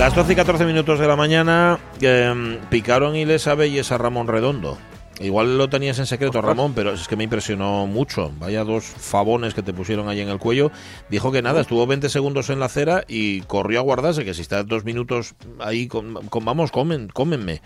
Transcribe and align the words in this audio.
Las 0.00 0.14
12 0.14 0.32
y 0.32 0.36
14 0.36 0.64
minutos 0.64 0.98
de 0.98 1.06
la 1.06 1.14
mañana 1.14 1.78
eh, 2.00 2.58
picaron 2.70 3.16
y 3.16 3.26
les 3.26 3.46
abelles 3.46 3.92
a 3.92 3.98
Ramón 3.98 4.28
Redondo. 4.28 4.78
Igual 5.20 5.58
lo 5.58 5.68
tenías 5.68 5.98
en 5.98 6.06
secreto, 6.06 6.40
Ramón, 6.40 6.72
pero 6.74 6.94
es 6.94 7.06
que 7.06 7.16
me 7.16 7.24
impresionó 7.24 7.86
mucho. 7.86 8.32
Vaya 8.38 8.64
dos 8.64 8.86
fabones 8.86 9.52
que 9.52 9.62
te 9.62 9.74
pusieron 9.74 10.08
ahí 10.08 10.20
en 10.20 10.30
el 10.30 10.38
cuello. 10.38 10.72
Dijo 11.10 11.30
que 11.30 11.42
nada, 11.42 11.60
estuvo 11.60 11.86
20 11.86 12.08
segundos 12.08 12.48
en 12.48 12.60
la 12.60 12.66
acera 12.66 13.04
y 13.08 13.42
corrió 13.42 13.80
a 13.80 13.82
guardarse, 13.82 14.24
que 14.24 14.32
si 14.32 14.40
está 14.40 14.64
dos 14.64 14.86
minutos 14.86 15.34
ahí, 15.58 15.86
con, 15.86 16.14
vamos, 16.14 16.72
comen, 16.72 17.08
cómenme. 17.08 17.60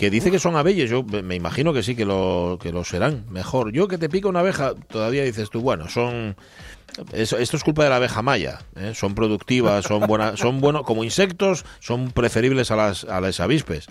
Que 0.00 0.08
dice 0.08 0.30
que 0.30 0.38
son 0.38 0.56
abelles, 0.56 0.88
yo 0.88 1.02
me 1.02 1.34
imagino 1.34 1.74
que 1.74 1.82
sí, 1.82 1.94
que 1.94 2.06
lo, 2.06 2.58
que 2.58 2.72
lo 2.72 2.84
serán. 2.84 3.26
Mejor. 3.28 3.70
Yo 3.70 3.86
que 3.86 3.98
te 3.98 4.08
pica 4.08 4.28
una 4.28 4.40
abeja, 4.40 4.72
todavía 4.88 5.24
dices 5.24 5.50
tú, 5.50 5.60
bueno, 5.60 5.90
son 5.90 6.36
esto 7.12 7.36
es 7.36 7.62
culpa 7.62 7.84
de 7.84 7.90
la 7.90 7.96
abeja 7.96 8.22
maya. 8.22 8.60
¿eh? 8.76 8.92
Son 8.94 9.14
productivas, 9.14 9.84
son 9.84 10.06
buenas, 10.06 10.40
son 10.40 10.62
buenos 10.62 10.84
como 10.84 11.04
insectos, 11.04 11.66
son 11.80 12.12
preferibles 12.12 12.70
a 12.70 12.76
las, 12.76 13.04
a 13.04 13.20
las 13.20 13.40
avispes. 13.40 13.88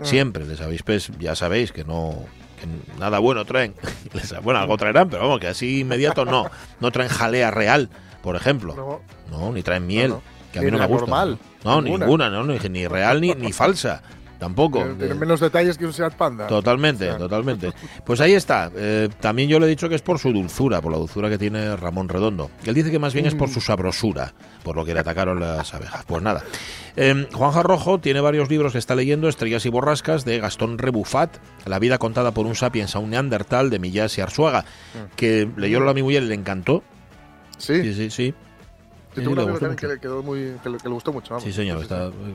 Ah. 0.00 0.04
Siempre, 0.04 0.44
las 0.44 0.60
avispes, 0.60 1.12
ya 1.20 1.36
sabéis 1.36 1.70
que 1.70 1.84
no 1.84 2.24
que 2.60 2.66
nada 2.98 3.20
bueno 3.20 3.44
traen. 3.44 3.76
bueno, 4.42 4.58
algo 4.58 4.76
traerán, 4.76 5.08
pero 5.08 5.22
vamos, 5.22 5.38
que 5.38 5.46
así 5.46 5.82
inmediato 5.82 6.24
no. 6.24 6.50
No 6.80 6.90
traen 6.90 7.10
jalea 7.10 7.52
real, 7.52 7.90
por 8.24 8.34
ejemplo. 8.34 9.02
No, 9.30 9.52
ni 9.52 9.62
traen 9.62 9.86
miel, 9.86 10.16
que 10.52 10.58
a 10.58 10.62
mí 10.62 10.70
no 10.72 10.78
me 10.78 10.86
gusta. 10.86 11.06
Normal, 11.06 11.38
no, 11.62 11.80
ninguna, 11.80 12.28
no, 12.28 12.42
ni 12.42 12.88
real 12.88 13.20
ni, 13.20 13.34
ni 13.34 13.52
falsa. 13.52 14.02
Tampoco. 14.44 14.84
Tienen 14.98 15.18
menos 15.18 15.40
detalles 15.40 15.78
que 15.78 15.86
un 15.86 15.94
Seat 15.94 16.16
Panda. 16.16 16.46
Totalmente, 16.46 17.08
totalmente. 17.14 17.72
Pues 18.04 18.20
ahí 18.20 18.34
está. 18.34 18.70
Eh, 18.76 19.08
también 19.18 19.48
yo 19.48 19.58
le 19.58 19.64
he 19.64 19.68
dicho 19.70 19.88
que 19.88 19.94
es 19.94 20.02
por 20.02 20.18
su 20.18 20.34
dulzura, 20.34 20.82
por 20.82 20.92
la 20.92 20.98
dulzura 20.98 21.30
que 21.30 21.38
tiene 21.38 21.74
Ramón 21.76 22.10
Redondo. 22.10 22.50
Él 22.66 22.74
dice 22.74 22.90
que 22.90 22.98
más 22.98 23.14
bien 23.14 23.24
es 23.24 23.34
por 23.34 23.48
su 23.48 23.62
sabrosura, 23.62 24.34
por 24.62 24.76
lo 24.76 24.84
que 24.84 24.92
le 24.92 25.00
atacaron 25.00 25.40
las 25.40 25.72
abejas. 25.72 26.04
Pues 26.04 26.22
nada. 26.22 26.42
Eh, 26.96 27.26
Juan 27.32 27.52
Jarrojo 27.52 28.00
tiene 28.00 28.20
varios 28.20 28.50
libros 28.50 28.72
que 28.72 28.78
está 28.78 28.94
leyendo, 28.94 29.30
Estrellas 29.30 29.64
y 29.64 29.70
Borrascas, 29.70 30.26
de 30.26 30.38
Gastón 30.40 30.76
Rebufat, 30.76 31.38
La 31.64 31.78
vida 31.78 31.96
contada 31.96 32.34
por 32.34 32.44
un 32.44 32.54
sapiens 32.54 32.94
a 32.96 32.98
un 32.98 33.10
neandertal, 33.10 33.70
de 33.70 33.78
Millás 33.78 34.18
y 34.18 34.20
Arzuaga, 34.20 34.60
mm. 34.60 35.16
que 35.16 35.48
leyó 35.56 35.88
a 35.88 35.94
mi 35.94 36.02
mujer 36.02 36.22
y 36.22 36.26
le 36.26 36.34
encantó. 36.34 36.84
Sí. 37.56 37.82
Sí, 37.82 37.94
sí, 37.94 38.10
sí 38.10 38.34
que, 39.14 39.86
le, 39.86 40.00
quedó 40.00 40.22
muy, 40.22 40.56
que, 40.62 40.70
le, 40.70 40.78
gustó 40.88 41.12
mucho. 41.12 41.40
Sí, 41.40 41.52
señor, 41.52 41.86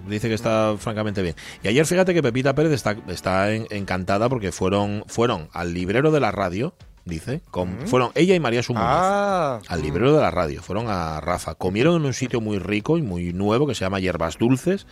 dice 0.07 0.27
que 0.27 0.33
está 0.33 0.75
francamente 0.77 1.21
bien. 1.21 1.35
Y 1.63 1.67
ayer 1.67 1.85
fíjate 1.85 2.13
que 2.13 2.23
Pepita 2.23 2.55
Pérez 2.55 2.71
está, 2.71 2.95
está 3.07 3.53
encantada 3.53 4.29
porque 4.29 4.51
fueron, 4.51 5.03
fueron 5.07 5.49
al 5.53 5.73
librero 5.73 6.11
de 6.11 6.19
la 6.19 6.31
radio, 6.31 6.73
dice, 7.05 7.41
con, 7.51 7.87
fueron 7.87 8.11
ella 8.15 8.35
y 8.35 8.39
María 8.39 8.63
Sumuñoz 8.63 8.87
ah. 8.89 9.59
al 9.67 9.81
librero 9.81 10.13
de 10.13 10.21
la 10.21 10.31
radio, 10.31 10.61
fueron 10.61 10.87
a 10.89 11.19
Rafa, 11.21 11.55
comieron 11.55 11.95
en 11.97 12.05
un 12.05 12.13
sitio 12.13 12.41
muy 12.41 12.59
rico 12.59 12.97
y 12.97 13.01
muy 13.01 13.33
nuevo 13.33 13.67
que 13.67 13.75
se 13.75 13.81
llama 13.81 13.99
Hierbas 13.99 14.37
Dulces 14.37 14.85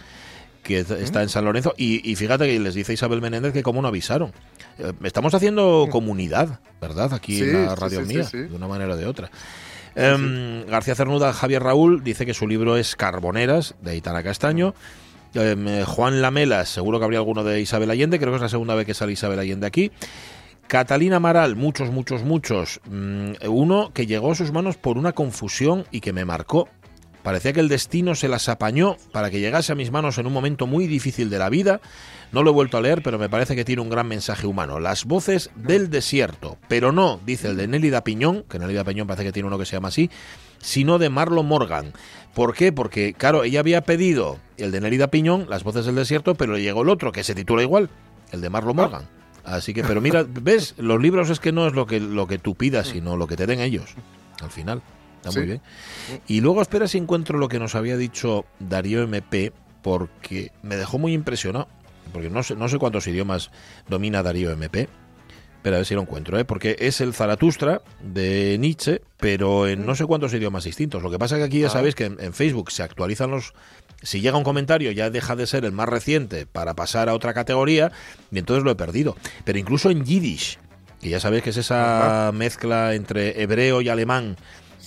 que 0.68 0.80
está 0.80 1.24
en 1.24 1.30
San 1.30 1.46
Lorenzo. 1.46 1.74
Y, 1.78 2.16
fíjate 2.16 2.46
que 2.46 2.59
les 2.59 2.76
dice 2.76 2.94
Isabel 2.94 3.22
Menéndez 3.22 3.53
que 3.53 3.64
cómo 3.64 3.81
no 3.81 3.88
avisaron. 3.88 4.34
Eh, 4.78 4.92
estamos 5.03 5.34
haciendo 5.34 5.88
comunidad, 5.90 6.59
¿verdad? 6.81 7.14
Aquí 7.14 7.42
en 7.42 7.66
la 7.66 7.76
radio 7.76 8.02
mía, 8.02 8.28
de 8.31 8.53
una 8.53 8.68
manera 8.68 8.94
o 8.94 8.97
de 8.97 9.06
otra. 9.06 9.31
Em, 10.00 10.63
García 10.68 10.94
Cernuda, 10.94 11.34
Javier 11.34 11.63
Raúl, 11.63 12.03
dice 12.03 12.28
que 12.28 12.35
su 12.35 12.47
libro 12.47 12.78
es 12.78 12.96
Carboneras, 12.96 13.74
de 13.81 13.96
Itana 13.96 14.22
Castaño. 14.22 14.75
Em, 15.34 15.68
eh, 15.68 15.85
Juan 15.85 16.22
Lamelas, 16.22 16.69
seguro 16.69 17.00
que 17.00 17.06
habría 17.06 17.18
alguno 17.18 17.44
de 17.44 17.62
Isabel 17.62 17.90
Allende, 17.90 18.19
creo 18.19 18.31
que 18.31 18.35
es 18.35 18.41
la 18.44 18.50
segunda 18.50 18.75
vez 18.75 18.85
que 18.85 18.94
sale 18.94 19.13
Isabel 19.13 19.40
Allende 19.40 19.66
aquí. 19.66 19.91
Catalina 20.68 21.19
Maral, 21.19 21.56
muchos, 21.56 21.90
muchos, 21.90 22.24
muchos. 22.24 22.80
Mm, 22.85 23.31
uno 23.50 23.91
que 23.91 24.06
llegó 24.06 24.34
a 24.34 24.35
sus 24.35 24.52
manos 24.52 24.78
por 24.78 25.00
una 25.00 25.13
confusión 25.13 25.88
y 25.90 26.02
que 26.02 26.14
me 26.14 26.25
marcó. 26.25 26.69
Parecía 27.28 27.52
que 27.52 27.60
el 27.60 27.68
destino 27.68 28.16
se 28.16 28.30
las 28.30 28.48
apañó 28.48 28.96
para 29.12 29.30
que 29.30 29.42
llegase 29.42 29.74
a 29.74 29.76
mis 29.76 29.92
manos 29.92 30.18
en 30.18 30.28
un 30.28 30.32
momento 30.32 30.66
muy 30.66 30.88
difícil 30.88 31.30
de 31.30 31.38
la 31.38 31.50
vida. 31.50 31.82
No 32.32 32.42
lo 32.42 32.52
he 32.52 32.54
vuelto 32.54 32.78
a 32.78 32.82
leer, 32.82 33.04
pero 33.04 33.20
me 33.20 33.28
parece 33.28 33.54
que 33.54 33.66
tiene 33.66 33.82
un 33.82 33.90
gran 33.90 34.08
mensaje 34.08 34.48
humano. 34.48 34.80
Las 34.80 35.04
voces 35.04 35.50
del 35.58 35.90
desierto, 35.90 36.58
pero 36.70 36.94
no, 36.94 37.20
dice 37.26 37.50
el 37.50 37.58
de 37.58 37.68
Nélida 37.68 38.06
Piñón, 38.06 38.46
que 38.50 38.60
Nélida 38.60 38.86
Piñón 38.86 39.08
parece 39.08 39.26
que 39.26 39.34
tiene 39.34 39.48
uno 39.48 39.60
que 39.60 39.66
se 39.66 39.74
llama 39.74 39.90
así, 39.90 40.10
sino 40.60 41.00
de 41.00 41.10
Marlo 41.10 41.44
Morgan. 41.44 41.92
¿Por 42.34 42.54
qué? 42.54 42.72
Porque, 42.72 43.14
claro, 43.14 43.44
ella 43.44 43.59
había 43.59 43.82
pedido 43.82 44.40
el 44.56 44.72
de 44.72 44.80
Nélida 44.80 45.08
Piñón, 45.08 45.48
Las 45.50 45.66
voces 45.66 45.86
del 45.86 45.96
desierto, 45.96 46.36
pero 46.36 46.54
le 46.54 46.62
llegó 46.62 46.84
el 46.84 46.90
otro, 46.90 47.12
que 47.12 47.26
se 47.26 47.36
titula 47.36 47.62
igual, 47.62 47.90
el 48.32 48.40
de 48.40 48.50
Marlo 48.50 48.74
Morgan. 48.74 49.06
Así 49.44 49.74
que, 49.74 49.84
pero 49.84 50.00
mira, 50.00 50.24
ves, 50.30 50.76
los 50.78 51.02
libros 51.02 51.30
es 51.30 51.42
que 51.42 51.52
no 51.52 51.68
es 51.68 51.74
lo 51.74 51.88
que, 51.88 52.00
lo 52.00 52.26
que 52.26 52.38
tú 52.38 52.56
pidas, 52.56 52.88
sino 52.88 53.18
lo 53.18 53.28
que 53.28 53.36
te 53.36 53.48
den 53.48 53.59
ellos, 53.59 53.96
al 54.42 54.50
final 54.50 54.82
muy 55.33 55.45
bien. 55.45 55.61
Y 56.28 56.41
luego 56.41 56.61
espera 56.61 56.88
si 56.88 56.97
encuentro 56.97 57.38
lo 57.38 57.47
que 57.47 57.59
nos 57.59 57.75
había 57.75 57.97
dicho 57.97 58.45
Darío 58.59 59.03
MP, 59.03 59.51
porque 59.81 60.51
me 60.63 60.75
dejó 60.75 60.97
muy 60.97 61.13
impresionado. 61.13 61.67
Porque 62.13 62.29
no 62.29 62.44
sé, 62.44 62.55
no 62.55 62.69
sé 62.69 62.78
cuántos 62.78 63.07
idiomas 63.07 63.51
domina 63.88 64.23
Darío 64.23 64.51
MP. 64.51 64.88
Pero 65.63 65.75
a 65.75 65.79
ver 65.79 65.85
si 65.85 65.95
lo 65.95 66.01
encuentro, 66.01 66.39
¿eh? 66.39 66.45
porque 66.45 66.78
es 66.79 67.01
el 67.01 67.13
Zaratustra 67.13 67.81
de 68.01 68.57
Nietzsche, 68.59 69.01
pero 69.17 69.67
en 69.67 69.85
no 69.85 69.95
sé 69.95 70.05
cuántos 70.05 70.33
idiomas 70.33 70.63
distintos. 70.63 71.03
Lo 71.03 71.11
que 71.11 71.19
pasa 71.19 71.35
es 71.35 71.39
que 71.39 71.45
aquí 71.45 71.59
ya 71.59 71.67
ah. 71.67 71.72
sabéis 71.72 71.95
que 71.95 72.05
en, 72.05 72.34
Facebook 72.34 72.72
se 72.72 72.84
actualizan 72.84 73.31
los, 73.31 73.53
si 74.01 74.22
llega 74.22 74.38
un 74.38 74.44
comentario 74.44 74.91
ya 74.91 75.09
deja 75.09 75.35
de 75.35 75.47
ser 75.47 75.66
el 75.66 75.72
más 75.72 75.89
reciente 75.89 76.45
para 76.45 76.73
pasar 76.75 77.09
a 77.09 77.13
otra 77.13 77.34
categoría 77.34 77.91
y 78.31 78.39
entonces 78.39 78.63
lo 78.63 78.72
he 78.72 78.75
perdido. 78.75 79.17
Pero 79.44 79.59
incluso 79.59 79.89
en 79.89 80.05
Yiddish, 80.05 80.59
que 81.01 81.09
ya 81.09 81.19
sabéis 81.19 81.44
que 81.44 81.49
es 81.49 81.57
esa 81.57 82.31
mezcla 82.34 82.94
entre 82.94 83.41
hebreo 83.41 83.81
y 83.81 83.89
alemán 83.89 84.38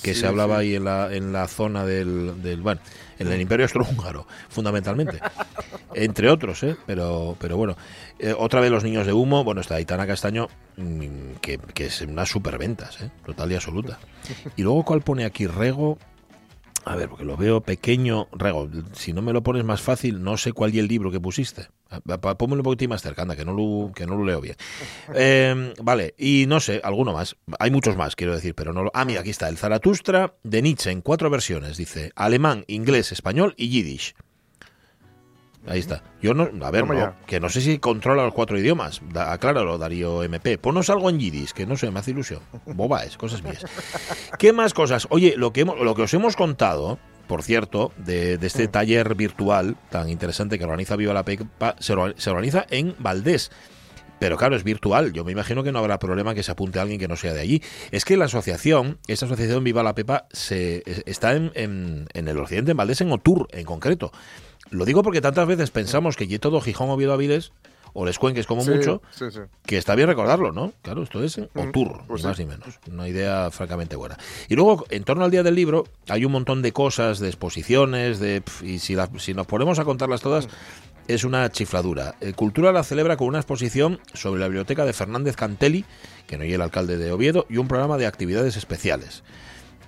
que 0.03 0.15
se 0.15 0.27
hablaba 0.27 0.59
ahí 0.59 0.75
en 0.75 0.85
la, 0.85 1.15
en 1.15 1.33
la 1.33 1.47
zona 1.47 1.85
del, 1.85 2.43
del 2.43 2.61
bueno, 2.61 2.81
en 3.19 3.31
el 3.31 3.41
Imperio 3.41 3.65
Austrohúngaro, 3.65 4.27
fundamentalmente. 4.49 5.19
Entre 5.95 6.31
otros, 6.31 6.63
¿eh? 6.63 6.77
Pero, 6.87 7.37
pero 7.39 7.57
bueno. 7.57 7.77
Eh, 8.19 8.35
otra 8.37 8.61
vez 8.61 8.71
los 8.71 8.85
niños 8.85 9.07
de 9.07 9.13
humo, 9.13 9.45
bueno, 9.45 9.61
está 9.61 9.75
Aitana 9.77 10.07
Castaño, 10.07 10.49
mm, 10.77 11.33
que, 11.41 11.59
que 11.59 11.87
es 11.87 12.01
unas 12.03 12.29
superventas, 12.29 13.01
¿eh? 13.03 13.11
Total 13.27 13.51
y 13.51 13.55
absoluta. 13.57 13.99
Y 14.57 14.63
luego, 14.63 14.85
¿cuál 14.85 15.03
pone 15.03 15.25
aquí? 15.25 15.47
Rego, 15.47 15.99
a 16.85 16.97
ver, 16.97 17.09
porque 17.09 17.25
lo 17.25 17.37
veo 17.37 17.61
pequeño. 17.61 18.29
Rego, 18.33 18.69
si 18.93 19.13
no 19.13 19.23
me 19.23 19.33
lo 19.33 19.43
pones 19.43 19.65
más 19.65 19.81
fácil, 19.81 20.23
no 20.23 20.37
sé 20.37 20.53
cuál 20.53 20.75
y 20.75 20.79
el 20.79 20.89
libro 20.89 21.11
que 21.11 21.21
pusiste. 21.21 21.69
Pónmelo 22.39 22.61
un 22.61 22.65
poquitín 22.65 22.91
más 22.91 23.03
cerca, 23.03 23.23
anda, 23.23 23.37
que 23.37 23.45
no 23.45 23.53
lo, 23.53 23.93
que 23.93 24.07
no 24.07 24.17
lo 24.17 24.25
leo 24.25 24.41
bien. 24.41 24.57
Em, 25.15 25.75
vale, 25.83 26.15
y 26.17 26.45
no 26.47 26.61
sé, 26.61 26.81
alguno 26.83 27.13
más. 27.13 27.37
Hay 27.59 27.71
muchos 27.71 27.97
más, 27.97 28.17
quiero 28.17 28.35
decir, 28.35 28.55
pero 28.55 28.73
no 28.73 28.85
lo... 28.85 28.91
Ah, 28.95 29.05
mira, 29.05 29.21
aquí 29.21 29.31
está, 29.31 29.49
el 29.49 29.59
Zaratustra 29.59 30.35
de 30.43 30.63
Nietzsche 30.63 30.91
en 30.91 31.03
cuatro 31.03 31.29
versiones. 31.31 31.77
Dice 31.77 32.13
alemán, 32.15 32.65
inglés, 32.69 33.13
español 33.13 33.55
y 33.57 33.69
yiddish. 33.69 34.15
Ahí 35.67 35.79
está. 35.79 36.03
Yo 36.23 36.33
no, 36.35 36.49
a 36.65 36.71
ver, 36.71 36.85
que 37.27 37.39
no 37.39 37.49
sé 37.49 37.61
si 37.61 37.79
controla 37.79 38.25
los 38.25 38.33
cuatro 38.33 38.59
idiomas. 38.59 39.01
acláralo, 39.15 39.79
Darío 39.79 40.23
MP. 40.23 40.59
Ponos 40.59 40.89
algo 40.91 41.11
en 41.11 41.21
yiddish, 41.21 41.53
que 41.53 41.67
no 41.67 41.77
sé, 41.77 41.91
me 41.91 42.01
hace 42.01 42.13
ilusión. 42.13 42.41
Boba 42.67 43.05
es, 43.05 43.17
cosas 43.17 43.43
mías. 43.43 43.65
¿Qué 44.39 44.53
más 44.53 44.73
cosas? 44.73 45.07
Oye, 45.11 45.35
lo 45.37 45.53
que, 45.53 45.65
lo 45.65 45.95
que 45.95 46.03
os 46.03 46.15
hemos 46.15 46.35
contado, 46.35 46.99
por 47.27 47.43
cierto, 47.43 47.93
de, 47.99 48.39
este 48.41 48.69
mm. 48.69 48.71
taller 48.71 49.15
virtual 49.15 49.77
tan 49.91 50.09
interesante 50.09 50.59
que 50.59 50.65
organiza 50.65 50.97
Viva 50.97 51.13
la 51.13 51.25
Pepa, 51.25 51.77
se, 51.79 51.93
organiza 51.93 52.67
en 52.71 52.95
Valdés. 52.99 53.51
Pero 54.19 54.37
claro, 54.37 54.57
es 54.57 54.65
virtual. 54.65 55.13
Yo 55.13 55.25
me 55.25 55.33
imagino 55.33 55.63
que 55.63 55.73
no 55.73 55.79
habrá 55.79 55.99
problema 55.99 56.35
que 56.35 56.43
se 56.43 56.53
apunte 56.53 56.79
a 56.79 56.83
alguien 56.83 57.01
que 57.01 57.09
no 57.09 57.17
sea 57.17 57.33
de 57.33 57.41
allí. 57.41 57.63
Es 57.91 58.05
que 58.05 58.19
la 58.19 58.27
asociación, 58.27 58.99
esta 59.07 59.27
asociación 59.27 59.65
Viva 59.65 59.83
la 59.83 59.95
Pepa, 59.95 60.27
se, 60.31 60.83
está 61.07 61.35
en, 61.35 61.53
en, 61.55 62.07
en 62.13 62.29
el 62.29 62.39
occidente, 62.39 62.73
en 62.73 62.77
Valdés, 62.77 63.01
en 63.01 63.13
Otur, 63.13 63.49
en 63.53 63.65
concreto 63.65 64.13
Lo 64.71 64.85
digo 64.85 65.03
porque 65.03 65.21
tantas 65.21 65.47
veces 65.47 65.71
pensamos 65.71 66.17
que 66.17 66.39
todo 66.39 66.61
Gijón, 66.61 66.91
Oviedo, 66.91 67.13
Aviles 67.13 67.53
o 67.93 68.05
les 68.05 68.19
cuenques 68.19 68.47
como 68.47 68.65
mucho, 68.65 69.03
que 69.67 69.77
está 69.77 69.95
bien 69.95 70.09
recordarlo, 70.09 70.53
¿no? 70.53 70.73
Claro, 70.83 71.03
esto 71.03 71.23
es 71.25 71.39
Otur, 71.39 72.03
pues 72.07 72.23
ni 72.23 72.29
más 72.29 72.39
ni 72.39 72.47
menos. 72.47 72.79
Una 72.91 73.09
idea 73.09 73.51
francamente 73.51 73.97
buena. 73.97 74.17
Y 74.49 74.55
luego, 74.55 74.87
en 74.91 75.05
torno 75.05 75.25
al 75.25 75.31
Día 75.31 75.43
del 75.43 75.55
Libro, 75.57 75.87
hay 76.09 76.25
un 76.25 76.33
montón 76.33 76.63
de 76.63 76.73
cosas, 76.73 77.19
de 77.19 77.27
exposiciones, 77.27 78.21
de 78.21 78.43
y 78.63 78.79
si, 78.79 78.97
si 79.19 79.35
nos 79.35 79.47
ponemos 79.47 79.79
a 79.81 79.85
contarlas 79.85 80.21
todas, 80.21 80.49
es 81.09 81.25
una 81.25 81.51
chifladura. 81.51 82.15
Cultura 82.37 82.73
la 82.73 82.85
celebra 82.85 83.17
con 83.17 83.27
una 83.27 83.39
exposición 83.39 83.99
sobre 84.15 84.41
la 84.41 84.47
biblioteca 84.47 84.85
de 84.85 84.93
Fernández 84.93 85.35
Cantelli, 85.35 85.85
que 86.27 86.39
no 86.39 86.45
es 86.45 86.53
el 86.53 86.63
alcalde 86.63 86.97
de 86.97 87.11
Oviedo, 87.11 87.47
y 87.49 87.57
un 87.57 87.67
programa 87.67 87.99
de 87.99 88.07
actividades 88.07 88.57
especiales. 88.57 89.25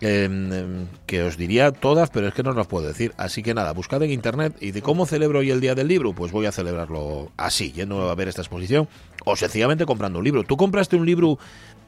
Em, 0.05 0.53
em, 0.53 0.89
que 1.07 1.23
os 1.23 1.37
diría 1.37 1.71
todas, 1.71 2.11
pero 2.11 2.27
es 2.27 2.35
que 2.35 2.43
no 2.43 2.51
os 2.51 2.57
las 2.57 2.67
puedo 2.67 2.89
decir. 2.89 3.15
Así 3.19 3.41
que 3.41 3.55
nada, 3.55 3.73
buscad 3.73 4.03
en 4.03 4.11
internet 4.11 4.53
y 4.59 4.73
de 4.73 4.83
cómo 4.83 5.07
celebro 5.07 5.39
hoy 5.39 5.53
el 5.53 5.61
Día 5.61 5.77
del 5.77 5.87
Libro, 5.87 6.13
pues 6.13 6.33
voy 6.33 6.47
a 6.47 6.51
celebrarlo 6.51 7.31
así, 7.37 7.71
yendo 7.71 8.11
a 8.11 8.15
ver 8.17 8.27
esta 8.27 8.43
exposición, 8.43 8.89
o 9.25 9.37
sencillamente 9.37 9.87
comprando 9.87 10.19
un 10.19 10.25
libro. 10.25 10.43
¿Tú 10.43 10.57
compraste 10.57 10.97
un 10.97 11.07
libro 11.07 11.39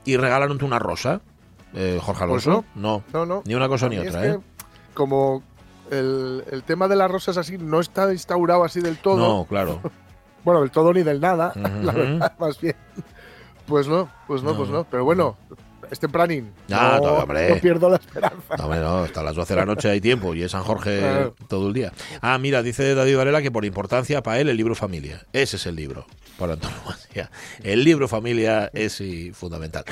y 0.05 0.17
regalaronte 0.17 0.65
una 0.65 0.79
rosa, 0.79 1.23
eh, 1.75 1.99
Jorge 2.01 2.25
pues 2.27 2.47
Alonso? 2.47 2.65
no. 2.77 3.03
no. 3.13 3.27
no, 3.27 3.43
Ni 3.47 3.57
una 3.57 3.69
cosa 3.69 3.89
ni 3.89 3.99
otra, 3.99 4.25
¿eh? 4.25 4.39
como 4.95 5.43
el, 5.91 6.45
el, 6.53 6.63
tema 6.63 6.87
de 6.87 6.95
las 6.95 7.11
rosas 7.11 7.37
así 7.37 7.59
no 7.59 7.81
está 7.81 8.13
instaurado 8.13 8.63
así 8.63 8.81
del 8.81 8.99
todo. 8.99 9.17
No, 9.17 9.45
claro. 9.45 9.81
bueno, 10.45 10.61
del 10.61 10.71
todo 10.71 10.93
ni 10.93 11.03
del 11.03 11.21
nada, 11.21 11.53
la 11.83 11.93
verdad, 11.93 12.33
más 12.39 12.61
bien. 12.61 12.77
Pues 13.67 13.89
no, 13.89 14.09
pues 14.29 14.45
no, 14.45 14.57
pues 14.57 14.71
no. 14.71 14.85
Pero 14.85 15.05
bueno, 15.05 15.37
es 15.91 15.99
tempranín. 15.99 16.53
no, 16.69 17.01
no, 17.01 17.27
pierdo 17.61 17.89
la 17.89 17.97
esperanza. 17.97 18.57
No, 18.57 18.75
no, 18.75 18.99
hasta 18.99 19.23
las 19.23 19.35
12 19.35 19.55
de 19.55 19.61
la 19.61 19.67
noche 19.67 19.91
hay 19.91 20.01
tiempo 20.01 20.35
y 20.35 20.43
es 20.43 20.53
San 20.53 20.63
Jorge 20.63 21.31
todo 21.49 21.69
el 21.69 21.75
día. 21.75 21.93
Ah, 22.21 22.39
mira, 22.39 22.63
dice 22.63 22.95
David 22.95 23.17
Varela 23.17 23.43
que 23.43 23.51
por 23.51 23.65
importancia 23.65 24.23
para 24.23 24.41
él 24.41 24.49
el 24.49 24.57
libro 24.57 24.75
familia. 24.75 25.27
Ese 25.33 25.57
es 25.57 25.67
el 25.67 25.77
libro, 25.77 26.07
por 26.39 26.51
antonomasia. 26.51 27.31
El 27.63 27.85
libro 27.85 28.09
familia 28.09 28.71
es 28.73 29.03
fundamental. 29.33 29.85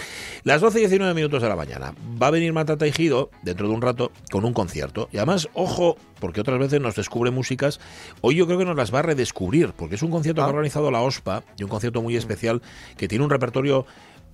Las 0.44 0.60
12 0.60 0.78
y 0.78 0.80
19 0.82 1.14
minutos 1.14 1.42
de 1.42 1.48
la 1.48 1.56
mañana. 1.56 1.94
Va 2.20 2.28
a 2.28 2.30
venir 2.30 2.52
Matata 2.52 2.86
Gido 2.86 3.30
dentro 3.42 3.68
de 3.68 3.74
un 3.74 3.82
rato 3.82 4.12
con 4.30 4.44
un 4.44 4.52
concierto. 4.52 5.08
Y 5.12 5.18
además, 5.18 5.48
ojo, 5.54 5.96
porque 6.20 6.40
otras 6.40 6.58
veces 6.58 6.80
nos 6.80 6.94
descubre 6.94 7.30
músicas. 7.30 7.80
Hoy 8.20 8.36
yo 8.36 8.46
creo 8.46 8.58
que 8.58 8.64
nos 8.64 8.76
las 8.76 8.94
va 8.94 9.00
a 9.00 9.02
redescubrir, 9.02 9.72
porque 9.72 9.96
es 9.96 10.02
un 10.02 10.10
concierto 10.10 10.40
que 10.40 10.44
ha 10.44 10.46
ah. 10.46 10.50
organizado 10.50 10.90
la 10.90 11.00
OSPA 11.00 11.42
y 11.56 11.64
un 11.64 11.68
concierto 11.68 12.02
muy 12.02 12.16
especial 12.16 12.62
que 12.96 13.08
tiene 13.08 13.24
un 13.24 13.30
repertorio 13.30 13.86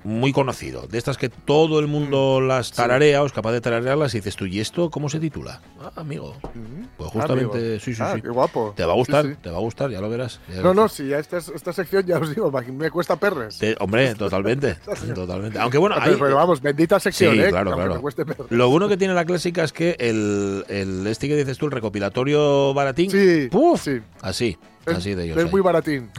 muy 0.04 0.32
conocido, 0.32 0.86
de 0.86 0.98
estas 0.98 1.18
que 1.18 1.28
todo 1.28 1.80
el 1.80 1.86
mundo 1.86 2.38
mm. 2.40 2.46
las 2.46 2.72
tararea 2.72 3.22
o 3.22 3.26
es 3.26 3.32
capaz 3.32 3.52
de 3.52 3.60
tararearlas 3.60 4.14
y 4.14 4.18
dices 4.18 4.36
tú, 4.36 4.46
¿y 4.46 4.60
esto 4.60 4.90
cómo 4.90 5.08
se 5.08 5.18
titula? 5.18 5.60
Ah, 5.80 5.92
amigo. 5.96 6.34
Mm. 6.54 6.84
Pues 6.96 7.10
justamente, 7.10 7.80
sí, 7.80 7.94
sí, 7.94 8.02
ah, 8.02 8.12
sí. 8.14 8.22
Qué 8.22 8.28
guapo. 8.28 8.72
Te 8.76 8.84
va 8.84 8.92
a 8.92 8.96
gustar, 8.96 9.36
te 9.42 9.50
va 9.50 9.56
a 9.56 9.60
gustar, 9.60 9.90
ya 9.90 10.00
lo 10.00 10.08
verás. 10.08 10.40
no, 10.62 10.72
no, 10.72 10.88
sí, 10.88 11.12
esta, 11.12 11.38
esta 11.38 11.72
sección 11.72 12.06
ya 12.06 12.18
os 12.18 12.34
digo, 12.34 12.52
me 12.72 12.90
cuesta 12.90 13.16
perres. 13.16 13.58
hombre, 13.80 14.14
totalmente, 14.14 14.76
totalmente. 15.14 15.58
Aunque 15.58 15.78
bueno, 15.78 15.96
pero, 16.02 16.36
vamos, 16.36 16.62
bendita 16.62 17.00
sección, 17.00 17.34
sí, 17.34 17.40
¿eh? 17.40 17.48
claro, 17.50 17.74
claro. 17.74 18.02
Lo 18.50 18.68
bueno 18.70 18.88
que 18.88 18.96
tiene 18.96 19.14
la 19.14 19.24
clásica 19.24 19.64
es 19.64 19.72
que 19.72 19.96
el, 19.98 20.64
el 20.68 21.06
este 21.06 21.28
que 21.28 21.36
dices 21.36 21.58
tú, 21.58 21.66
el 21.66 21.72
recopilatorio 21.72 22.72
baratín, 22.74 23.10
sí, 23.10 23.48
¡puf! 23.50 23.86
así. 24.22 24.56
Así 24.86 25.14
de 25.14 25.24
ellos. 25.24 25.36
Es 25.38 25.50
muy 25.50 25.60
baratín. 25.60 26.10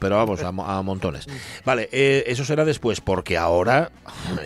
Pero 0.00 0.16
vamos, 0.16 0.42
a, 0.42 0.82
montones. 0.82 1.26
Vale, 1.64 1.88
eh, 1.92 2.24
eso 2.26 2.44
será 2.44 2.64
después, 2.64 3.00
porque 3.00 3.36
ahora. 3.36 3.90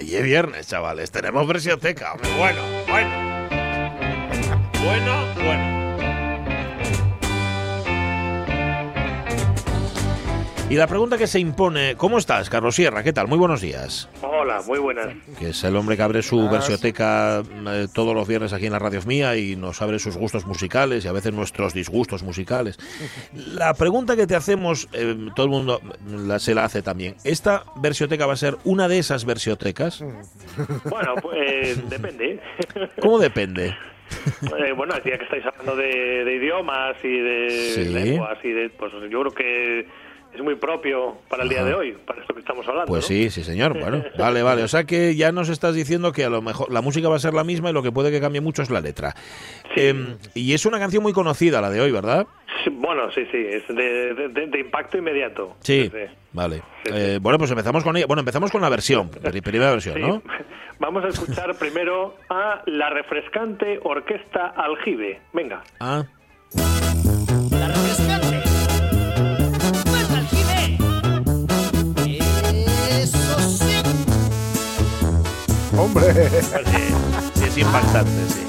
Y 0.03 0.15
es 0.15 0.23
viernes, 0.23 0.67
chavales. 0.69 1.11
Tenemos 1.11 1.47
versioteca. 1.47 2.15
Bueno. 2.39 2.61
Bueno, 2.89 3.11
bueno. 4.85 5.24
Y 10.71 10.77
la 10.77 10.87
pregunta 10.87 11.19
que 11.19 11.27
se 11.27 11.39
impone, 11.39 11.95
¿cómo 11.95 12.17
estás, 12.17 12.49
Carlos 12.49 12.75
Sierra? 12.75 13.03
¿Qué 13.03 13.13
tal? 13.13 13.29
Muy 13.29 13.37
buenos 13.37 13.61
días. 13.61 14.09
Hola, 14.23 14.63
muy 14.67 14.79
buenas. 14.79 15.09
Que 15.39 15.51
es 15.51 15.63
el 15.63 15.77
hombre 15.77 15.95
que 15.97 16.03
abre 16.03 16.23
su 16.23 16.49
versioteca 16.49 17.43
eh, 17.69 17.87
todos 17.95 18.15
los 18.15 18.27
viernes 18.27 18.55
aquí 18.55 18.65
en 18.67 18.73
la 18.73 18.79
radio 18.79 19.01
mía 19.07 19.37
y 19.37 19.57
nos 19.57 19.83
abre 19.83 19.99
sus 19.99 20.17
gustos 20.17 20.47
musicales 20.47 21.05
y 21.05 21.09
a 21.09 21.13
veces 21.13 21.35
nuestros 21.35 21.75
disgustos 21.75 22.23
musicales. 22.23 22.79
La 23.35 23.75
pregunta 23.75 24.17
que 24.17 24.27
te 24.27 24.35
hacemos, 24.35 24.89
eh, 24.95 25.15
todo 25.37 25.45
el 25.45 25.53
mundo 25.53 25.81
se 26.39 26.55
la 26.55 26.65
hace 26.65 26.81
también. 26.81 27.15
¿Esta 27.25 27.65
versioteca 27.77 28.27
va 28.27 28.33
a 28.33 28.37
ser 28.37 28.57
una 28.65 28.89
de 28.89 28.99
esas 28.99 29.27
versiotecas? 29.27 30.03
Bueno, 30.85 31.15
pues 31.21 31.89
depende. 31.91 32.41
¿Cómo 33.01 33.19
depende? 33.19 33.77
Eh, 34.59 34.73
bueno, 34.73 34.95
decía 34.95 35.19
que 35.19 35.25
estáis 35.25 35.45
hablando 35.47 35.77
de, 35.77 36.37
idiomas 36.37 36.97
y 37.03 37.19
de 37.19 37.91
lenguas 37.91 38.39
y 38.45 38.51
de, 38.51 38.71
pues 38.71 38.93
yo 39.11 39.21
creo 39.21 39.33
que 39.33 39.87
es 40.35 40.43
muy 40.43 40.57
propio 40.57 41.17
para 41.29 41.45
el 41.45 41.49
día 41.49 41.65
de 41.65 41.75
hoy, 41.75 41.93
para 42.05 42.21
esto 42.21 42.35
que 42.35 42.41
estamos 42.41 42.67
hablando. 42.67 42.89
Pues 42.89 43.07
sí, 43.07 43.31
sí, 43.31 43.45
señor. 43.45 43.79
Bueno, 43.79 44.05
vale, 44.19 44.43
vale. 44.43 44.63
O 44.63 44.69
sea 44.69 44.85
que 44.85 45.15
ya 45.15 45.33
nos 45.33 45.49
estás 45.49 45.75
diciendo 45.75 46.13
que 46.13 46.25
a 46.25 46.31
lo 46.31 46.43
mejor 46.43 46.73
la 46.73 46.81
música 46.81 47.09
va 47.09 47.17
a 47.17 47.21
ser 47.21 47.35
la 47.35 47.45
misma 47.45 47.71
y 47.71 47.73
lo 47.73 47.83
que 47.83 47.93
puede 47.93 48.11
que 48.11 48.21
cambie 48.21 48.41
mucho 48.41 48.63
es 48.63 48.71
la 48.71 48.81
letra. 48.81 49.15
Em, 49.77 50.17
y 50.35 50.53
es 50.55 50.67
una 50.67 50.79
canción 50.79 51.03
muy 51.03 51.13
conocida, 51.13 51.61
la 51.61 51.71
de 51.71 51.81
hoy, 51.81 51.93
¿verdad? 51.93 52.27
bueno, 52.71 53.11
sí, 53.13 53.27
sí, 53.31 53.39
es 53.39 53.67
de, 53.69 54.59
impacto 54.59 54.99
inmediato. 54.99 55.57
Sí, 55.61 55.91
vale. 56.33 56.63
Eh, 56.93 57.19
bueno, 57.21 57.39
pues 57.39 57.51
empezamos 57.51 57.85
con 57.85 57.97
ella. 57.97 58.07
Bueno, 58.07 58.21
empezamos 58.21 58.51
con 58.51 58.61
la 58.61 58.69
versión, 58.69 59.11
primera 59.45 59.71
versión, 59.71 60.01
¿no? 60.01 60.23
Vamos 60.81 61.05
a 61.05 61.09
escuchar 61.09 61.55
primero 61.57 62.17
a 62.29 62.63
la 62.67 62.91
refrescante 62.91 63.79
orquesta 63.83 64.49
Aljibe. 64.49 65.21
Venga. 65.33 65.63
Ah. 65.79 66.05
Hombre. 75.77 76.29
Es 77.47 77.59
impactante, 77.59 78.11
sí. 78.29 78.44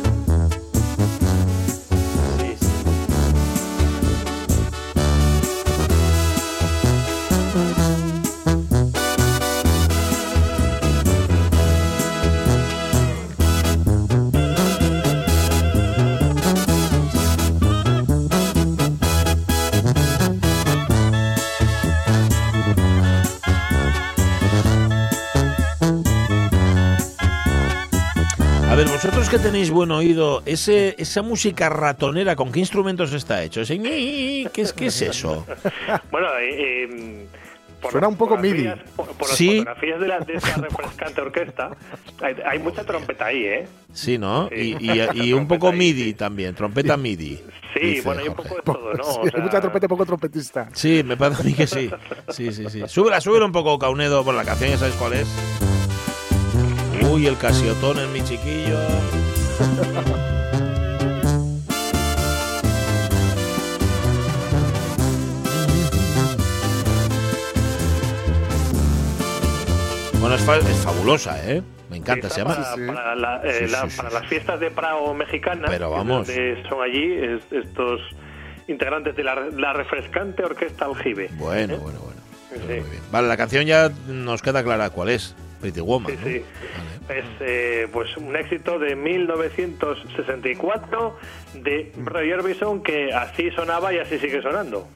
Vosotros 28.83 29.29
que 29.29 29.39
tenéis 29.39 29.71
buen 29.71 29.89
oído, 29.91 30.44
ese, 30.45 30.95
esa 30.97 31.21
música 31.21 31.69
ratonera, 31.69 32.35
¿con 32.35 32.51
qué 32.51 32.59
instrumentos 32.59 33.13
está 33.13 33.41
hecho? 33.41 33.61
Ese, 33.61 33.79
¿qué, 33.79 34.49
es, 34.53 34.73
¿Qué 34.73 34.87
es 34.87 35.01
eso? 35.01 35.45
bueno, 36.11 36.27
eh, 36.39 36.83
em, 36.83 37.27
Suena 37.89 38.07
un 38.07 38.17
poco 38.17 38.37
MIDI. 38.37 38.69
Por, 38.95 39.07
las 39.07 39.37
fotografías 39.37 39.99
de, 39.99 40.07
la, 40.07 40.19
de 40.19 40.33
esa 40.33 40.55
refrescante 40.61 41.21
orquesta, 41.21 41.71
hay, 42.45 42.59
mucha 42.59 42.83
trompeta 42.83 43.27
ahí, 43.27 43.45
¿eh? 43.45 43.67
Sí, 43.94 44.17
¿no? 44.17 44.49
Y, 44.51 44.75
y, 45.13 45.33
un 45.33 45.47
poco 45.47 45.71
MIDI 45.71 46.13
también, 46.13 46.55
trompeta 46.55 46.97
MIDI. 46.97 47.41
Sí, 47.79 48.01
bueno, 48.01 48.21
hay 48.21 48.27
un 48.29 48.35
poco 48.35 48.55
de 48.55 48.61
todo, 48.61 48.94
¿no? 48.94 49.03
hay 49.33 49.41
mucha 49.41 49.61
trompeta 49.61 49.85
y 49.85 49.89
poco 49.89 50.05
trompetista. 50.05 50.69
Sí, 50.73 51.03
me 51.05 51.15
parece 51.15 51.44
a 51.44 51.45
mí 51.45 51.53
que 51.53 51.67
sí. 51.67 51.89
Sí, 52.29 52.51
sí, 52.51 52.69
sí. 52.69 52.83
Súbela, 52.87 53.21
súbela 53.21 53.45
un 53.45 53.51
poco, 53.51 53.77
Caunedo, 53.77 54.23
por 54.23 54.33
la 54.33 54.44
canción, 54.44 54.71
ya 54.71 54.77
sabes 54.77 54.95
cuál 54.95 55.13
es. 55.13 55.74
Uy, 57.16 57.28
el 57.28 57.38
casiotón 57.38 57.98
en 57.98 58.12
mi 58.12 58.22
chiquillo. 58.22 58.78
Bueno, 70.19 70.36
es, 70.36 70.44
fabulosa, 70.84 71.50
¿eh? 71.50 71.64
Me 71.90 71.95
encanta, 71.95 72.30
se 72.30 72.42
llama. 72.42 72.57
Para, 72.86 73.42
eh, 73.45 73.66
las 73.69 74.28
fiestas 74.28 74.60
de 74.60 74.72
Prado 74.72 75.14
mexicanas, 75.14 75.69
Pero 75.72 75.92
vamos. 75.92 76.28
son 76.68 76.81
allí 76.84 77.16
estos 77.50 78.02
integrantes 78.68 79.16
de 79.16 79.24
la, 79.24 79.72
refrescante 79.72 80.44
orquesta 80.44 80.84
Aljibe. 80.84 81.30
Bueno, 81.38 81.76
¿eh? 81.76 81.80
bueno, 81.81 82.00
bueno. 82.00 82.84
Vale, 83.10 83.30
la 83.30 83.38
canción 83.38 83.66
ya 83.66 83.90
nos 84.10 84.42
queda 84.42 84.66
clara 84.66 84.90
cuál 84.90 85.07
es. 85.07 85.34
Pretty 85.62 85.81
Woman. 85.81 86.12
Sí, 86.12 86.18
sí. 86.24 86.44
Es 87.09 87.26
eh, 87.40 87.88
pues 87.92 88.16
un 88.18 88.35
éxito 88.35 88.78
de 88.80 88.95
1964 88.95 91.18
de 91.54 91.92
Roy 92.04 92.33
Orbison 92.33 92.81
que 92.83 93.14
así 93.14 93.50
sonaba 93.52 93.94
y 93.94 94.00
así 94.00 94.18
sigue 94.19 94.42
sonando. 94.42 94.88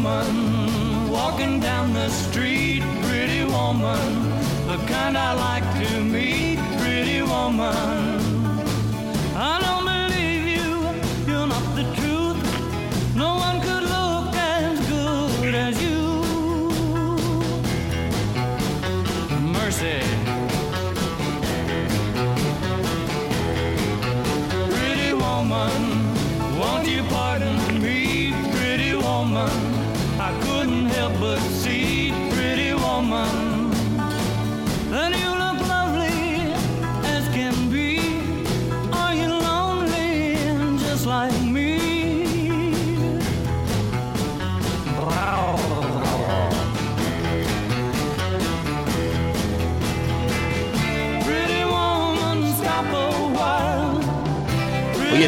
woman 0.00 1.10
walking 1.10 1.60
down 1.60 1.92
the 1.92 2.08
street, 2.08 2.82
pretty 3.02 3.44
woman, 3.44 4.32
the 4.70 4.76
kind 4.86 5.18
I 5.18 5.32
like 5.32 5.64
to 5.84 6.00
meet, 6.04 6.58
pretty 6.78 7.22
woman. 7.22 8.20
I 9.34 9.58
don't 9.60 9.79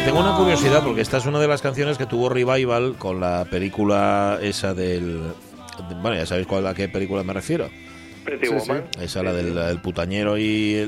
tengo 0.05 0.19
una 0.19 0.35
curiosidad 0.35 0.83
porque 0.83 1.01
esta 1.01 1.17
es 1.17 1.25
una 1.25 1.39
de 1.39 1.47
las 1.47 1.61
canciones 1.61 1.97
que 1.97 2.05
tuvo 2.05 2.29
revival 2.29 2.95
con 2.97 3.19
la 3.19 3.45
película 3.49 4.37
esa 4.41 4.73
del. 4.73 5.21
Bueno, 6.01 6.15
ya 6.17 6.25
sabéis 6.25 6.47
cuál, 6.47 6.67
a 6.67 6.73
qué 6.73 6.87
película 6.89 7.23
me 7.23 7.33
refiero. 7.33 7.69
Pretty 8.23 8.47
Sí, 8.47 8.53
Woman. 8.53 8.85
Esa, 9.01 9.21
la 9.23 9.33
del 9.33 9.57
el 9.57 9.81
putañero 9.81 10.37
y. 10.37 10.43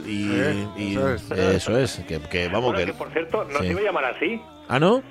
y- 0.06 0.70
y- 0.78 0.92
eso 0.96 1.14
es. 1.14 1.32
eso 1.32 1.78
es, 1.78 2.02
que, 2.08 2.20
que 2.20 2.48
vamos, 2.48 2.72
Bueno, 2.74 2.80
que. 2.80 2.86
que 2.86 2.94
por 2.94 3.12
cierto, 3.12 3.44
no 3.46 3.60
sí. 3.60 3.66
se 3.68 3.72
iba 3.72 3.82
a 3.82 3.84
llamar 3.84 4.06
así. 4.06 4.42
Ah, 4.68 4.80
¿no? 4.80 5.02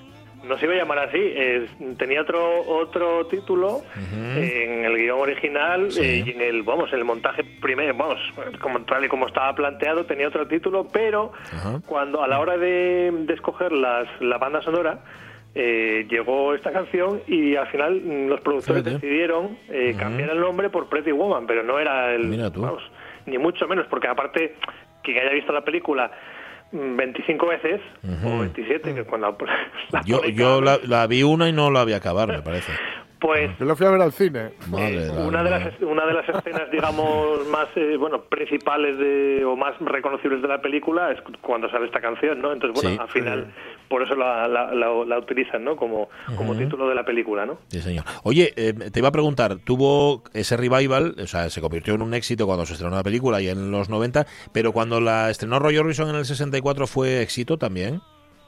No 0.49 0.59
se 0.59 0.67
iba 0.67 0.75
a 0.75 0.79
llamar 0.79 0.99
así. 0.99 1.19
es- 1.19 1.71
tenía 1.99 2.21
otro 2.23 2.61
otro 2.67 3.27
título 3.27 3.83
en 4.37 4.85
el 4.85 4.97
guion 4.97 5.21
original 5.21 5.91
Sí. 5.91 6.01
eh, 6.03 6.25
y 6.27 6.31
en 6.31 6.41
el 6.41 6.63
vamos 6.63 6.93
en 6.93 6.99
el 6.99 7.05
montaje 7.05 7.43
primero, 7.63 7.95
vamos, 7.95 8.19
como 8.61 8.81
tal 8.85 9.05
y 9.05 9.09
como 9.09 9.27
estaba 9.27 9.55
planteado 9.55 10.05
tenía 10.07 10.29
otro 10.29 10.47
título, 10.47 10.87
pero 10.93 11.33
cuando 11.87 12.23
a 12.23 12.29
la 12.29 12.39
hora 12.41 12.57
de, 12.57 13.11
de 13.13 13.35
escoger 13.35 13.73
las, 13.73 14.07
la 14.21 14.39
banda 14.39 14.61
sonora 14.63 15.01
eh, 15.55 16.07
llegó 16.11 16.53
esta 16.55 16.73
canción 16.73 17.23
y 17.29 17.55
al 17.57 17.69
final 17.69 18.27
los 18.29 18.41
productores 18.41 18.83
Fíjate. 18.83 19.07
decidieron 19.07 19.57
eh, 19.69 19.95
cambiar 19.99 20.31
el 20.31 20.41
nombre 20.41 20.69
por 20.69 20.89
Pretty 20.89 21.13
Woman, 21.13 21.47
pero 21.47 21.63
no 21.63 21.79
era 21.79 22.13
el 22.13 22.25
Mira 22.27 22.51
tú. 22.51 22.63
vamos, 22.63 22.83
ni 23.27 23.39
mucho 23.39 23.69
menos, 23.69 23.87
porque 23.87 24.09
aparte 24.09 24.57
quien 25.03 25.19
haya 25.19 25.31
visto 25.31 25.53
la 25.53 25.63
película 25.65 26.11
25 26.75 27.47
veces 27.47 27.81
o 28.25 28.39
27 28.41 28.95
que 28.95 29.05
cuando 29.05 29.37
la 29.93 30.03
Yo, 30.05 30.19
pone 30.21 30.33
yo 30.35 30.61
cada 30.61 30.79
la, 30.79 30.79
la 30.87 31.07
vi 31.07 31.23
una 31.23 31.49
y 31.49 31.53
no 31.53 31.71
la 31.71 31.85
vi 31.85 31.93
acabar, 31.93 32.29
me 32.29 32.43
parece. 32.43 32.73
Pues 33.25 33.59
Yo 33.59 33.65
lo 33.65 33.75
fui 33.75 33.87
a 33.87 33.91
ver 33.91 34.03
al 34.03 34.13
cine. 34.13 34.51
Madre 34.71 35.07
eh, 35.07 35.11
una 35.27 35.43
de 35.43 35.51
las 35.51 35.81
una 35.81 36.05
de 36.05 36.13
las 36.13 36.29
escenas 36.29 36.71
digamos 36.71 37.47
más 37.51 37.69
eh, 37.77 37.97
bueno 37.99 38.23
principales 38.25 38.99
de 38.99 39.43
o 39.47 39.57
más 39.57 39.75
reconocibles 39.81 40.43
de 40.43 40.49
la 40.49 40.61
película 40.61 41.11
es 41.11 41.19
cuando 41.41 41.71
sale 41.71 41.87
esta 41.87 42.01
canción 42.03 42.41
no 42.43 42.53
entonces 42.53 42.75
bueno 42.83 42.97
Sí. 42.97 43.01
al 43.01 43.09
final 43.09 43.55
por 43.89 44.03
eso 44.03 44.15
la, 44.15 44.47
la, 44.47 44.75
la- 44.75 45.05
la 45.07 45.19
utilizan 45.19 45.65
no 45.65 45.75
como 45.77 46.09
como 46.37 46.55
título 46.55 46.87
de 46.89 46.95
la 46.95 47.05
película 47.05 47.47
no 47.47 47.59
Sí, 47.69 47.81
señor. 47.81 48.05
Oye, 48.25 48.53
eh, 48.57 48.75
te 48.93 48.99
iba 49.01 49.09
a 49.09 49.13
preguntar, 49.13 49.57
tuvo 49.65 50.23
ese 50.35 50.57
revival, 50.57 51.15
o 51.23 51.27
sea, 51.27 51.49
se 51.51 51.61
convirtió 51.61 51.95
en 51.95 52.03
un 52.03 52.13
éxito 52.15 52.47
cuando 52.47 52.67
se 52.67 52.75
estrenó 52.75 52.95
la 52.97 53.03
película 53.03 53.41
y 53.41 53.49
en 53.49 53.71
los 53.71 53.89
90, 53.89 54.27
pero 54.53 54.73
cuando 54.73 55.01
la 55.01 55.31
estrenó 55.31 55.59
Roy 55.59 55.77
Orbison 55.79 56.09
en 56.11 56.17
el 56.17 56.25
64 56.25 56.87
fue 56.87 57.23
éxito 57.23 57.57
también. 57.57 58.01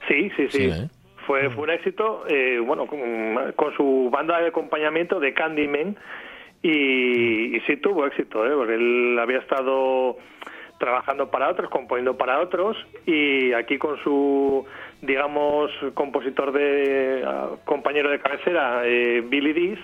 Sí, 0.07 0.29
sí, 0.37 0.47
sí. 0.49 0.57
Sí, 0.57 0.63
¿eh? 0.65 0.87
Fue, 1.27 1.49
fue 1.51 1.63
un 1.65 1.69
éxito, 1.69 2.23
eh, 2.27 2.59
bueno, 2.65 2.87
con, 2.87 2.99
con 3.55 3.73
su 3.75 4.09
banda 4.11 4.39
de 4.39 4.47
acompañamiento 4.47 5.19
de 5.19 5.33
Candyman 5.33 5.95
y, 6.63 7.55
y 7.55 7.59
sí 7.67 7.77
tuvo 7.77 8.05
éxito, 8.07 8.45
¿eh? 8.47 8.51
porque 8.55 8.75
él 8.75 9.17
había 9.19 9.39
estado 9.39 10.17
trabajando 10.79 11.29
para 11.31 11.49
otros, 11.49 11.69
componiendo 11.71 12.17
para 12.17 12.39
otros 12.39 12.77
y 13.05 13.51
aquí 13.53 13.77
con 13.79 13.97
su, 14.03 14.63
digamos, 15.01 15.71
compositor 15.95 16.51
de 16.51 17.23
ah, 17.25 17.49
compañero 17.65 18.09
de 18.11 18.19
cabecera, 18.19 18.81
eh, 18.85 19.23
Billy 19.27 19.53
Dees, 19.53 19.79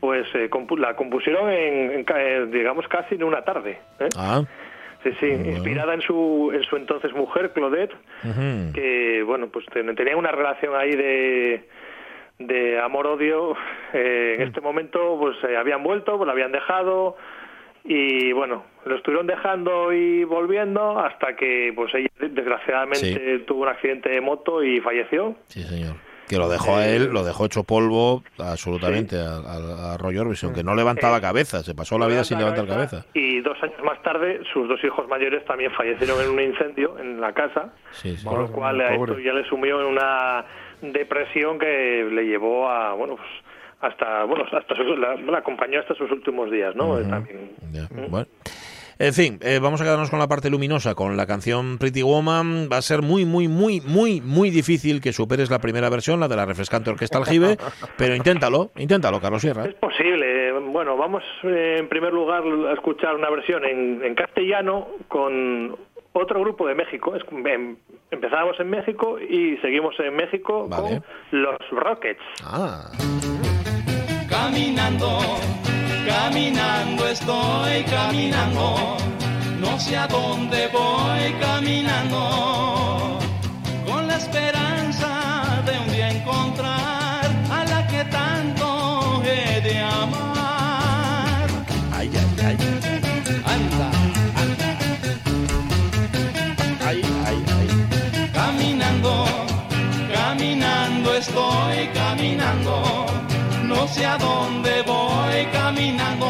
pues 0.00 0.26
eh, 0.34 0.50
compu- 0.50 0.78
la 0.78 0.94
compusieron 0.96 1.50
en, 1.50 1.90
en 1.92 2.06
eh, 2.14 2.46
digamos, 2.52 2.86
casi 2.88 3.14
en 3.14 3.24
una 3.24 3.42
tarde. 3.42 3.78
¿eh? 4.00 4.08
Ah, 4.16 4.42
Sí, 5.04 5.10
sí, 5.20 5.26
inspirada 5.26 5.94
en 5.94 6.00
su, 6.02 6.50
en 6.52 6.62
su 6.64 6.76
entonces 6.76 7.12
mujer, 7.12 7.52
Claudette, 7.52 7.94
que, 8.74 9.22
bueno, 9.24 9.46
pues 9.48 9.64
ten- 9.66 9.94
tenía 9.94 10.16
una 10.16 10.32
relación 10.32 10.74
ahí 10.74 10.90
de, 10.96 11.68
de 12.40 12.80
amor-odio. 12.80 13.56
Eh, 13.92 14.34
en 14.38 14.42
este 14.48 14.60
momento, 14.60 15.16
pues 15.20 15.36
eh, 15.44 15.56
habían 15.56 15.82
vuelto, 15.84 16.16
pues 16.16 16.26
la 16.26 16.32
habían 16.32 16.50
dejado 16.52 17.16
y, 17.84 18.32
bueno, 18.32 18.64
lo 18.84 18.96
estuvieron 18.96 19.26
dejando 19.28 19.92
y 19.92 20.24
volviendo 20.24 20.98
hasta 20.98 21.36
que, 21.36 21.72
pues 21.76 21.94
ella, 21.94 22.08
desgraciadamente, 22.18 23.38
tuvo 23.46 23.62
un 23.62 23.68
accidente 23.68 24.08
de 24.10 24.20
moto 24.20 24.62
y 24.64 24.80
falleció. 24.80 25.36
sí, 25.46 25.62
señor. 25.62 25.94
Que 26.28 26.36
lo 26.36 26.48
dejó 26.48 26.76
a 26.76 26.86
él, 26.86 27.10
lo 27.12 27.24
dejó 27.24 27.46
hecho 27.46 27.64
polvo 27.64 28.22
absolutamente 28.38 29.16
a, 29.18 29.36
a- 29.38 29.94
a 29.94 29.96
Roy 29.98 30.18
Orbison, 30.18 30.52
que 30.54 30.62
no 30.62 30.74
levantaba 30.74 31.20
cabeza, 31.20 31.62
se 31.62 31.74
pasó 31.74 31.98
la 31.98 32.06
vida 32.06 32.22
sin 32.24 32.38
levantar 32.38 32.66
cabeza. 32.66 33.04
Y 33.14 33.40
dos 33.40 33.56
años 33.62 33.82
más 33.84 34.02
tarde, 34.02 34.40
sus 34.52 34.68
dos 34.68 34.82
hijos 34.84 35.08
mayores 35.08 35.44
también 35.46 35.70
fallecieron 35.72 36.20
en 36.22 36.30
un 36.30 36.40
incendio 36.40 36.98
en 36.98 37.20
la 37.20 37.32
casa. 37.32 37.72
Sí, 37.92 38.16
sí. 38.16 38.24
Con 38.26 38.40
lo 38.42 38.52
cual 38.52 38.80
a 38.80 38.94
esto 38.94 39.18
ya 39.18 39.32
le 39.32 39.44
sumió 39.48 39.80
en 39.80 39.86
una 39.86 40.44
depresión 40.82 41.58
que 41.58 42.08
le 42.10 42.24
llevó 42.26 42.68
a, 42.68 42.92
bueno, 42.94 43.16
pues 43.16 43.28
hasta, 43.80 44.24
bueno, 44.24 44.44
hasta 44.52 44.74
sus- 44.76 44.98
la, 44.98 45.14
la 45.16 45.38
acompañó 45.38 45.80
hasta 45.80 45.94
sus 45.94 46.10
últimos 46.10 46.50
días, 46.50 46.74
¿no? 46.76 46.96
También. 46.98 47.52
Ya, 47.72 47.88
Bueno. 48.08 48.26
En 49.00 49.14
fin, 49.14 49.38
eh, 49.42 49.60
vamos 49.62 49.80
a 49.80 49.84
quedarnos 49.84 50.10
con 50.10 50.18
la 50.18 50.26
parte 50.26 50.50
luminosa, 50.50 50.96
con 50.96 51.16
la 51.16 51.24
canción 51.26 51.78
Pretty 51.78 52.02
Woman. 52.02 52.68
Va 52.72 52.78
a 52.78 52.82
ser 52.82 53.00
muy, 53.02 53.24
muy, 53.24 53.46
muy, 53.46 53.80
muy, 53.80 54.20
muy 54.20 54.50
difícil 54.50 55.00
que 55.00 55.12
superes 55.12 55.50
la 55.50 55.60
primera 55.60 55.88
versión, 55.88 56.18
la 56.18 56.26
de 56.26 56.34
la 56.34 56.44
refrescante 56.46 56.90
orquesta 56.90 57.18
aljibe, 57.18 57.56
pero 57.96 58.16
inténtalo, 58.16 58.72
inténtalo, 58.76 59.20
Carlos 59.20 59.40
Sierra. 59.42 59.66
Es 59.66 59.74
posible. 59.74 60.52
Bueno, 60.72 60.96
vamos 60.96 61.22
eh, 61.44 61.76
en 61.78 61.88
primer 61.88 62.12
lugar 62.12 62.42
a 62.68 62.72
escuchar 62.72 63.14
una 63.14 63.30
versión 63.30 63.64
en, 63.64 64.02
en 64.04 64.14
castellano 64.16 64.88
con 65.06 65.76
otro 66.12 66.40
grupo 66.40 66.66
de 66.66 66.74
México. 66.74 67.14
Es- 67.14 67.22
em- 67.46 67.76
empezábamos 68.10 68.58
en 68.58 68.68
México 68.68 69.18
y 69.20 69.56
seguimos 69.58 69.94
en 70.00 70.16
México 70.16 70.66
Vale. 70.68 71.00
con 71.00 71.42
los 71.42 71.56
Rockets. 71.70 72.20
Ah, 72.44 72.90
Caminando, 74.28 75.18
caminando 76.08 77.06
estoy 77.06 77.84
caminando, 77.84 78.96
no 79.60 79.78
sé 79.78 79.96
a 79.96 80.06
dónde 80.06 80.68
voy 80.68 81.34
caminando, 81.38 83.18
con 83.86 84.06
la 84.06 84.16
esperanza 84.16 85.10
de 85.66 85.72
un 85.78 85.88
día 85.92 86.10
encontrar 86.10 87.26
a 87.50 87.64
la 87.72 87.86
que 87.86 88.04
tanto 88.06 89.22
he 89.24 89.60
de 89.60 89.78
amar. 89.80 91.48
ay, 91.92 92.10
ay, 92.20 92.36
ay, 92.48 92.56
Anda, 93.54 93.90
ay, 96.88 97.02
ay, 97.28 97.38
ay. 97.58 97.68
caminando, 98.32 99.12
caminando 100.14 101.14
estoy 101.14 101.88
caminando, 101.92 102.74
sé 103.92 104.06
a 104.06 104.16
dónde 104.18 104.82
voy 104.82 105.46
caminando. 105.52 106.26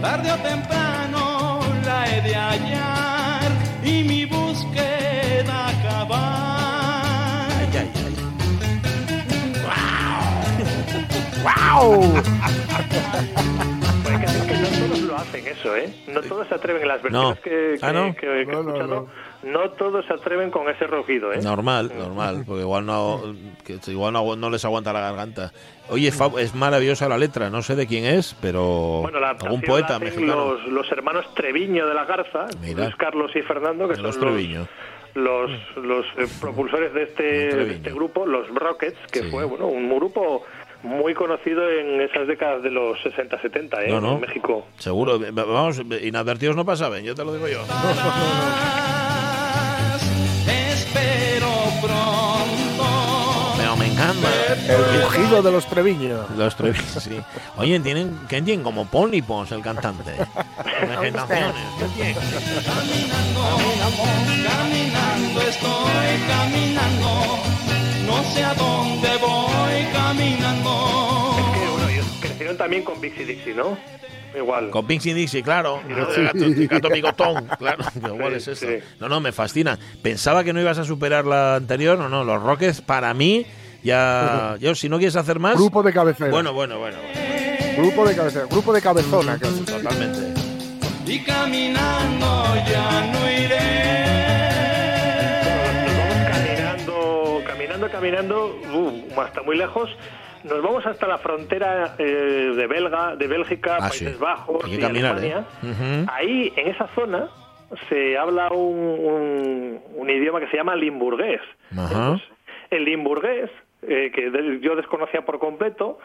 Tarde 0.00 0.32
o 0.32 0.36
temprano 0.38 1.60
la 1.84 2.06
he 2.10 2.20
de 2.22 2.34
hallar 2.34 3.50
y 3.84 4.02
mi 4.04 4.24
búsqueda 4.26 5.68
acabar. 5.68 7.46
ay, 7.60 7.68
ay, 7.74 7.90
ay. 7.96 8.14
¡Wow! 11.44 12.02
Hay 14.04 14.18
que 14.18 14.54
no 14.56 14.68
todos 14.68 15.00
lo 15.00 15.16
hacen 15.16 15.46
eso, 15.46 15.76
¿eh? 15.76 15.92
No 16.08 16.20
todos 16.22 16.48
se 16.48 16.54
atreven 16.54 16.82
en 16.82 16.88
las 16.88 17.02
versiones 17.02 17.36
No. 17.36 17.42
que, 17.42 17.50
que, 17.80 17.86
Ah, 17.86 17.92
¿no? 17.92 18.14
que- 18.14 18.20
que 18.20 18.42
he 18.42 18.46
No, 18.46 18.62
no, 18.62 18.68
escuchado. 18.74 19.08
No, 19.42 19.70
todos 19.70 20.06
se 20.06 20.12
atreven 20.12 20.50
con 20.50 20.68
ese 20.68 20.86
rugido, 20.86 21.32
¿eh? 21.32 21.40
Normal, 21.42 21.90
normal, 21.98 22.44
porque 22.46 22.62
igual 22.62 22.86
no, 22.86 23.34
que 23.64 23.78
igual 23.90 24.12
no, 24.12 24.36
no 24.36 24.50
les 24.50 24.64
aguanta 24.64 24.92
la 24.92 25.00
garganta. 25.00 25.52
Oye, 25.88 26.08
es, 26.38 26.54
maravillosa 26.54 27.08
la 27.08 27.18
letra, 27.18 27.50
no 27.50 27.60
sé 27.62 27.74
de 27.74 27.86
quién 27.88 28.04
es, 28.04 28.36
pero 28.40 29.00
Bueno, 29.02 29.18
la 29.18 29.30
algún 29.30 29.60
poeta 29.62 29.94
la 29.94 29.98
mexicano. 29.98 30.52
Los, 30.54 30.66
los 30.68 30.92
hermanos 30.92 31.26
Treviño 31.34 31.86
de 31.88 31.94
la 31.94 32.04
Garza, 32.04 32.46
Mira. 32.60 32.84
Luis 32.84 32.96
Carlos 32.96 33.32
y 33.34 33.42
Fernando, 33.42 33.88
que 33.88 33.96
Los 33.96 34.14
son 34.14 34.24
los, 34.24 34.34
Treviño. 34.34 34.68
los, 35.14 35.50
los 35.76 36.06
eh, 36.18 36.26
propulsores 36.40 36.94
de 36.94 37.02
este, 37.02 37.22
de 37.24 37.74
este 37.74 37.92
grupo, 37.92 38.24
los 38.24 38.48
Rockets, 38.54 38.96
que 39.10 39.22
Sí. 39.24 39.30
fue 39.30 39.44
bueno 39.44 39.66
un 39.66 39.88
grupo 39.96 40.44
muy 40.84 41.14
conocido 41.14 41.68
en 41.70 42.00
esas 42.00 42.26
décadas 42.26 42.62
de 42.62 42.70
los 42.70 42.98
60-70 43.04 43.82
¿eh? 43.84 43.88
No, 43.90 44.00
no. 44.00 44.12
en 44.14 44.20
México. 44.20 44.66
Seguro, 44.78 45.18
vamos, 45.32 45.80
inadvertidos 46.02 46.56
no 46.56 46.64
pasaban, 46.64 47.02
yo 47.04 47.14
te 47.14 47.24
lo 47.24 47.32
digo 47.34 47.46
yo. 47.48 47.58
Pero 53.56 53.76
me 53.76 53.86
encanta. 53.86 54.28
El 54.68 55.02
rugido 55.02 55.42
de 55.42 55.52
los 55.52 55.66
Treviños. 55.66 56.30
Los 56.36 56.56
Treviños, 56.56 57.02
sí. 57.02 57.20
Oye, 57.56 57.80
tienen, 57.80 58.20
¿qué 58.28 58.40
tienen? 58.42 58.64
Como 58.64 58.86
Pólipos 58.86 59.52
el 59.52 59.62
cantante. 59.62 60.12
Vegetaciones, 60.88 61.54
¿qué 61.78 61.84
tienen? 61.94 62.16
Caminando 62.64 63.82
estoy 65.40 66.12
caminando. 66.28 67.10
No 68.06 68.24
sé 68.32 68.44
a 68.44 68.54
dónde 68.54 69.08
voy 69.18 69.92
caminando. 69.92 71.36
Que, 71.54 71.70
bueno, 71.70 71.88
ellos 71.88 72.06
crecieron 72.20 72.56
también 72.56 72.82
con 72.82 73.00
Bixi 73.00 73.24
Dixie, 73.24 73.54
¿no? 73.54 73.76
Igual. 74.34 74.70
Con 74.70 74.86
Pixie 74.86 75.14
Dixie, 75.14 75.42
claro. 75.42 75.80
Gato, 75.88 76.88
bigotón, 76.90 77.48
claro. 77.58 77.84
Igual 78.14 78.34
es 78.34 78.48
eso. 78.48 78.66
sí. 78.66 78.78
No, 79.00 79.08
no, 79.08 79.20
me 79.20 79.32
fascina. 79.32 79.78
Pensaba 80.02 80.44
que 80.44 80.52
no 80.52 80.60
ibas 80.60 80.78
a 80.78 80.84
superar 80.84 81.24
la 81.26 81.56
anterior. 81.56 81.98
No, 81.98 82.08
no, 82.08 82.24
los 82.24 82.42
Rockets 82.42 82.80
para 82.80 83.12
mí 83.14 83.46
ya. 83.82 84.56
Yo, 84.60 84.74
si 84.74 84.88
no 84.88 84.98
quieres 84.98 85.16
hacer 85.16 85.38
más. 85.38 85.54
Grupo 85.54 85.82
de 85.82 85.92
cabecera. 85.92 86.30
Bueno, 86.30 86.52
bueno, 86.52 86.78
bueno. 86.78 86.98
bueno. 86.98 87.32
Grupo 87.76 88.06
de 88.06 88.14
cabecera. 88.14 88.46
Grupo 88.46 88.72
de 88.72 88.82
cabezona. 88.82 89.38
Totalmente. 89.38 90.40
Y 91.06 91.18
caminando 91.24 92.54
ya 92.70 93.12
no 93.12 93.30
iré. 93.30 93.82
Nos 95.84 95.98
vamos 95.98 96.28
caminando, 96.28 97.42
caminando, 97.46 97.90
caminando, 97.90 98.60
uh, 98.72 99.20
hasta 99.20 99.42
muy 99.42 99.56
lejos. 99.56 99.90
Nos 100.44 100.62
vamos 100.62 100.84
hasta 100.86 101.06
la 101.06 101.18
frontera 101.18 101.94
eh, 101.98 102.04
de 102.56 102.66
Belga, 102.66 103.16
de 103.16 103.26
Bélgica, 103.28 103.76
Ah, 103.76 103.88
Países 103.88 104.14
sí. 104.14 104.18
Bajos 104.20 104.64
y 104.68 104.78
caminar, 104.78 105.16
Alemania. 105.16 105.44
¿eh? 105.62 106.06
Ahí, 106.12 106.52
en 106.56 106.68
esa 106.68 106.88
zona, 106.88 107.28
se 107.88 108.18
habla 108.18 108.48
un, 108.50 108.78
un- 108.78 109.80
un 109.94 110.10
idioma 110.10 110.40
que 110.40 110.48
se 110.48 110.56
llama 110.56 110.74
limburgués. 110.76 111.40
Entonces, 111.70 112.26
el 112.70 112.84
limburgués, 112.84 113.50
eh, 113.82 114.10
que 114.14 114.58
yo 114.60 114.76
desconocía 114.76 115.22
por 115.24 115.38
completo, 115.38 115.98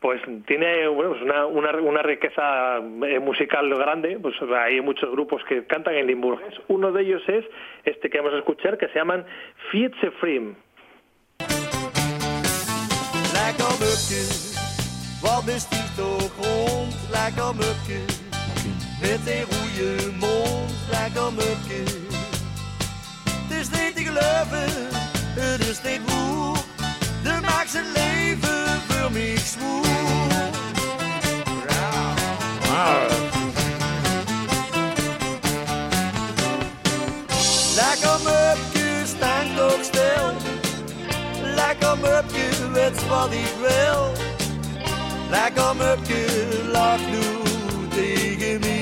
pues 0.00 0.20
tiene 0.46 0.86
bueno, 0.88 1.10
pues 1.10 1.22
una, 1.22 1.46
una, 1.46 1.72
una 1.78 2.02
riqueza 2.02 2.76
eh, 2.78 3.18
musical 3.20 3.68
grande. 3.74 4.18
Pues 4.20 4.34
hay 4.56 4.80
muchos 4.80 5.10
grupos 5.10 5.42
que 5.44 5.64
cantan 5.66 5.94
en 5.94 6.06
limburgués. 6.06 6.54
Uno 6.68 6.92
de 6.92 7.02
ellos 7.02 7.22
es 7.28 7.44
este 7.84 8.08
que 8.10 8.18
vamos 8.18 8.34
a 8.34 8.38
escuchar, 8.38 8.76
que 8.78 8.86
se 8.88 8.94
llaman 8.98 9.24
Fietse 9.70 10.10
Frim. 10.20 10.54
Lekker 13.48 13.78
mupje, 13.78 14.26
wat 15.20 15.46
is 15.46 15.68
die 15.68 15.84
toch 15.96 16.30
rond? 16.40 16.94
Lekker 17.10 17.54
mupje, 17.54 18.00
met 19.00 19.20
een 19.24 19.44
goede 19.50 20.12
mond. 20.18 20.70
Lekker 20.90 21.32
mupje, 21.32 21.82
het 23.48 23.58
is 23.60 23.68
niet 23.70 23.96
te 23.96 24.02
geloven, 24.04 24.68
het 25.34 25.66
is 25.66 25.82
niet 25.82 26.00
moe. 26.06 26.56
De 27.22 27.38
maakt 27.42 27.70
zijn 27.70 27.92
leven 27.92 28.80
voor 28.88 29.12
mij 29.12 29.36
zwoer. 29.36 29.88
it's 42.88 43.02
for 43.02 43.28
the 43.28 43.42
thrill. 43.56 44.04
Like 45.30 45.56
a 45.58 45.74
mercure 45.74 46.72
lock 46.72 47.00
new 47.12 47.34
they 47.96 48.36
give 48.42 48.62
me. 48.62 48.80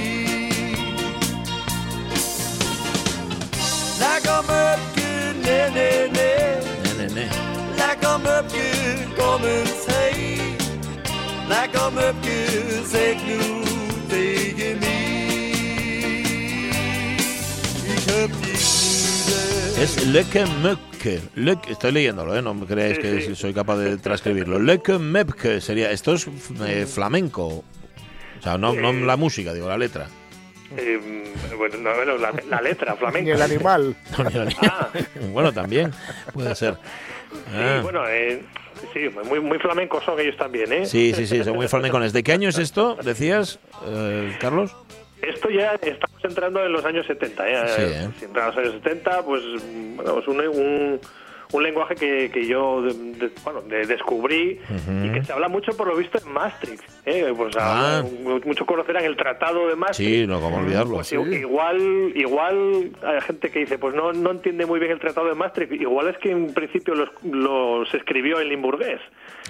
Like 4.04 4.26
a 4.36 4.38
mercure, 4.52 5.32
ne 5.46 5.58
ne 5.76 5.90
ne. 6.16 6.30
Ne 6.84 6.92
ne 6.98 7.06
ne. 7.16 7.26
Like 7.80 8.02
a 8.12 8.18
mercure, 8.18 8.98
come 9.16 9.44
and 9.44 9.68
say. 9.86 10.12
Like 11.48 11.74
a 11.74 11.90
mercure, 11.90 12.84
say 12.92 13.14
new 13.26 13.64
they 14.08 14.52
give 14.52 14.80
me. 14.80 14.85
Es 19.80 20.06
Leke 20.06 20.44
Mepke. 20.62 21.20
Lek- 21.36 21.68
estoy 21.70 21.92
leyéndolo, 21.92 22.34
¿eh? 22.36 22.40
No 22.42 22.54
me 22.54 22.66
creáis 22.66 22.96
Sí, 22.96 23.02
que 23.02 23.20
sí. 23.20 23.34
soy 23.36 23.52
capaz 23.52 23.76
de 23.76 23.98
transcribirlo. 23.98 24.58
Leke 24.58 24.98
Mepke 24.98 25.60
sería. 25.60 25.90
Esto 25.90 26.14
es 26.14 26.26
eh, 26.66 26.86
flamenco. 26.86 27.46
O 27.46 28.42
sea, 28.42 28.56
no, 28.56 28.72
no 28.72 28.90
Eh. 28.90 29.00
la 29.04 29.16
música, 29.16 29.52
digo, 29.52 29.68
la 29.68 29.76
letra. 29.76 30.06
Eh, 30.76 30.98
bueno, 31.56 31.76
no, 31.78 31.94
bueno, 31.94 32.16
la, 32.16 32.32
la 32.48 32.60
letra 32.62 32.92
Ni 32.94 32.98
flamenca. 32.98 33.32
el 33.34 33.42
animal. 33.42 33.96
Ah. 34.62 34.88
bueno, 35.32 35.52
también 35.52 35.92
puede 36.32 36.54
ser. 36.54 36.76
Ah. 37.54 37.76
Sí, 37.76 37.82
bueno, 37.82 38.08
eh, 38.08 38.42
sí, 38.94 39.00
muy, 39.28 39.40
muy 39.40 39.58
flamencos 39.58 40.02
son 40.04 40.18
ellos 40.18 40.36
también, 40.38 40.72
¿eh? 40.72 40.86
Sí, 40.86 41.12
sí, 41.14 41.26
sí, 41.26 41.44
son 41.44 41.54
muy 41.56 41.68
flamencones. 41.68 42.14
¿De 42.14 42.22
qué 42.22 42.32
año 42.32 42.48
es 42.48 42.58
esto? 42.58 42.96
Decías, 43.02 43.58
eh, 43.86 44.36
Carlos. 44.40 44.74
Esto 45.22 45.50
ya 45.50 45.74
estamos 45.74 46.24
entrando 46.24 46.64
en 46.64 46.72
los 46.72 46.84
años 46.84 47.06
70, 47.06 47.48
¿eh? 47.48 47.68
Sí, 47.68 47.82
¿eh? 47.82 48.08
Si 48.18 48.24
entra 48.26 48.42
en 48.42 48.48
los 48.48 48.56
años 48.58 48.72
70, 48.82 49.22
pues, 49.22 49.42
bueno, 49.96 50.18
es 50.18 50.28
un, 50.28 50.40
un, 50.40 51.00
un 51.52 51.62
lenguaje 51.62 51.94
que, 51.94 52.30
que 52.32 52.46
yo 52.46 52.82
de- 52.82 52.94
de- 52.94 53.30
bueno, 53.44 53.62
de- 53.62 53.86
descubrí 53.86 54.60
y 55.04 55.08
que 55.12 55.24
se 55.24 55.32
habla 55.32 55.48
mucho, 55.48 55.72
por 55.76 55.86
lo 55.88 55.96
visto, 55.96 56.18
en 56.18 56.32
Maastricht. 56.32 56.82
¿eh? 57.04 57.32
Pues 57.36 57.54
Ah. 57.58 58.02
muchos 58.44 58.66
conocerán 58.66 59.04
el 59.04 59.16
Tratado 59.16 59.68
de 59.68 59.76
Maastricht. 59.76 60.10
Sí, 60.10 60.26
no, 60.26 60.40
cómo 60.40 60.58
olvidarlo. 60.58 60.94
Pues 60.94 61.12
i- 61.12 61.16
igual, 61.16 62.12
igual 62.14 62.90
hay 63.02 63.20
gente 63.22 63.50
que 63.50 63.60
dice, 63.60 63.78
pues 63.78 63.94
no, 63.94 64.12
no 64.12 64.30
entiende 64.32 64.66
muy 64.66 64.78
bien 64.80 64.92
el 64.92 64.98
Tratado 65.00 65.28
de 65.28 65.34
Maastricht. 65.34 65.72
Igual 65.72 66.08
es 66.08 66.18
que 66.18 66.30
en 66.30 66.52
principio 66.52 66.94
los, 66.94 67.08
los 67.24 67.92
escribió 67.94 68.40
en 68.40 68.48
limburgués. 68.48 69.00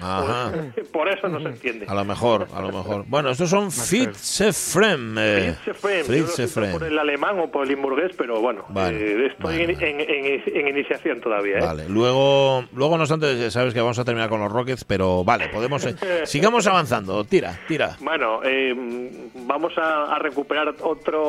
Ajá. 0.01 0.51
Pues, 0.75 0.87
por 0.93 1.09
eso 1.09 1.27
no 1.27 1.39
se 1.39 1.47
entiende. 1.47 1.85
A 1.89 1.95
lo 1.95 2.05
mejor, 2.05 2.47
a 2.53 2.61
lo 2.61 2.67
mejor. 2.71 3.05
Bueno, 3.07 3.29
estos 3.31 3.49
son 3.49 3.71
Fitzefrem. 3.71 5.15
Eh, 5.17 5.55
Fitzefrem. 5.63 6.71
por 6.73 6.83
el 6.83 6.97
alemán 6.99 7.39
o 7.39 7.49
por 7.49 7.63
el 7.63 7.69
limburgués, 7.69 8.11
pero 8.17 8.39
bueno, 8.41 8.65
Vale, 8.69 8.97
eh, 8.97 9.25
estoy 9.27 9.59
vale, 9.59 9.63
en, 9.63 9.73
vale. 9.75 9.89
en- 9.89 10.01
en- 10.45 10.57
en 10.57 10.67
iniciación 10.67 11.19
todavía. 11.21 11.57
¿eh? 11.57 11.61
Vale, 11.61 11.86
luego, 11.89 12.63
luego 12.73 12.97
no 12.97 13.03
obstante, 13.03 13.49
sabes 13.51 13.73
que 13.73 13.81
vamos 13.81 13.99
a 13.99 14.05
terminar 14.05 14.29
con 14.29 14.39
los 14.39 14.51
Rockets, 14.51 14.83
pero 14.83 15.23
vale, 15.23 15.49
podemos. 15.49 15.85
eh, 15.85 15.95
sigamos 16.25 16.65
avanzando. 16.67 17.23
Tira, 17.25 17.59
tira. 17.67 17.95
Bueno, 17.99 18.41
eh, 18.43 19.29
vamos 19.35 19.77
a, 19.77 20.15
a 20.15 20.19
recuperar 20.19 20.73
otro, 20.81 21.21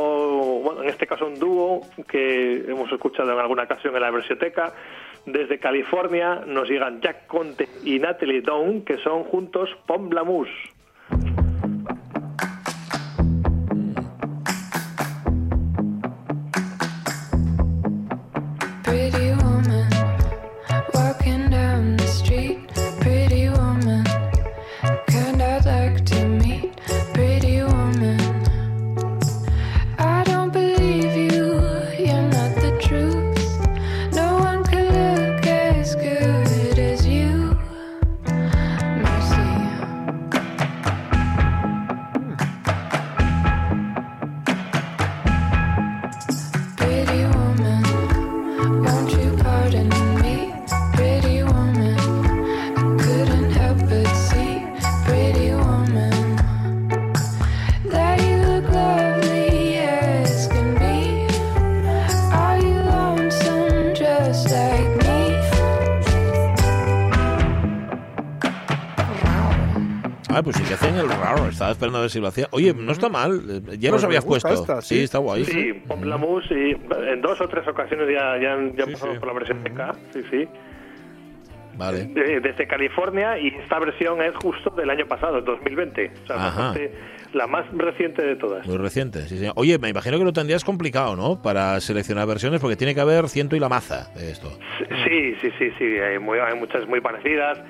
bueno, 0.63 0.83
en 0.83 0.89
este 0.91 1.07
caso 1.07 1.27
un 1.27 1.39
dúo 1.39 1.81
que 2.09 2.65
hemos 2.69 2.91
escuchado 2.93 3.33
en 3.33 3.39
alguna 3.39 3.65
ocasión 3.65 3.95
en 3.95 4.03
la 4.03 4.11
versioteca. 4.11 4.73
Desde 5.27 5.59
California 5.59 6.43
nos 6.47 6.69
llegan 6.69 7.01
Jack 7.01 7.27
Conte 7.27 7.69
y 7.85 7.99
Natalie 7.99 8.41
Dawn, 8.41 8.83
que 8.83 8.97
son 8.99 9.25
juntos 9.25 9.69
Pomblamoose. 9.87 10.51
Pretty 10.53 10.78
esperando 71.89 71.99
a 71.99 72.01
ver 72.03 72.11
si 72.11 72.21
lo 72.21 72.29
hacía. 72.29 72.49
Oye, 72.53 72.75
no 72.75 72.93
está 72.93 73.09
mal. 73.09 73.41
eh, 73.49 73.61
Ya 73.79 73.91
Pues 73.91 73.93
los 73.93 74.03
me 74.03 74.07
habías 74.09 74.25
puesto. 74.25 74.49
esta, 74.49 74.81
sí. 74.83 74.97
sí. 74.97 75.03
está 75.05 75.19
guay. 75.19 75.45
Sí, 75.45 75.83
y 76.51 76.73
en 77.11 77.21
dos 77.21 77.41
o 77.41 77.49
tres 77.49 77.67
ocasiones 77.67 78.09
ya, 78.13 78.39
ya, 78.41 78.53
han- 78.55 78.77
ya 78.77 78.85
Sí, 78.87 78.93
pasado 78.93 79.13
sí. 79.15 79.19
por 79.19 79.29
la 79.29 79.35
versioteca. 79.35 79.93
Sí, 80.13 80.23
sí. 80.31 80.49
Vale. 81.77 82.07
de- 82.07 82.41
desde 82.41 82.67
California 82.67 83.39
y 83.39 83.49
esta 83.49 83.79
versión 83.79 84.21
es 84.21 84.35
justo 84.43 84.71
del 84.71 84.91
año 84.91 85.07
pasado, 85.07 85.41
2020. 85.43 86.11
O 86.25 86.27
sea, 86.27 86.35
Ajá. 86.37 86.47
bastante- 86.63 86.93
la 87.35 87.47
más 87.47 87.67
reciente 87.73 88.21
de 88.23 88.35
todas. 88.35 88.67
Muy 88.67 88.79
reciente, 88.79 89.21
sí, 89.29 89.39
señor. 89.39 89.53
Oye, 89.55 89.79
me 89.79 89.89
imagino 89.89 90.19
que 90.19 90.25
lo 90.25 90.33
tendrías 90.33 90.65
complicado, 90.65 91.15
¿no? 91.15 91.41
Para 91.41 91.79
seleccionar 91.81 92.27
versiones, 92.27 92.61
porque 92.61 92.75
tiene 92.75 92.97
que 92.97 93.01
haber 93.01 93.29
ciento 93.29 93.55
y 93.55 93.61
la 93.61 93.69
maza 93.69 94.11
de 94.17 94.33
esto. 94.33 94.51
Sí, 95.07 95.35
sí, 95.41 95.51
sí, 95.57 95.71
sí, 95.79 95.85
hay, 95.85 96.19
muy- 96.19 96.41
hay 96.41 96.59
muchas 96.59 96.89
muy 96.89 97.01
parecidas. 97.01 97.61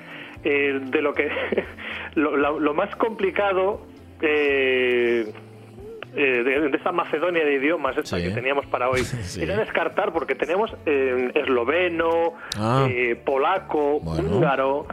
Eh, 0.43 0.79
de 0.85 1.01
lo 1.03 1.13
que 1.13 1.29
lo, 2.15 2.35
lo- 2.35 2.59
lo 2.59 2.73
más 2.73 2.95
complicado 2.95 3.85
eh, 4.21 5.31
eh, 6.15 6.43
de, 6.43 6.69
de 6.69 6.77
esa 6.77 6.91
Macedonia 6.91 7.43
de 7.45 7.53
idiomas 7.55 7.95
esta 7.97 8.17
Sí. 8.17 8.23
que 8.23 8.29
teníamos 8.31 8.65
para 8.67 8.89
hoy 8.89 8.99
Sí. 9.03 9.43
era 9.43 9.57
descartar 9.57 10.11
porque 10.11 10.35
tenemos 10.35 10.71
eh, 10.85 11.31
esloveno, 11.35 12.33
Ah. 12.57 12.87
eh, 12.89 13.15
polaco, 13.25 13.99
Bueno. 14.01 14.29
húngaro. 14.37 14.85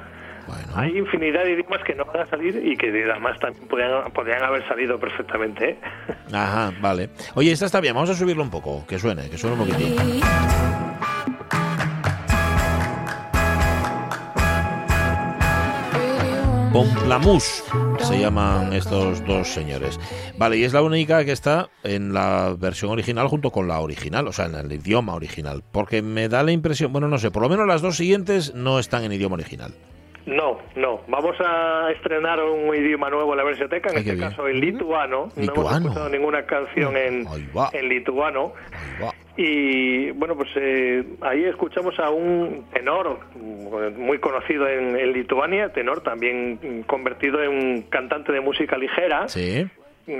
Bueno. 0.47 0.63
Hay 0.77 0.97
infinidad 0.97 1.43
de 1.43 1.55
idiomas 1.55 1.83
que 1.83 1.93
no 1.97 2.05
van 2.05 2.21
a 2.21 2.27
salir 2.27 2.61
y 2.65 2.77
que 2.77 2.89
además 3.11 3.37
también 3.41 3.67
podrían, 3.67 4.13
podrían 4.13 4.45
haber 4.45 4.65
salido 4.69 4.97
perfectamente. 5.01 5.71
¿eh? 5.71 5.77
Ajá, 6.33 6.73
vale. 6.81 7.09
Oye, 7.35 7.51
esta 7.51 7.67
está 7.67 7.81
bien, 7.81 7.95
vamos 7.95 8.11
a 8.11 8.15
subirlo 8.15 8.45
un 8.45 8.51
poco, 8.51 8.87
que 8.87 8.97
suene, 8.99 9.29
que 9.29 9.39
suene 9.39 9.57
un 9.61 9.67
poquitín. 9.67 9.97
Pomplamoose 16.77 17.65
se 18.01 18.19
llaman 18.21 18.75
estos 18.75 19.25
dos 19.25 19.49
señores. 19.49 19.99
Vale, 20.37 20.59
y 20.59 20.65
es 20.65 20.75
la 20.75 20.83
única 20.83 21.25
que 21.25 21.33
está 21.33 21.71
en 21.83 22.13
la 22.13 22.55
versión 22.59 22.91
original 22.91 23.29
junto 23.29 23.51
con 23.51 23.67
la 23.67 23.81
original, 23.81 24.29
o 24.29 24.33
sea, 24.35 24.45
en 24.45 24.57
el 24.57 24.71
idioma 24.71 25.15
original. 25.15 25.63
Porque 25.73 26.03
me 26.03 26.29
da 26.29 26.43
la 26.43 26.53
impresión, 26.53 26.93
bueno, 26.93 27.09
no 27.09 27.17
sé, 27.17 27.31
por 27.31 27.43
lo 27.43 27.49
menos 27.49 27.67
las 27.67 27.81
dos 27.81 27.97
siguientes 27.97 28.55
no 28.55 28.79
están 28.79 29.05
en 29.05 29.13
idioma 29.15 29.37
original. 29.37 29.73
No, 30.27 30.59
no. 30.75 31.01
Vamos 31.09 31.37
a 31.41 31.91
estrenar 31.93 32.43
un 32.43 32.75
idioma 32.75 33.09
nuevo 33.09 33.33
en 33.33 33.39
la 33.39 33.45
versioteca, 33.45 33.89
en 33.89 33.97
Ay, 33.97 34.03
este 34.03 34.15
bien. 34.17 34.29
caso 34.29 34.47
en 34.47 34.61
lituano. 34.61 35.29
No 35.35 35.43
hemos 35.55 35.73
escuchado 35.73 36.09
ninguna 36.11 36.45
canción 36.45 36.95
en, 36.95 37.27
Ahí 37.27 37.49
va. 37.57 37.71
en 37.73 37.89
lituano. 37.89 38.53
Y 39.37 40.11
bueno, 40.13 40.35
pues 40.35 40.49
eh, 40.57 41.05
ahí 41.21 41.45
escuchamos 41.45 41.99
a 41.99 42.11
un 42.11 42.65
tenor 42.73 43.21
mm, 43.35 44.01
muy 44.01 44.19
conocido 44.19 44.67
en, 44.67 44.97
en 44.97 45.13
Lituania, 45.13 45.73
tenor 45.73 46.03
también 46.03 46.59
mm, 46.63 46.81
convertido 46.83 47.43
en 47.43 47.51
un 47.51 47.83
cantante 47.83 48.33
de 48.33 48.41
música 48.41 48.79
ligera. 48.79 49.29
Sí. 49.29 49.67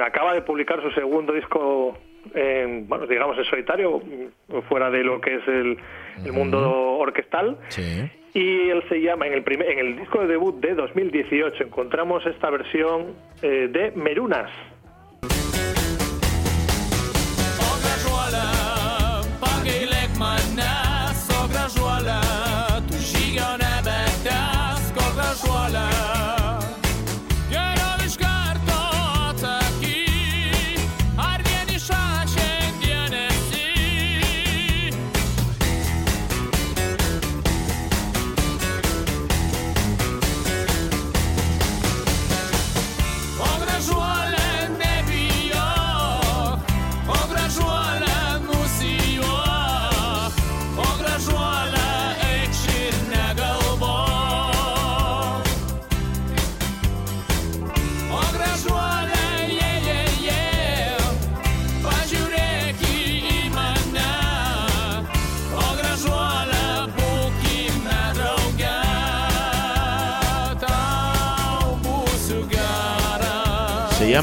Acaba 0.05 0.35
de 0.35 0.43
publicar 0.43 0.83
su 0.83 0.91
segundo 0.91 1.33
disco, 1.33 1.97
en, 2.35 2.87
bueno, 2.89 3.07
digamos 3.07 3.39
en 3.39 3.45
solitario, 3.45 4.01
mm, 4.01 4.61
fuera 4.69 4.91
de 4.91 5.03
lo 5.03 5.21
que 5.21 5.37
es 5.37 5.49
el, 5.49 5.79
el 6.25 6.33
mundo 6.33 6.99
orquestal. 6.99 7.57
Sí. 7.69 8.11
Y 8.37 8.69
él 8.69 8.83
se 8.91 9.01
llama, 9.01 9.27
en 9.27 9.33
el, 9.33 9.43
primer, 9.43 9.71
en 9.71 9.79
el 9.79 9.97
disco 9.97 10.21
de 10.21 10.27
debut 10.27 10.61
de 10.61 10.75
2018, 10.75 11.65
encontramos 11.65 12.27
esta 12.27 12.51
versión 12.51 13.15
eh, 13.41 13.69
de 13.73 13.93
Merunas. 13.93 14.51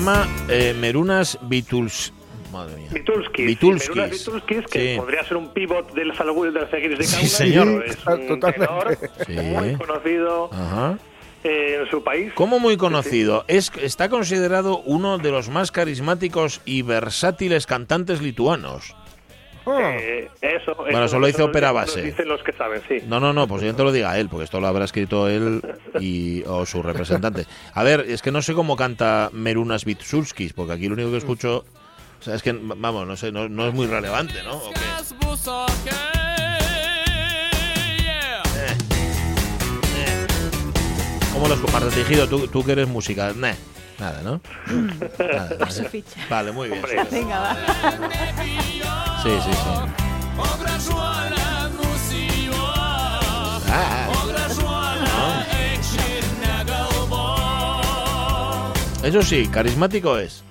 Llama 0.03 0.27
eh, 0.49 0.73
Merunas 0.77 1.39
Bituls. 1.43 2.11
Madre 2.51 2.75
mía. 2.75 2.89
Vitulskis. 2.91 3.45
Vitulskis. 3.47 3.89
Merunas 3.95 4.11
Vitulskis, 4.11 4.65
que 4.69 4.91
Sí. 4.93 4.97
podría 4.99 5.23
ser 5.23 5.37
un 5.37 5.53
pivot 5.53 5.93
del 5.93 6.15
Salguil 6.15 6.53
de 6.53 6.59
las 6.61 6.69
Seguiris 6.69 6.97
de 6.99 7.03
Sí, 7.05 7.13
Kaunas. 7.15 7.31
señor. 7.31 7.83
pero 8.05 8.17
Es 8.23 8.29
un 8.31 8.39
tenor 8.39 8.97
Sí. 9.25 9.33
muy 9.33 9.73
conocido 9.75 10.49
Ajá. 10.51 10.97
eh, 11.45 11.79
en 11.81 11.89
su 11.89 12.03
país. 12.03 12.33
¿Cómo 12.35 12.59
muy 12.59 12.75
conocido? 12.77 13.45
Es, 13.47 13.71
está 13.81 14.09
considerado 14.09 14.79
uno 14.79 15.17
de 15.19 15.31
los 15.31 15.47
más 15.49 15.71
carismáticos 15.71 16.59
y 16.65 16.81
versátiles 16.81 17.65
cantantes 17.65 18.21
lituanos. 18.21 18.95
Eh, 19.65 20.29
eso, 20.41 20.75
Bueno, 20.75 20.99
eso 21.05 21.07
solo 21.09 21.27
hizo 21.27 21.47
nos 21.47 21.73
base. 21.73 22.01
dicen 22.01 22.27
los 22.27 22.43
que 22.43 22.51
saben, 22.53 22.81
sí. 22.87 22.97
No, 23.07 23.19
no, 23.19 23.31
no, 23.31 23.47
pues 23.47 23.61
yo 23.63 23.73
te 23.73 23.83
lo 23.83 23.91
diga 23.91 24.17
él, 24.19 24.27
porque 24.29 24.43
esto 24.45 24.59
lo 24.59 24.67
habrá 24.67 24.85
escrito 24.85 25.29
él 25.29 25.61
y, 25.99 26.43
o 26.45 26.65
su 26.65 26.83
representante. 26.83 27.45
A 27.73 27.83
ver, 27.83 28.01
es 28.01 28.21
que 28.21 28.31
no 28.31 28.41
sé 28.41 28.53
cómo 28.53 28.75
canta 28.75 29.29
Merunas 29.31 29.85
Bitsulskis, 29.85 30.53
porque 30.53 30.73
aquí 30.73 30.87
lo 30.87 30.95
único 30.95 31.11
que 31.11 31.17
escucho. 31.17 31.63
O 32.19 32.23
sea, 32.23 32.35
es 32.35 32.43
que, 32.43 32.53
vamos, 32.53 33.05
no 33.07 33.15
sé, 33.17 33.31
no, 33.31 33.49
no 33.49 33.67
es 33.67 33.73
muy 33.73 33.85
relevante, 33.85 34.41
¿no? 34.43 34.55
Okei, 34.55 34.81
yeah. 38.01 38.43
¿Cómo 41.33 41.47
los 41.47 41.71
Marta 41.71 41.89
Tejido, 41.89 42.27
tú, 42.27 42.47
tú 42.47 42.63
que 42.63 42.71
eres 42.73 42.87
música? 42.87 43.33
Nah, 43.35 43.53
nada, 43.99 44.21
¿no? 44.21 44.39
Nada, 45.19 45.49
nada. 45.59 45.91
Vale, 46.29 46.51
muy 46.51 46.69
bien. 46.69 46.81
Venga, 47.11 47.39
va. 47.39 47.57
Ah, 53.69 54.09
ir 55.93 56.25
negalvok. 56.41 57.85
eso 59.05 59.21
sí, 59.21 59.47
carismático 59.47 60.17
es. 60.17 60.43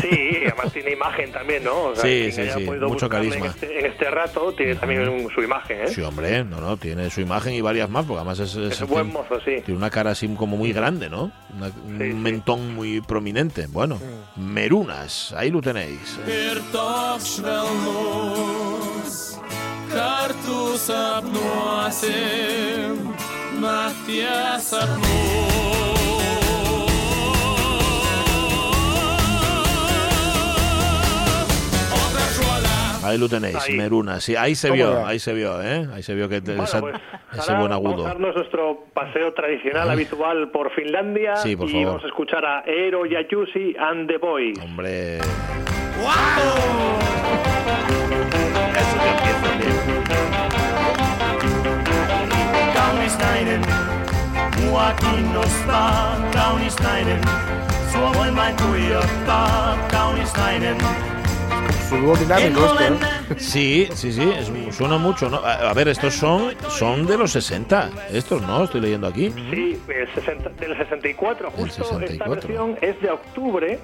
Sí, 0.00 0.38
además 0.46 0.72
tiene 0.72 0.92
imagen 0.92 1.30
también, 1.30 1.62
¿no? 1.64 1.84
O 1.88 1.94
sea, 1.94 2.04
Sí, 2.04 2.32
sí, 2.32 2.42
sí, 2.54 2.64
mucho 2.80 3.08
carisma. 3.08 3.36
En 3.36 3.44
este, 3.52 3.78
en 3.80 3.86
este 3.86 4.10
rato 4.10 4.52
tiene 4.54 4.74
también 4.76 5.06
un- 5.08 5.30
su 5.30 5.42
imagen, 5.42 5.80
¿eh? 5.82 5.88
Sí, 5.88 6.00
hombre, 6.00 6.42
no, 6.44 6.60
no, 6.60 6.76
tiene 6.78 7.10
su 7.10 7.20
imagen 7.20 7.52
y 7.52 7.60
varias 7.60 7.90
más, 7.90 8.04
porque 8.06 8.18
además 8.20 8.38
es, 8.38 8.54
Es 8.56 8.72
es- 8.72 8.80
un 8.82 8.88
buen 8.88 9.12
mozo, 9.12 9.38
sí. 9.44 9.60
tiene 9.64 9.76
una 9.76 9.90
cara 9.90 10.12
así 10.12 10.26
como 10.34 10.56
muy 10.56 10.72
grande, 10.72 11.10
¿no? 11.10 11.30
Una- 11.56 11.66
un 11.66 11.98
Sí, 11.98 12.08
sí. 12.08 12.14
mentón 12.14 12.74
muy 12.74 13.00
prominente. 13.02 13.66
Bueno, 13.68 14.00
Merunas, 14.36 15.32
ahí 15.36 15.50
lo 15.50 15.60
tenéis. 15.60 16.18
Kartu 19.92 20.76
sapnuosim, 20.78 22.06
Ahí 33.06 33.18
lo 33.18 33.28
tenéis, 33.28 33.56
Ahí. 33.56 33.76
Merunas. 33.76 34.22
Sí, 34.24 34.34
ahí 34.36 34.54
se 34.54 34.68
¿Cómo 34.68 34.76
vio, 34.82 35.06
ahí 35.06 35.18
se 35.18 35.32
vio, 35.34 35.62
¿eh? 35.62 35.86
Ahí 35.94 36.02
se 36.02 36.14
vio 36.14 36.28
que 36.28 36.40
te- 36.40 36.52
Bueno, 36.52 36.64
esa- 36.64 36.80
pues, 36.80 36.94
ese 37.32 37.52
buen 37.54 37.70
Vamos 37.70 37.70
a 37.70 37.74
agudo. 37.74 38.02
darnos 38.04 38.34
nuestro 38.34 38.84
paseo 38.94 39.32
tradicional 39.32 39.90
habitual 39.90 40.50
por 40.50 40.70
Finlandia 40.74 41.36
Sí, 41.36 41.56
por 41.56 41.68
y 41.68 41.72
favor. 41.72 41.86
vamos 41.86 42.04
a 42.04 42.06
escuchar 42.08 42.44
a 42.44 42.62
Eero 42.66 43.06
Yajusi 43.06 43.76
and 43.78 44.08
the 44.08 44.18
Boys. 44.18 44.58
Hombre. 44.60 45.18
Kaunis 52.74 53.16
nainen, 53.18 53.60
mua 54.64 54.92
kiinnostaa 55.00 56.16
kaunis 56.34 56.76
nainen. 56.82 57.20
Sua 57.92 58.10
voin 58.14 58.34
vain 58.36 58.56
tuijottaa, 58.56 59.78
kaunis 59.90 60.32
dinámico 61.90 62.64
esto, 62.66 62.80
¿eh? 62.82 63.34
Sí, 63.38 63.88
sí, 63.94 64.12
sí, 64.12 64.22
es- 64.38 64.74
suena 64.76 64.98
mucho, 64.98 65.28
¿no? 65.30 65.38
A, 65.38 65.70
a 65.70 65.74
ver, 65.74 65.88
estos 65.88 66.14
son, 66.14 66.54
son 66.68 67.06
de 67.06 67.16
los 67.18 67.32
60. 67.32 67.90
Estos 68.12 68.42
no, 68.42 68.64
estoy 68.64 68.80
leyendo 68.80 69.06
aquí. 69.06 69.30
Sí, 69.50 69.78
el 69.88 70.14
60 70.14 70.50
del 70.50 70.76
64, 70.76 71.50
Del 71.50 71.56
justo 71.60 71.84
64. 71.84 72.12
esta 72.12 72.28
versión 72.28 72.78
es 72.80 73.00
de 73.00 73.10
octubre 73.10 73.78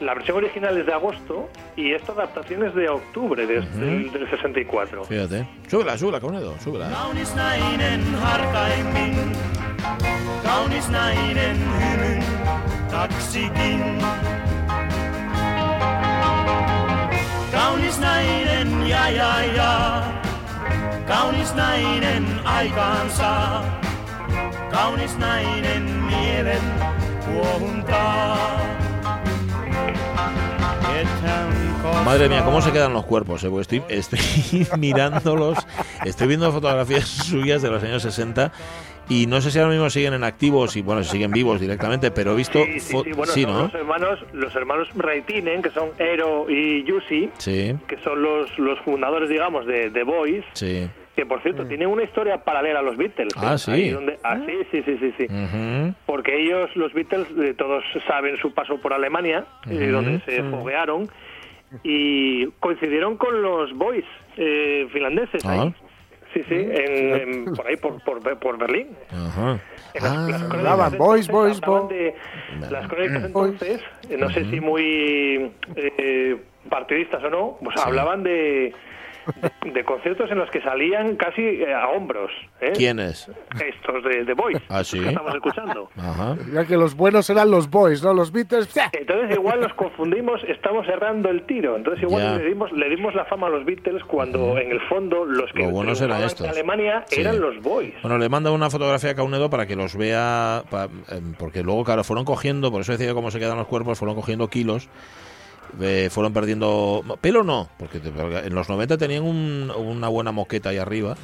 La 0.00 0.14
versión 0.14 0.38
original 0.38 0.78
es 0.78 0.86
de 0.86 0.94
agosto 0.94 1.50
y 1.76 1.92
esta 1.92 2.12
adaptación 2.12 2.64
es 2.64 2.74
de 2.74 2.88
octubre 2.88 3.46
de- 3.46 3.60
del, 3.60 4.10
del 4.10 4.30
64. 4.30 5.04
Fíjate. 5.04 5.46
Súbela, 5.68 5.98
súbela, 5.98 6.20
Caunedo, 6.20 6.54
súbela. 6.58 6.88
Kaunis 17.90 18.06
nainen 18.06 18.88
ja 18.88 19.08
ja 19.10 19.42
ja, 19.56 20.02
kaunis 21.08 21.50
nainen 21.54 22.22
aikaansa, 22.44 23.64
kaunis 24.70 25.16
nainen 25.18 25.82
mielen 26.06 26.62
kuohuntaa. 27.24 28.60
Madre 32.04 32.28
mía, 32.28 32.44
cómo 32.44 32.62
se 32.62 32.70
quedan 32.70 32.92
los 32.92 33.04
cuerpos. 33.06 33.42
eh? 33.42 33.48
Porque 33.50 33.62
estoy, 33.62 33.82
estoy 33.88 34.68
mirándolos, 34.78 35.58
estoy 36.04 36.28
viendo 36.28 36.52
fotografías 36.52 37.08
suyas 37.30 37.60
de 37.60 37.70
los 37.70 37.82
años 37.82 38.02
60 38.02 38.52
y 39.10 39.26
no 39.26 39.40
sé 39.42 39.50
si 39.50 39.58
ahora 39.58 39.72
mismo 39.72 39.90
siguen 39.90 40.14
en 40.14 40.24
activos 40.24 40.74
y 40.76 40.82
bueno, 40.82 41.02
si 41.02 41.10
siguen 41.10 41.32
vivos 41.32 41.60
directamente, 41.60 42.10
pero 42.10 42.32
he 42.32 42.36
visto... 42.36 42.64
Sí, 42.64 42.80
sí, 42.80 42.96
los 43.44 43.74
hermanos, 43.74 44.24
los 44.32 44.54
hermanos 44.56 44.88
Raitinen, 44.94 45.60
que 45.60 45.70
son 45.70 45.90
Ero 45.98 46.46
y 46.48 46.82
Yusi, 46.84 47.28
Sí, 47.36 47.74
que 47.88 47.98
son 47.98 48.22
los, 48.22 48.58
los 48.58 48.78
fundadores, 48.80 49.28
digamos, 49.28 49.66
de 49.66 49.90
The 49.90 50.04
Boys, 50.04 50.44
sí. 50.54 50.88
que 51.16 51.26
por 51.26 51.42
cierto 51.42 51.66
tienen 51.66 51.88
una 51.88 52.04
historia 52.04 52.38
paralela 52.44 52.78
a 52.78 52.82
los 52.82 52.96
Beatles. 52.96 53.34
Ah, 53.36 53.54
¿eh? 53.54 53.58
¿sí? 53.58 53.70
Ahí 53.72 53.90
donde- 53.90 54.18
ah, 54.22 54.38
sí, 54.46 54.52
sí, 54.70 54.82
sí, 54.98 55.12
sí. 55.18 55.26
Porque 56.06 56.40
ellos, 56.42 56.70
los 56.76 56.92
Beatles, 56.94 57.26
eh, 57.42 57.54
todos 57.58 57.82
saben 58.06 58.36
su 58.38 58.54
paso 58.54 58.80
por 58.80 58.92
Alemania, 58.94 59.44
eh, 59.68 59.74
Ujú. 59.82 59.92
donde 59.92 60.20
se 60.24 60.42
foguearon, 60.44 61.08
y 61.82 62.46
coincidieron 62.60 63.16
con 63.16 63.42
los 63.42 63.72
Boys 63.74 64.04
eh, 64.36 64.88
finlandeses 64.92 65.44
Ah. 65.44 65.62
ahí. 65.62 65.74
Sí, 66.32 66.42
sí, 66.48 66.54
en, 66.54 67.14
en- 67.14 67.44
por 67.56 67.66
ahí, 67.66 67.76
por, 67.76 68.00
por, 68.04 68.38
por 68.38 68.56
Berlín. 68.58 68.96
Ajá. 69.10 69.58
En 69.94 70.02
las- 70.04 70.12
Ah, 70.16 70.26
las 70.30 70.42
crónicas 70.44 70.98
boys, 70.98 71.26
entonces 71.26 71.28
boys, 71.28 71.62
hablaban 71.62 71.88
boys. 71.88 71.98
de- 71.98 72.14
las 72.70 72.88
crónicas 72.88 73.24
entonces, 73.24 73.80
eh, 74.08 74.16
no 74.16 74.30
sé 74.30 74.44
si 74.44 74.60
muy 74.60 75.52
eh, 75.76 76.36
partidistas 76.68 77.24
o 77.24 77.30
no, 77.30 77.58
pues 77.64 77.76
hablaban 77.78 78.22
de, 78.22 78.72
de, 79.74 79.84
conciertos 79.84 80.30
en 80.30 80.38
los 80.38 80.50
que 80.50 80.60
salían 80.62 81.16
casi 81.16 81.42
eh, 81.42 81.74
a 81.74 81.88
hombros. 81.88 82.30
¿eh? 82.60 82.72
¿Quién 82.74 82.98
es? 82.98 83.28
Estos 83.64 84.02
de, 84.04 84.24
de 84.24 84.34
Boys 84.34 84.58
Ah, 84.68 84.82
¿sí? 84.84 85.00
que 85.00 85.08
estamos 85.08 85.34
escuchando. 85.34 85.90
Ajá. 85.96 86.36
Ya 86.52 86.64
que 86.66 86.76
los 86.76 86.94
buenos 86.94 87.28
eran 87.30 87.50
los 87.50 87.68
boys, 87.70 88.02
¿no? 88.02 88.14
Los 88.14 88.32
Beatles. 88.32 88.68
Entonces 88.92 89.36
igual 89.36 89.60
nos 89.60 89.72
confundimos, 89.74 90.42
estamos 90.48 90.86
errando 90.88 91.28
el 91.28 91.42
tiro. 91.46 91.76
Entonces 91.76 92.02
igual 92.02 92.22
Ya. 92.22 92.36
le 92.36 92.44
dimos, 92.48 92.72
le 92.72 92.88
dimos 92.88 93.14
la 93.14 93.24
fama 93.26 93.46
a 93.48 93.50
los 93.50 93.64
Beatles 93.64 94.02
cuando 94.04 94.58
en 94.58 94.70
el 94.70 94.80
fondo 94.88 95.24
los 95.24 95.52
que 95.52 95.62
Lo 95.62 95.70
buenos 95.70 96.00
eran 96.00 96.18
triunfaban 96.18 96.26
estos. 96.26 96.46
en 96.46 96.52
Alemania 96.52 97.04
Sí. 97.06 97.20
eran 97.20 97.40
los 97.40 97.60
Boys. 97.62 97.94
Bueno, 98.02 98.18
le 98.18 98.28
manda 98.28 98.50
una 98.50 98.70
fotografía 98.70 99.10
a 99.10 99.14
Caunedo 99.14 99.50
para 99.50 99.66
que 99.66 99.76
los 99.76 99.96
vea, 99.96 100.62
pa- 100.70 100.88
em, 101.10 101.34
porque 101.38 101.62
luego, 101.62 101.84
claro, 101.84 102.04
fueron 102.04 102.24
cogiendo, 102.24 102.70
por 102.70 102.80
eso 102.82 102.92
decía 102.92 103.12
cómo 103.14 103.30
se 103.30 103.38
quedan 103.38 103.56
los 103.58 103.66
cuerpos, 103.66 103.98
fueron 103.98 104.14
cogiendo 104.16 104.48
kilos, 104.48 104.88
eh, 105.80 106.08
fueron 106.10 106.32
perdiendo... 106.32 107.02
Pelo 107.20 107.42
no, 107.44 107.68
porque 107.78 107.98
en 108.04 108.54
los 108.54 108.68
90 108.68 108.98
tenían 108.98 109.22
un- 109.24 109.70
una 109.76 110.08
buena 110.08 110.32
moqueta 110.32 110.70
ahí 110.70 110.78
arriba 110.78 111.16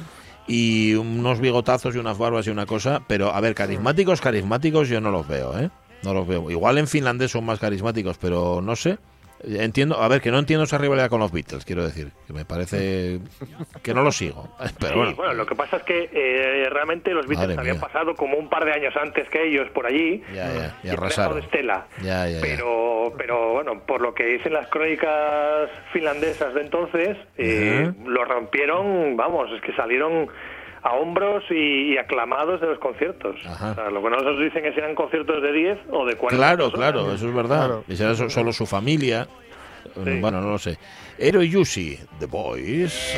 y 0.47 0.93
unos 0.95 1.39
bigotazos 1.39 1.95
y 1.95 1.97
unas 1.97 2.17
barbas 2.17 2.47
y 2.47 2.49
una 2.49 2.65
cosa, 2.65 3.01
pero 3.07 3.33
a 3.33 3.41
ver, 3.41 3.53
carismáticos, 3.55 4.21
carismáticos 4.21 4.87
yo 4.89 5.01
no 5.01 5.11
los 5.11 5.27
veo, 5.27 5.57
¿eh? 5.59 5.69
No 6.03 6.13
los 6.13 6.27
veo. 6.27 6.49
Igual 6.51 6.77
en 6.77 6.87
finlandés 6.87 7.31
son 7.31 7.43
más 7.45 7.59
carismáticos, 7.59 8.17
pero 8.17 8.61
no 8.61 8.75
sé. 8.75 8.97
Entiendo, 9.43 10.01
a 10.01 10.07
ver, 10.07 10.19
que 10.21 10.31
no 10.31 10.39
entiendo 10.39 10.63
esa 10.63 10.77
rivalidad 10.77 11.09
con 11.09 11.19
los 11.19 11.31
Beatles, 11.31 11.63
quiero 11.63 11.83
decir, 11.85 12.09
que 12.25 12.33
me 12.33 12.43
parece 12.45 13.19
que 13.83 13.93
no 13.93 14.01
lo 14.01 14.11
sigo. 14.11 14.49
Pero 14.79 14.93
Sí, 14.93 14.97
bueno, 14.97 15.15
bueno, 15.15 15.33
lo 15.35 15.45
que 15.45 15.55
pasa 15.55 15.77
es 15.77 15.83
que 15.83 16.09
eh, 16.11 16.69
realmente 16.71 17.11
los 17.11 17.27
Beatles 17.27 17.49
Madre 17.49 17.59
habían 17.61 17.77
mía. 17.77 17.87
pasado 17.87 18.15
como 18.15 18.37
un 18.37 18.49
par 18.49 18.65
de 18.65 18.73
años 18.73 18.93
antes 18.99 19.29
que 19.29 19.47
ellos 19.47 19.69
por 19.71 19.85
allí 19.85 20.23
ya, 20.33 20.51
ya, 20.53 20.79
y 20.83 20.87
y 20.87 20.89
arrasaron. 20.89 21.39
estela. 21.39 21.85
Ya, 22.01 22.27
ya, 22.27 22.39
ya. 22.39 22.41
Pero, 22.41 23.13
pero 23.17 23.53
bueno, 23.53 23.79
por 23.85 24.01
lo 24.01 24.13
que 24.13 24.25
dicen 24.25 24.53
las 24.53 24.67
crónicas 24.69 25.69
finlandesas 25.93 26.53
de 26.55 26.61
entonces, 26.61 27.17
eh, 27.37 27.91
lo 28.05 28.25
rompieron, 28.25 29.15
vamos, 29.15 29.49
es 29.51 29.61
que 29.61 29.73
salieron 29.73 30.27
a 30.87 30.93
hombros 30.93 31.43
y, 31.49 31.93
y 31.93 31.97
aclamados 31.97 32.61
de 32.61 32.67
los 32.67 32.79
conciertos. 32.79 33.35
Ajá. 33.45 33.71
O 33.71 33.75
sea, 33.75 33.89
lo 33.89 34.01
que 34.01 34.09
nosotros 34.09 34.39
dicen 34.39 34.65
es 34.65 34.73
que 34.73 34.79
eran 34.79 34.95
conciertos 34.95 35.41
de 35.41 35.51
10 35.51 35.77
o 35.91 36.05
de 36.05 36.15
40 36.15 36.35
Claro, 36.37 36.71
personas. 36.71 36.91
claro, 36.91 37.13
eso 37.13 37.27
es 37.27 37.33
verdad. 37.35 37.57
Claro. 37.65 37.83
Y 37.87 37.95
será 37.95 38.15
solo 38.15 38.53
su 38.53 38.65
familia. 38.65 39.27
Sí. 39.93 40.19
Bueno, 40.21 40.41
no 40.41 40.51
lo 40.51 40.57
sé. 40.59 40.77
Ero 41.17 41.41
y 41.41 41.49
Yusi, 41.49 41.97
The 42.19 42.25
Boys. 42.27 43.15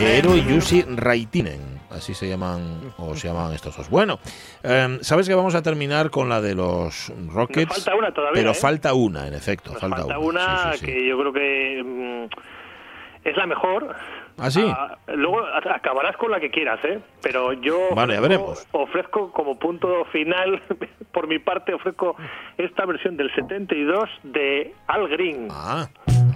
Ero 0.00 0.36
y 0.36 0.44
Yusi 0.44 0.82
Raitinen. 0.82 1.80
Así 1.90 2.14
se 2.14 2.26
llaman, 2.28 2.92
o 2.96 3.14
se 3.14 3.28
llaman 3.28 3.52
estos 3.52 3.76
dos. 3.76 3.90
Bueno, 3.90 4.18
em, 4.62 4.98
sabes 5.02 5.28
que 5.28 5.34
vamos 5.34 5.54
a 5.54 5.62
terminar 5.62 6.08
con 6.10 6.28
la 6.28 6.40
de 6.40 6.54
los 6.54 7.12
Rockets. 7.28 7.68
Nos 7.68 7.84
falta 7.84 7.94
una 7.98 8.12
todavía, 8.14 8.40
Pero 8.40 8.50
¿eh? 8.52 8.54
falta 8.54 8.94
una, 8.94 9.26
en 9.26 9.34
efecto. 9.34 9.72
Nos 9.72 9.80
falta, 9.80 9.96
falta, 9.98 10.18
una, 10.18 10.72
Sí, 10.72 10.78
sí, 10.78 10.86
sí. 10.86 10.92
que 10.92 11.06
yo 11.08 11.18
creo 11.18 11.32
que 11.34 11.82
mm, 11.84 13.28
es 13.28 13.36
la 13.36 13.46
mejor. 13.46 13.94
¿Ah, 14.38 14.50
sí? 14.50 14.64
Ah, 14.66 14.96
luego 15.14 15.40
acabarás 15.72 16.16
con 16.16 16.30
la 16.30 16.40
que 16.40 16.50
quieras, 16.50 16.80
¿eh? 16.84 17.00
Pero 17.22 17.52
yo 17.52 17.78
Vale, 17.94 18.14
ofrezco- 18.18 18.22
veremos. 18.22 18.66
ofrezco 18.72 19.32
como 19.32 19.58
punto 19.58 20.04
final, 20.06 20.62
por 21.12 21.26
mi 21.28 21.38
parte, 21.38 21.74
ofrezco 21.74 22.16
esta 22.58 22.84
versión 22.86 23.16
del 23.16 23.32
72 23.34 24.08
de 24.22 24.74
Al 24.86 25.08
Green. 25.08 25.48
Ah, 25.50 25.86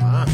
ah. 0.03 0.25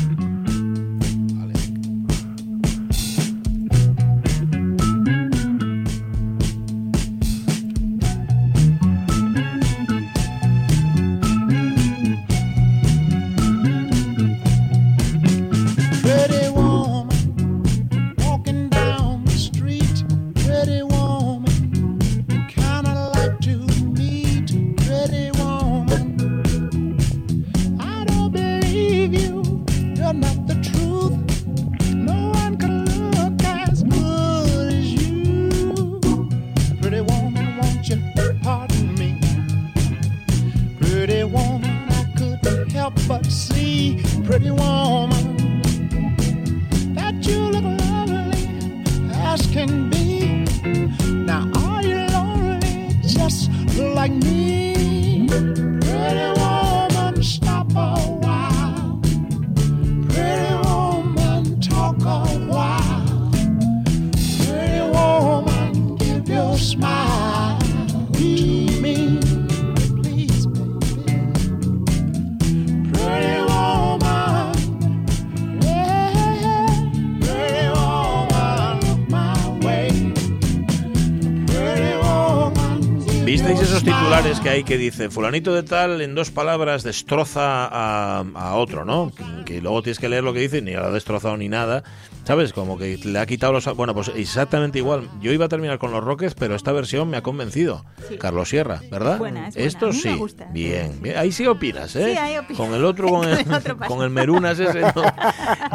Que 84.72 84.78
dice 84.78 85.10
fulanito 85.10 85.54
de 85.54 85.64
tal 85.64 86.00
en 86.00 86.14
dos 86.14 86.30
palabras 86.30 86.82
destroza 86.82 87.66
a, 87.66 88.24
a 88.34 88.54
otro, 88.54 88.86
¿no? 88.86 89.12
Que 89.44 89.60
luego 89.60 89.82
tienes 89.82 89.98
que 89.98 90.08
leer 90.08 90.24
lo 90.24 90.32
que 90.32 90.40
dice, 90.40 90.62
ni 90.62 90.72
lo 90.72 90.86
ha 90.86 90.90
destrozado 90.90 91.36
ni 91.36 91.50
nada. 91.50 91.84
¿Sabes? 92.24 92.52
Como 92.52 92.78
que 92.78 92.98
le 93.04 93.18
ha 93.18 93.26
quitado 93.26 93.52
los... 93.52 93.64
Bueno, 93.76 93.94
pues 93.94 94.10
exactamente 94.14 94.78
igual. 94.78 95.08
Yo 95.20 95.32
iba 95.32 95.46
a 95.46 95.48
terminar 95.48 95.78
con 95.78 95.90
los 95.90 96.04
Rockets, 96.04 96.34
pero 96.34 96.54
esta 96.54 96.70
versión 96.70 97.10
me 97.10 97.16
ha 97.16 97.22
convencido. 97.22 97.84
Sí. 98.08 98.16
Carlos 98.16 98.48
Sierra, 98.48 98.80
¿verdad? 98.90 99.14
Es 99.14 99.18
buena, 99.18 99.48
es 99.48 99.54
buena. 99.54 99.68
Esto 99.68 99.86
A 99.86 99.88
mí 99.90 99.94
me 99.96 100.12
sí. 100.12 100.16
gusta. 100.16 100.46
Bien, 100.52 101.02
bien. 101.02 101.16
Ahí 101.18 101.32
sí 101.32 101.46
opinas, 101.48 101.96
¿eh? 101.96 102.12
Sí, 102.12 102.16
ahí 102.18 102.36
opino. 102.38 102.56
Con 102.58 102.74
el 102.74 102.84
otro, 102.84 103.08
con 103.08 103.28
el, 103.28 103.44
Con 103.88 104.02
el 104.04 104.10
Merunas 104.10 104.58
ese, 104.60 104.80
no, 104.82 104.92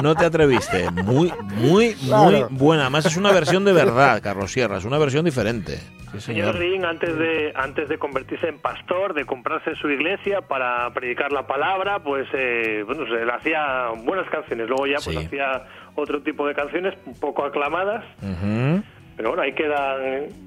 no 0.02 0.16
te 0.16 0.26
atreviste. 0.26 0.90
Muy, 0.92 1.34
muy, 1.56 1.96
muy 2.04 2.46
buena. 2.52 2.84
Además 2.84 3.06
es 3.08 3.18
una 3.18 3.32
versión 3.34 3.66
de 3.66 3.74
verdad, 3.74 4.22
Carlos 4.24 4.52
Sierra. 4.52 4.78
Es 4.78 4.86
una 4.86 4.98
versión 4.98 5.26
diferente. 5.26 5.80
Sí, 6.14 6.22
Señor 6.22 6.54
señor. 6.54 6.56
Ring, 6.56 6.86
antes 6.86 7.18
de, 7.18 7.52
antes 7.56 7.90
de 7.90 7.98
convertirse 8.00 8.48
en 8.48 8.60
pastor, 8.60 9.14
de 9.14 9.26
comprarse 9.26 9.76
su 9.76 9.90
iglesia 9.90 10.40
para 10.42 10.90
predicar 10.94 11.34
la 11.34 11.46
palabra, 11.46 12.00
pues 12.02 12.26
eh, 12.34 12.84
bueno, 12.86 13.04
se 13.06 13.26
le 13.26 13.32
hacía 13.34 13.90
buenas 14.06 14.30
canciones. 14.30 14.70
Luego 14.70 14.88
ya 14.88 14.96
pues 15.04 15.18
Sí. 15.18 15.26
hacía 15.26 15.66
otro 15.98 16.22
tipo 16.22 16.48
de 16.48 16.54
canciones 16.54 16.94
poco 17.20 17.44
aclamadas. 17.44 18.04
Ujú. 18.22 18.84
Pero 19.18 19.30
bueno, 19.30 19.42
ahí 19.42 19.54
quedan 19.54 20.00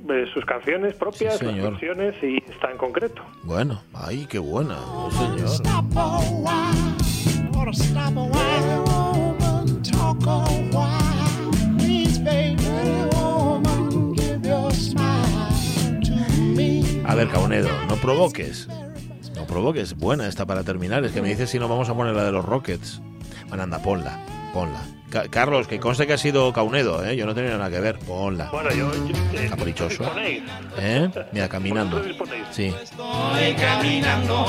eh, 0.08 0.26
sus 0.32 0.44
canciones 0.44 0.94
propias, 0.94 1.38
Sí, 1.38 1.44
las 1.44 1.60
versiones 1.60 2.14
y 2.22 2.36
está 2.50 2.70
en 2.70 2.78
concreto. 2.78 3.20
Bueno, 3.42 3.82
ay, 3.92 4.26
qué 4.30 4.38
buena. 4.38 4.76
Señor. 5.10 5.50
A 17.06 17.14
ver, 17.16 17.28
Caunedo, 17.28 17.68
no 17.88 17.96
provoques. 17.96 18.68
No 19.34 19.44
provoques. 19.46 19.96
Buena 19.96 20.28
esta 20.28 20.46
para 20.46 20.62
terminar. 20.62 21.04
Es 21.04 21.10
que 21.10 21.20
me 21.20 21.28
dices 21.28 21.50
si 21.50 21.58
no 21.58 21.66
vamos 21.66 21.88
a 21.88 21.94
poner 21.94 22.14
la 22.14 22.22
de 22.24 22.30
los 22.30 22.44
Rockets. 22.44 23.02
Bueno, 23.48 23.64
anda, 23.64 23.80
ponla. 23.82 24.29
Ponla. 24.52 24.80
Ca- 25.10 25.28
Carlos, 25.28 25.66
que 25.66 25.78
conste 25.80 26.06
que 26.06 26.12
ha 26.14 26.18
sido 26.18 26.52
Caunedo, 26.52 27.04
¿eh? 27.04 27.16
Yo 27.16 27.26
no 27.26 27.34
tenía 27.34 27.52
nada 27.56 27.70
que 27.70 27.80
ver. 27.80 27.98
Ponla. 27.98 28.48
Bueno, 28.50 28.70
yo... 28.70 28.90
yo- 29.06 29.16
eh, 29.40 29.46
Caprichoso. 29.48 30.04
¿Eh? 30.78 31.08
Mira, 31.32 31.48
caminando. 31.48 32.02
Sí. 32.50 32.74
Estoy 32.82 33.54
caminando, 33.54 34.46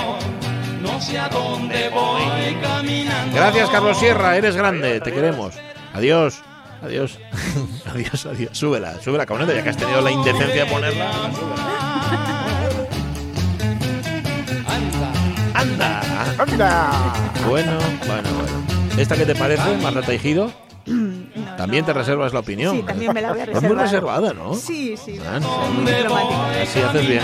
no 0.82 1.02
sé 1.02 1.18
a 1.20 1.30
dónde 1.30 1.90
voy 1.90 2.24
caminando. 2.62 3.36
Gracias, 3.36 3.70
Carlos 3.70 3.98
Sierra. 3.98 4.38
Eres 4.38 4.56
grande. 4.56 5.00
Te 5.02 5.12
queremos. 5.12 5.56
Adiós. 5.94 6.42
Adiós. 6.84 7.20
adiós, 7.92 8.26
adiós. 8.26 8.58
Súbela, 8.58 9.00
súbela, 9.02 9.26
Caunedo, 9.26 9.54
ya 9.54 9.64
que 9.64 9.70
has 9.70 9.78
tenido 9.78 10.02
la 10.02 10.12
indecencia 10.12 10.66
de 10.66 10.72
ponerla. 10.72 11.12
Anda. 15.54 16.02
¡Anda! 16.40 17.14
Bueno, 17.48 17.78
bueno, 18.08 18.30
bueno. 18.34 18.61
¿Esta 18.98 19.16
qué 19.16 19.26
te 19.26 19.36
parece, 19.36 19.78
Marta 19.82 20.02
Tejido? 20.02 20.52
No, 20.86 21.56
También 21.58 21.82
no. 21.82 21.88
te 21.88 21.94
reservas 21.94 22.34
la 22.34 22.40
opinión. 22.40 22.76
Sí, 22.78 22.84
también 22.84 23.14
me 23.14 23.22
la 23.22 23.32
voy 23.32 23.40
a 23.40 23.44
Es 23.44 23.50
reservar. 23.50 23.72
muy 23.72 23.82
reservada, 23.84 24.34
¿no? 24.34 24.54
Sí, 24.56 24.96
sí. 24.98 25.20
Ah, 25.28 25.40
no. 25.40 25.58
Muy 25.82 25.92
diplomático. 25.92 26.42
Así 26.62 26.80
haces 26.80 27.08
bien. 27.08 27.22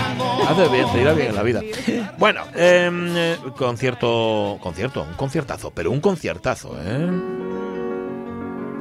Haces 0.48 0.70
bien, 0.70 0.86
te 0.92 1.00
irá 1.00 1.12
bien 1.12 1.28
en 1.28 1.34
la 1.34 1.42
vida. 1.42 1.60
Bueno, 2.18 2.42
em, 2.54 3.16
eh, 3.16 3.36
concierto, 3.56 4.58
concierto, 4.62 5.02
un 5.02 5.14
conciertazo, 5.14 5.72
pero 5.72 5.90
un 5.90 6.00
conciertazo, 6.00 6.76
¿eh? 6.84 7.06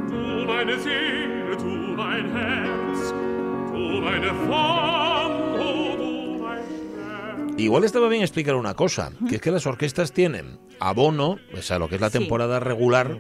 Du 0.10 0.46
meine 0.46 0.78
Seele, 0.80 1.56
du 1.58 1.96
mein 1.96 2.38
Herz, 2.38 3.14
du 3.74 4.02
meine 4.02 4.28
Flamme, 4.46 5.07
Igual 7.58 7.84
estaba 7.84 8.08
bien 8.08 8.22
explicar 8.22 8.56
una 8.56 8.76
cosa, 8.76 9.12
que 9.28 9.36
es 9.36 9.42
que 9.42 9.50
las 9.50 9.66
orquestas 9.66 10.12
tienen 10.12 10.60
abono, 10.80 11.38
o 11.58 11.62
sea, 11.62 11.80
lo 11.80 11.90
que 11.90 11.96
es 11.96 12.02
la 12.02 12.12
temporada 12.12 12.60
regular, 12.60 13.18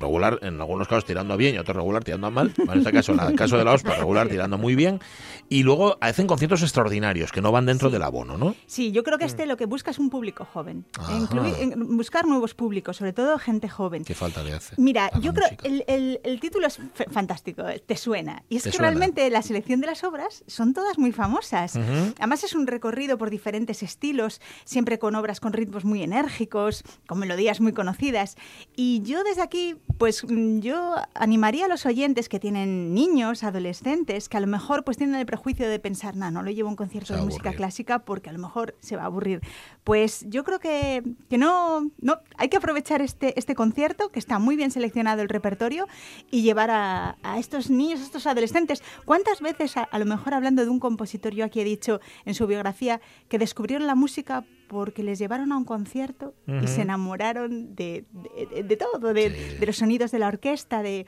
regular 0.00 0.38
en 0.42 0.60
algunos 0.60 0.88
casos 0.88 1.04
tirando 1.04 1.34
a 1.34 1.36
bien 1.36 1.54
y 1.54 1.58
otros 1.58 1.76
regular 1.76 2.02
tirando 2.04 2.26
a 2.26 2.30
mal, 2.30 2.52
bueno, 2.56 2.72
en 2.72 2.78
este 2.78 2.92
caso, 2.92 3.12
en 3.12 3.20
el 3.20 3.34
caso 3.36 3.56
de 3.58 3.64
la 3.64 3.72
OSPA, 3.72 3.96
regular 3.96 4.28
tirando 4.28 4.58
muy 4.58 4.74
bien, 4.74 5.00
y 5.48 5.62
luego 5.62 5.96
hacen 6.00 6.26
conciertos 6.26 6.62
extraordinarios 6.62 7.32
que 7.32 7.40
no 7.40 7.52
van 7.52 7.66
dentro 7.66 7.90
del 7.90 8.02
abono, 8.02 8.36
¿no? 8.38 8.54
Sí, 8.66 8.92
yo 8.92 9.02
creo 9.04 9.18
que 9.18 9.24
este 9.24 9.46
lo 9.46 9.56
que 9.56 9.66
busca 9.66 9.90
es 9.90 9.98
un 9.98 10.10
público 10.10 10.44
joven. 10.44 10.84
Incluir- 11.18 11.54
en- 11.58 11.96
buscar 11.96 12.26
nuevos 12.26 12.54
públicos, 12.54 12.96
sobre 12.96 13.12
todo 13.12 13.38
gente 13.38 13.68
joven. 13.68 14.04
Qué 14.04 14.14
falta 14.14 14.42
le 14.42 14.52
hace. 14.52 14.74
Mira, 14.78 15.10
yo 15.20 15.32
creo 15.34 15.48
el, 15.62 15.84
el- 15.86 16.20
el 16.24 16.40
título 16.40 16.66
es 16.66 16.78
fantástico, 17.10 17.66
eh, 17.68 17.82
te 17.84 17.96
suena. 17.96 18.42
Y 18.48 18.56
es 18.56 18.64
que 18.64 18.70
suena. 18.72 18.88
realmente 18.88 19.28
la 19.30 19.42
selección 19.42 19.80
de 19.80 19.86
las 19.86 20.04
obras 20.04 20.44
son 20.46 20.74
todas 20.74 20.98
muy 20.98 21.12
famosas. 21.12 21.76
Además 22.18 22.44
es 22.44 22.54
un 22.54 22.66
recorrido 22.66 23.18
por 23.18 23.30
diferentes 23.30 23.82
estilos, 23.82 24.40
siempre 24.64 24.98
con 24.98 25.14
obras 25.14 25.40
con 25.40 25.52
ritmos 25.52 25.84
muy 25.84 26.02
enérgicos, 26.02 26.82
con 27.06 27.18
melodías 27.18 27.60
muy 27.60 27.72
conocidas. 27.72 28.36
Y 28.76 29.02
yo 29.02 29.22
desde 29.24 29.42
aquí, 29.42 29.76
pues 29.98 30.24
mm, 30.24 30.60
yo 30.60 30.96
animaría 31.14 31.66
a 31.66 31.68
los 31.68 31.86
oyentes 31.86 32.28
que 32.28 32.40
tienen 32.40 32.94
niños, 32.94 33.44
adolescentes, 33.44 34.28
que 34.28 34.36
a 34.36 34.40
lo 34.40 34.46
mejor 34.46 34.84
pues 34.84 34.96
tienen 34.96 35.16
el 35.16 35.26
prejuicio 35.26 35.68
de 35.68 35.78
pensar, 35.78 36.16
no, 36.16 36.30
no 36.30 36.42
lo 36.42 36.50
llevo 36.50 36.68
a 36.68 36.72
un 36.72 36.76
concierto 36.76 37.14
de 37.14 37.22
música 37.22 37.50
aburrir". 37.50 37.56
clásica 37.56 37.98
porque 38.00 38.30
a 38.30 38.32
lo 38.32 38.38
mejor 38.38 38.76
se 38.80 38.96
va 38.96 39.02
a 39.02 39.06
aburrir. 39.06 39.40
Pues 39.84 40.24
yo 40.28 40.44
creo 40.44 40.58
que, 40.58 41.02
que 41.28 41.38
no, 41.38 41.90
no, 42.00 42.18
hay 42.36 42.48
que 42.48 42.56
aprovechar 42.56 43.02
este, 43.02 43.38
este 43.38 43.54
concierto, 43.54 44.10
que 44.10 44.18
está 44.18 44.38
muy 44.38 44.56
bien 44.56 44.70
seleccionado 44.70 45.22
el 45.22 45.28
repertorio, 45.28 45.86
y 46.30 46.42
llevar 46.42 46.70
a, 46.70 47.16
a 47.22 47.38
estos 47.38 47.70
niños, 47.70 48.00
a 48.00 48.04
estos 48.04 48.26
adolescentes. 48.26 48.82
¿Cuántas 49.04 49.40
veces, 49.40 49.76
a, 49.76 49.82
a 49.82 49.98
lo 49.98 50.06
mejor 50.06 50.34
hablando 50.34 50.64
de 50.64 50.70
un 50.70 50.80
compositor, 50.80 51.34
yo 51.34 51.44
aquí 51.44 51.60
he 51.60 51.64
dicho 51.64 52.00
en 52.24 52.34
su 52.34 52.46
biografía, 52.46 53.00
que 53.28 53.38
descubrieron 53.38 53.86
la 53.86 53.94
música 53.94 54.44
porque 54.68 55.02
les 55.02 55.18
llevaron 55.18 55.52
a 55.52 55.56
un 55.56 55.64
concierto 55.64 56.34
y 56.62 56.66
se 56.66 56.82
enamoraron 56.82 57.74
de, 57.74 58.04
de- 58.52 58.62
de- 58.62 58.76
todo, 58.76 59.12
de, 59.12 59.30
Sí. 59.30 59.56
de 59.60 59.66
los 59.66 59.76
sonidos 59.76 60.10
de 60.10 60.18
la 60.18 60.28
orquesta. 60.28 60.82
De, 60.82 61.06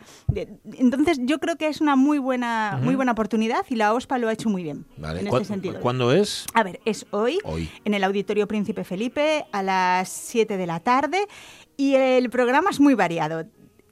entonces 0.78 1.18
yo 1.22 1.38
creo 1.38 1.56
que 1.56 1.68
es 1.68 1.80
una 1.80 1.96
muy 1.96 2.18
buena, 2.18 2.78
muy 2.82 2.94
buena 2.94 3.12
oportunidad 3.12 3.64
y 3.68 3.76
la 3.76 3.92
OSPA 3.94 4.18
lo 4.18 4.28
ha 4.28 4.32
hecho 4.32 4.48
muy 4.48 4.62
bien 4.62 4.86
Vale. 4.96 5.20
en 5.20 5.26
¿Cuá- 5.28 5.40
este 5.40 5.52
sentido. 5.54 5.80
¿Cuándo 5.80 6.12
es? 6.12 6.46
A 6.54 6.62
ver, 6.62 6.80
es 6.84 7.06
hoy, 7.10 7.38
Hoy. 7.44 7.68
en 7.84 7.94
el 7.94 8.04
Auditorio 8.04 8.46
Príncipe 8.46 8.84
Felipe 8.84 9.44
a 9.52 9.62
las 9.62 10.08
7 10.08 10.56
de 10.56 10.66
la 10.66 10.80
tarde 10.80 11.18
y 11.76 11.94
el 11.94 12.30
programa 12.30 12.70
es 12.70 12.80
muy 12.80 12.94
variado. 12.94 13.44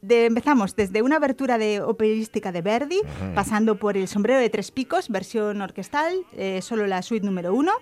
De- 0.02 0.26
empezamos 0.26 0.76
desde 0.76 1.00
una 1.00 1.16
abertura 1.16 1.56
de 1.56 1.80
operística 1.80 2.52
de 2.52 2.60
Verdi, 2.60 3.00
pasando 3.34 3.76
por 3.78 3.96
el 3.96 4.06
sombrero 4.06 4.38
de 4.38 4.50
tres 4.50 4.70
picos, 4.70 5.08
versión 5.08 5.62
orquestal, 5.62 6.12
eh, 6.36 6.60
solo 6.60 6.86
la 6.86 7.00
suite 7.00 7.24
número 7.24 7.54
uno. 7.54 7.72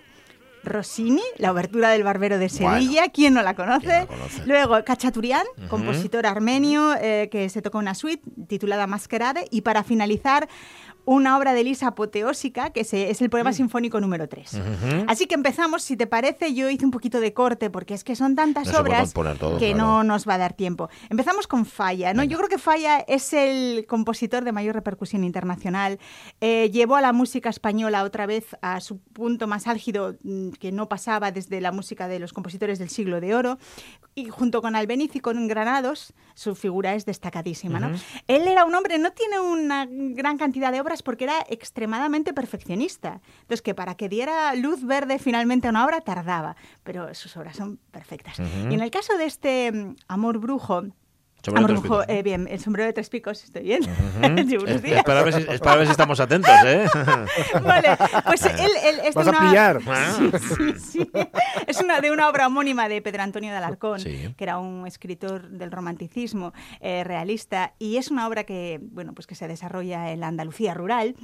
Rossini, 0.63 1.21
la 1.37 1.51
obertura 1.51 1.89
del 1.89 2.03
Barbero 2.03 2.37
de 2.37 2.47
Bueno. 2.47 2.79
Sevilla, 2.79 3.09
¿quién 3.09 3.33
no 3.33 3.41
la 3.41 3.55
conoce? 3.55 3.87
¿Quién 3.87 3.99
no 3.99 4.11
la 4.11 4.17
conoce? 4.17 4.43
Luego 4.45 4.83
Cachaturian, 4.83 5.45
compositor 5.69 6.25
armenio, 6.25 6.95
eh, 6.95 7.29
que 7.31 7.49
se 7.49 7.61
toca 7.61 7.77
una 7.77 7.95
suite 7.95 8.23
titulada 8.47 8.87
Masquerade. 8.87 9.47
Y 9.51 9.61
para 9.61 9.83
finalizar, 9.83 10.47
una 11.05 11.37
obra 11.37 11.53
de 11.53 11.63
Lisa 11.63 11.87
apoteósica, 11.87 12.69
que 12.71 12.81
es 12.81 12.93
el 13.21 13.29
poema 13.29 13.51
Mm. 13.51 13.53
sinfónico 13.53 13.99
número 13.99 14.27
3. 14.29 14.61
Así 15.07 15.25
que 15.27 15.35
empezamos, 15.35 15.83
si 15.83 15.97
te 15.97 16.07
parece, 16.07 16.53
yo 16.53 16.69
hice 16.69 16.85
un 16.85 16.91
poquito 16.91 17.19
de 17.19 17.33
corte, 17.33 17.69
porque 17.69 17.93
es 17.93 18.03
que 18.03 18.15
son 18.15 18.35
tantas 18.35 18.71
No 18.71 18.79
obras 18.79 19.13
todo, 19.13 19.57
que 19.57 19.73
claro. 19.73 19.77
no 19.77 20.03
nos 20.03 20.27
va 20.27 20.35
a 20.35 20.37
dar 20.37 20.53
tiempo. 20.53 20.89
Empezamos 21.09 21.47
con 21.47 21.65
Falla, 21.65 22.13
¿no? 22.13 22.23
Yo 22.23 22.37
creo 22.37 22.49
que 22.49 22.57
Falla 22.57 22.99
es 22.99 23.33
el 23.33 23.85
compositor 23.87 24.43
de 24.43 24.51
mayor 24.51 24.75
repercusión 24.75 25.23
internacional. 25.23 25.99
Eh, 26.41 26.69
llevó 26.71 26.95
a 26.95 27.01
la 27.01 27.11
música 27.13 27.49
española 27.49 28.03
otra 28.03 28.25
vez 28.25 28.45
a 28.61 28.79
su 28.79 28.99
punto 28.99 29.47
más 29.47 29.67
álgido, 29.67 30.15
mm, 30.23 30.49
que 30.51 30.71
no 30.71 30.87
pasaba 30.87 31.31
desde 31.31 31.59
la 31.61 31.71
música 31.71 32.07
de 32.07 32.19
los 32.19 32.33
compositores 32.33 32.79
del 32.79 32.89
siglo 32.89 33.19
de 33.19 33.35
oro. 33.35 33.57
Y 34.15 34.29
junto 34.29 34.61
con 34.61 34.75
Albeniz 34.75 35.15
y 35.15 35.19
con 35.19 35.47
Granados, 35.47 36.13
su 36.35 36.55
figura 36.55 36.93
es 36.95 37.05
destacadísima, 37.05 37.79
¿no? 37.79 37.91
Él 38.27 38.47
era 38.47 38.63
un 38.65 38.75
hombre, 38.75 38.99
no 38.99 39.11
tiene 39.11 39.39
una 39.39 39.87
gran 39.89 40.37
cantidad 40.37 40.71
de 40.71 40.79
obras 40.81 40.92
porque 41.01 41.23
era 41.23 41.43
extremadamente 41.49 42.33
perfeccionista. 42.33 43.21
Entonces, 43.41 43.61
que 43.61 43.73
para 43.73 43.95
que 43.95 44.09
diera 44.09 44.53
luz 44.55 44.83
verde 44.83 45.17
finalmente 45.17 45.67
a 45.67 45.71
una 45.71 45.85
obra 45.85 46.01
tardaba, 46.01 46.55
pero 46.83 47.13
sus 47.15 47.35
obras 47.37 47.55
son 47.55 47.79
perfectas. 47.91 48.39
Y 48.39 48.73
en 48.73 48.81
el 48.81 48.91
caso 48.91 49.17
de 49.17 49.25
este 49.25 49.71
mm, 49.71 49.95
Amor 50.07 50.39
Brujo, 50.39 50.83
Sombrero 51.43 51.67
de 51.67 51.73
tres 51.73 51.81
picos. 51.83 52.05
eh, 52.07 52.23
bien, 52.23 52.47
el 52.49 52.59
sombrero 52.59 52.87
de 52.87 52.93
tres 52.93 53.09
picos, 53.09 53.43
estoy 53.43 53.63
bien. 53.63 53.83
Sí, 53.83 53.89
buenos 54.57 54.83
Es, 54.83 54.91
es 54.91 55.03
para 55.03 55.23
ver 55.23 55.33
si, 55.33 55.41
es 55.51 55.59
para 55.59 55.75
ver 55.77 55.85
si 55.87 55.91
estamos 55.91 56.19
atentos, 56.19 56.51
¿eh? 56.65 56.85
Vale, 57.63 57.89
pues 58.25 58.45
él, 58.45 58.71
él 58.85 58.95
es 59.03 59.13
de 59.13 59.23
Vas 59.23 59.27
a 59.27 59.29
una- 59.31 59.39
pillar. 59.39 59.79
Sí, 60.17 60.31
sí, 60.39 60.73
sí. 60.79 61.11
Es 61.67 61.81
una 61.81 61.99
de 62.01 62.11
una 62.11 62.29
obra 62.29 62.47
homónima 62.47 62.87
de 62.87 63.01
Pedro 63.01 63.23
Antonio 63.23 63.51
de 63.51 63.57
Alarcón, 63.57 63.99
Sí. 63.99 64.33
que 64.37 64.43
era 64.43 64.57
un 64.57 64.87
escritor 64.87 65.49
del 65.49 65.71
romanticismo 65.71 66.53
eh, 66.79 67.03
realista, 67.03 67.73
y 67.77 67.97
es 67.97 68.09
una 68.09 68.27
obra 68.27 68.45
que, 68.45 68.79
bueno, 68.81 69.13
pues 69.13 69.27
que 69.27 69.35
se 69.35 69.47
desarrolla 69.47 70.11
en 70.11 70.21
la 70.21 70.27
Andalucía 70.27 70.73
rural. 70.73 71.15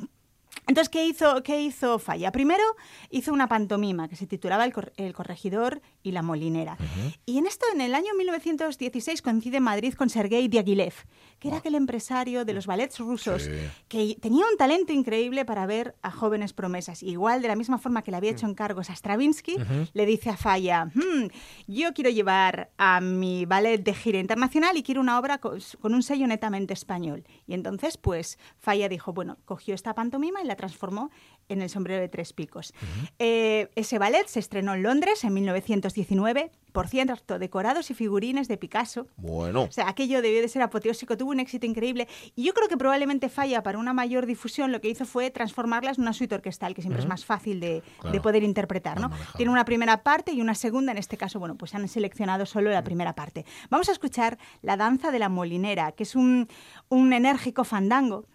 Entonces, 0.67 0.89
¿qué 0.89 1.05
hizo, 1.05 1.41
¿qué 1.41 1.62
hizo 1.62 1.97
Falla? 1.99 2.31
Primero 2.31 2.63
hizo 3.09 3.33
una 3.33 3.47
pantomima 3.47 4.07
que 4.07 4.15
se 4.15 4.27
titulaba 4.27 4.65
El, 4.65 4.73
cor- 4.73 4.93
El 4.97 5.13
corregidor 5.13 5.81
y 6.03 6.12
la 6.12 6.21
molinera. 6.21 6.77
Y 7.25 7.38
en 7.39 7.47
esto, 7.47 7.65
en 7.73 7.81
el 7.81 7.95
año 7.95 8.13
1916, 8.17 9.21
coincide 9.23 9.60
Madrid 9.60 9.93
con 9.93 10.10
Sergei 10.10 10.47
Diaghilev, 10.47 10.93
que 11.40 11.48
era 11.48 11.58
aquel 11.58 11.75
empresario 11.75 12.46
de 12.46 12.54
los 12.54 12.67
ballets 12.67 13.00
rusos 13.00 13.50
que 13.87 14.17
tenía 14.21 14.46
un 14.50 14.58
talento 14.58 14.94
increíble 14.94 15.46
para 15.46 15.65
ver 15.65 15.96
a 16.02 16.12
jóvenes 16.12 16.54
promesas. 16.54 17.02
Igual, 17.04 17.42
de 17.42 17.48
la 17.48 17.56
misma 17.56 17.77
forma 17.77 18.02
que 18.04 18.12
le 18.12 18.17
había 18.17 18.31
hecho 18.31 18.46
encargos 18.48 18.90
a 18.90 18.96
Stravinsky, 18.96 19.56
le 19.94 20.06
dice 20.06 20.29
a 20.29 20.37
Falla, 20.37 20.92
"Hmm, 20.94 21.27
yo 21.67 21.94
quiero 21.94 22.10
llevar 22.10 22.71
a 22.77 23.02
mi 23.02 23.46
ballet 23.46 23.77
de 23.83 23.94
gira 23.94 24.19
internacional 24.19 24.77
y 24.77 24.83
quiero 24.83 25.02
una 25.02 25.17
obra 25.19 25.37
con, 25.40 25.60
con 25.79 25.94
un 25.94 26.04
sello 26.04 26.27
netamente 26.27 26.73
español. 26.73 27.23
Y 27.48 27.54
entonces, 27.54 27.98
pues, 27.98 28.37
Falla 28.58 28.90
dijo, 28.90 29.13
bueno, 29.13 29.37
cogió 29.46 29.73
esta 29.75 29.94
pantomima 29.96 30.42
y 30.42 30.46
la 30.46 30.56
transformó 30.56 31.10
en 31.50 31.62
El 31.62 31.69
sombrero 31.69 32.00
de 32.02 32.08
tres 32.10 32.31
picos. 32.33 32.73
Eh, 33.17 33.69
ese 33.75 34.00
ballet 34.00 34.25
se 34.27 34.39
estrenó 34.39 34.73
en 34.73 34.83
Londres 34.83 35.23
en 35.23 35.33
1919, 35.33 36.52
por 36.71 36.87
cierto, 36.87 37.39
decorados 37.39 37.89
y 37.89 37.93
figurines 37.95 38.47
de 38.47 38.58
Picasso. 38.58 39.08
Bueno. 39.17 39.63
O 39.63 39.71
sea, 39.71 39.89
aquello 39.89 40.21
debió 40.21 40.41
de 40.41 40.47
ser 40.47 40.62
apoteósico, 40.62 41.17
tuvo 41.17 41.31
un 41.31 41.39
éxito 41.39 41.65
increíble. 41.65 42.08
Y 42.35 42.43
yo 42.43 42.54
creo 42.54 42.67
que 42.67 42.77
probablemente 42.77 43.27
Falla, 43.29 43.63
para 43.63 43.79
una 43.79 43.91
mayor 43.93 44.25
difusión, 44.25 44.71
lo 44.71 44.79
que 44.79 44.89
hizo 44.89 45.06
fue 45.06 45.31
transformarlas 45.31 45.97
en 45.97 46.04
una 46.04 46.13
suite 46.13 46.35
orquestal, 46.35 46.75
que 46.75 46.81
siempre 46.81 47.02
es 47.02 47.08
más 47.08 47.25
fácil 47.25 47.60
de, 47.60 47.81
Claro. 48.00 48.13
de 48.13 48.21
poder 48.21 48.43
interpretar. 48.43 49.00
¿no? 49.00 49.10
Tiene 49.35 49.52
una 49.52 49.65
primera 49.65 50.04
parte 50.04 50.31
y 50.31 50.41
una 50.41 50.54
segunda. 50.56 50.91
En 50.91 50.97
este 51.00 51.17
caso, 51.17 51.39
bueno, 51.39 51.56
pues 51.56 51.73
han 51.75 51.87
seleccionado 51.87 52.45
solo 52.45 52.69
la 52.69 52.83
primera 52.83 53.13
parte. 53.15 53.45
Vamos 53.69 53.89
a 53.89 53.91
escuchar 53.91 54.37
La 54.62 54.77
danza 54.77 55.12
de 55.12 55.19
la 55.19 55.29
molinera, 55.29 55.91
que 55.93 56.04
es 56.04 56.15
un, 56.15 56.47
un 56.89 57.13
enérgico 57.13 57.63
fandango. 57.63 58.25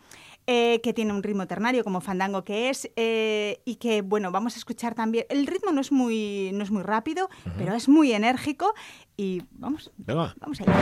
Eh, 0.47 0.81
que 0.83 0.93
tiene 0.93 1.13
un 1.13 1.23
ritmo 1.23 1.47
ternario 1.47 1.85
como 1.85 2.01
fandango 2.01 2.45
que 2.45 2.69
es 2.71 2.91
eh, 2.97 3.61
y 3.65 3.77
que 3.77 4.03
bueno 4.03 4.31
vamos 4.31 4.55
a 4.57 4.59
escuchar 4.59 4.95
también. 4.95 5.25
El 5.29 5.47
ritmo 5.47 5.73
no 5.73 5.81
es 5.81 5.91
muy 5.93 6.51
no 6.53 6.63
es 6.65 6.71
muy 6.71 6.83
rápido 6.83 7.29
pero 7.57 7.75
es 7.75 7.89
muy 7.89 8.13
enérgico 8.13 8.75
y 9.17 9.43
vamos 9.53 9.91
Venga. 9.97 10.35
vamos 10.41 10.61
allá 10.61 10.73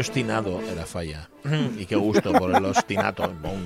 Qué 0.00 0.08
ostinado 0.08 0.62
era 0.62 0.86
Falla. 0.86 1.28
y 1.78 1.84
qué 1.84 1.94
gusto 1.94 2.32
por 2.32 2.50
el 2.54 2.62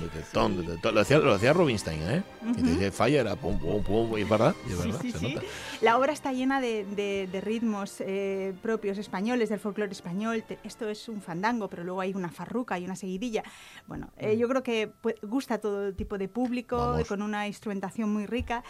tetón. 0.09 0.65
Lo 0.83 0.91
decía, 0.99 1.17
lo 1.19 1.33
decía 1.33 1.53
Rubinstein, 1.53 2.01
¿eh? 2.03 2.23
Y 2.45 2.53
te 2.53 2.61
dice 2.71 2.91
Falla 2.91 3.21
era 3.21 3.35
pum, 3.37 3.57
pum, 3.57 3.81
pum. 3.81 4.17
Y 4.17 4.21
es 4.23 4.29
verdad, 4.29 4.53
y 4.67 4.71
es 4.73 4.77
verdad, 4.77 4.99
Sí, 5.01 5.11
se 5.13 5.19
sí, 5.19 5.33
nota. 5.35 5.45
La 5.81 5.97
obra 5.97 6.11
está 6.11 6.33
llena 6.33 6.59
de, 6.59 6.83
de- 6.85 7.29
de 7.31 7.41
ritmos 7.41 8.01
eh, 8.01 8.53
propios 8.61 8.97
españoles, 8.97 9.47
del 9.47 9.59
folclore 9.59 9.91
español. 9.93 10.43
Esto 10.65 10.89
es 10.89 11.07
un 11.07 11.21
fandango, 11.21 11.69
pero 11.69 11.85
luego 11.85 12.01
hay 12.01 12.13
una 12.13 12.29
farruca 12.29 12.77
y 12.77 12.83
una 12.85 12.97
seguidilla. 12.97 13.43
Bueno, 13.87 14.09
eh, 14.17 14.35
yo 14.37 14.49
creo 14.49 14.61
que 14.61 14.91
pu- 15.01 15.15
gusta 15.21 15.53
a 15.55 15.57
todo 15.59 15.93
tipo 15.93 16.17
de 16.17 16.27
público, 16.27 16.75
Mm. 16.75 16.91
Vamos. 16.91 17.07
con 17.07 17.21
una 17.21 17.47
instrumentación 17.47 18.11
muy 18.11 18.25
rica. 18.25 18.61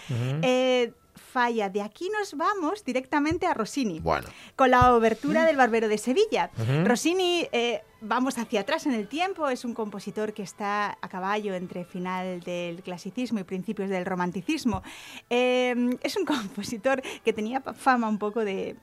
Eh, 0.43 0.93
falla, 1.15 1.69
de 1.69 1.81
aquí 1.81 2.09
nos 2.09 2.35
vamos 2.35 2.83
directamente 2.83 3.45
a 3.45 3.53
Rossini. 3.53 3.99
Bueno. 3.99 4.27
Con 4.55 4.71
la 4.71 4.93
obertura 4.93 5.45
del 5.45 5.57
Barbero 5.57 5.87
de 5.87 5.97
Sevilla. 5.97 6.49
Rossini, 6.83 7.47
eh, 7.51 7.81
vamos 8.01 8.37
hacia 8.37 8.61
atrás 8.61 8.85
en 8.85 8.93
el 8.93 9.07
tiempo, 9.07 9.49
es 9.49 9.65
un 9.65 9.73
compositor 9.73 10.33
que 10.33 10.43
está 10.43 10.97
a 11.01 11.09
caballo 11.09 11.53
entre 11.55 11.85
final 11.85 12.41
del 12.41 12.81
clasicismo 12.83 13.39
y 13.39 13.43
principios 13.43 13.89
del 13.89 14.05
romanticismo. 14.05 14.83
Eh, 15.29 15.97
es 16.03 16.15
un 16.15 16.25
compositor 16.25 17.01
que 17.23 17.33
tenía 17.33 17.61
fama 17.61 18.07
un 18.07 18.17
poco 18.17 18.43
de... 18.45 18.75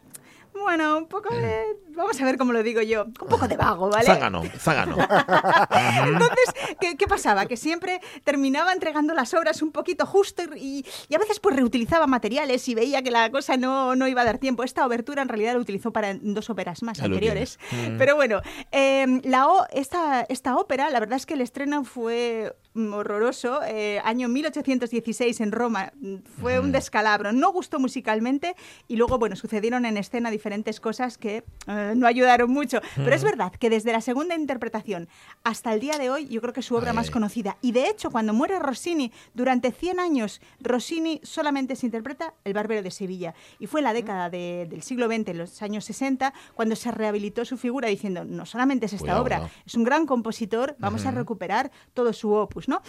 Bueno, 0.55 0.99
un 0.99 1.07
poco 1.07 1.35
de... 1.35 1.65
Vamos 1.95 2.21
a 2.21 2.25
ver 2.25 2.39
cómo 2.39 2.53
lo 2.53 2.63
digo 2.63 2.81
yo. 2.83 3.05
Un 3.05 3.13
poco 3.13 3.49
de 3.49 3.57
vago, 3.57 3.91
¿vale? 3.91 4.07
Zángano, 4.07 4.43
zángano. 4.59 4.97
Entonces, 6.07 6.55
¿qué, 6.81 6.97
qué 6.97 7.07
pasaba? 7.07 7.47
Que 7.47 7.57
siempre 7.57 8.01
terminaba 8.25 8.73
entregando 8.73 9.13
las 9.15 9.35
obras 9.35 9.61
un 9.63 9.73
poquito 9.73 10.07
justo 10.07 10.43
y, 10.57 10.87
y 11.09 11.15
a 11.15 11.19
veces 11.19 11.41
pues 11.41 11.57
reutilizaba 11.57 12.07
materiales 12.07 12.67
y 12.69 12.75
veía 12.75 13.03
que 13.03 13.11
la 13.11 13.31
cosa 13.31 13.57
no, 13.57 13.95
no 13.97 14.07
iba 14.09 14.23
a 14.23 14.25
dar 14.25 14.39
tiempo. 14.39 14.63
Esta 14.65 14.87
obertura 14.87 15.23
en 15.23 15.29
realidad 15.29 15.55
la 15.55 15.61
utilizó 15.61 15.93
para 15.93 16.15
dos 16.21 16.49
óperas 16.51 16.83
más 16.83 17.01
anteriores. 17.01 17.59
Mm. 17.71 17.99
Pero 17.99 18.17
bueno, 18.17 18.41
eh, 18.71 19.21
la 19.25 19.49
o- 19.49 19.67
esta, 19.73 20.23
esta 20.29 20.57
ópera, 20.57 20.91
la 20.91 21.01
verdad 21.01 21.17
es 21.17 21.27
que 21.27 21.35
el 21.35 21.41
estreno 21.41 21.85
fue 21.85 22.55
horroroso. 22.77 23.61
eh, 23.65 24.01
año 24.05 24.29
1816 24.29 25.41
en 25.41 25.53
Roma. 25.53 25.93
mm, 26.01 26.17
Fue 26.41 26.59
un 26.61 26.73
descalabro. 26.73 27.33
No 27.33 27.53
gustó 27.53 27.79
musicalmente 27.79 28.55
y 28.89 28.97
luego, 28.97 29.19
bueno, 29.19 29.37
sucedieron 29.37 29.85
en 29.85 29.97
escena 29.97 30.31
diferentes 30.31 30.81
cosas 30.81 31.19
que 31.19 31.45
eh, 31.67 31.93
no 31.97 32.07
ayudaron 32.07 32.51
mucho. 32.51 32.81
Pero 32.97 33.15
es 33.15 33.23
Mm. 33.23 33.27
verdad 33.27 33.53
que 33.53 33.71
desde 33.71 33.93
la 33.93 34.01
segunda 34.01 34.35
interpretación 34.35 35.09
hasta 35.45 35.73
el 35.75 35.81
día 35.81 35.99
de 35.99 36.11
hoy, 36.11 36.27
yo 36.29 36.41
creo 36.41 36.53
que 36.53 36.61
es 36.61 36.67
su 36.67 36.75
obra 36.77 36.93
más 36.93 37.11
conocida. 37.11 37.57
Y 37.63 37.73
de 37.73 37.89
hecho, 37.89 38.11
cuando 38.11 38.33
muere 38.33 38.59
Rossini, 38.59 39.13
durante 39.35 39.73
100 39.73 40.01
años, 40.01 40.41
Rossini 40.61 41.21
solamente 41.23 41.77
se 41.77 41.87
interpreta 41.87 42.35
El 42.45 42.55
Bárbaro 42.55 42.83
de 42.83 42.91
Sevilla. 42.91 43.35
Y 43.59 43.67
fue 43.67 43.81
en 43.81 43.85
la 43.85 43.93
década 43.93 44.31
de- 44.31 44.67
del 44.69 44.83
siglo 44.83 45.07
XX, 45.07 45.29
en 45.33 45.39
los 45.39 45.63
años 45.63 45.85
60, 45.85 46.33
cuando 46.55 46.77
se 46.77 46.91
rehabilitó 46.91 47.45
su 47.45 47.57
figura 47.57 47.89
diciendo, 47.89 48.25
no 48.25 48.47
solamente 48.47 48.87
es 48.87 48.93
esta 48.93 49.03
Cuidado, 49.03 49.23
obra, 49.23 49.51
es 49.67 49.75
un 49.75 49.85
gran 49.85 50.07
compositor, 50.07 50.77
vamos 50.79 51.07
a 51.07 51.11
recuperar 51.11 51.71
todo 51.95 52.13
su 52.13 52.33
opus, 52.33 52.62
¿no? 52.69 52.83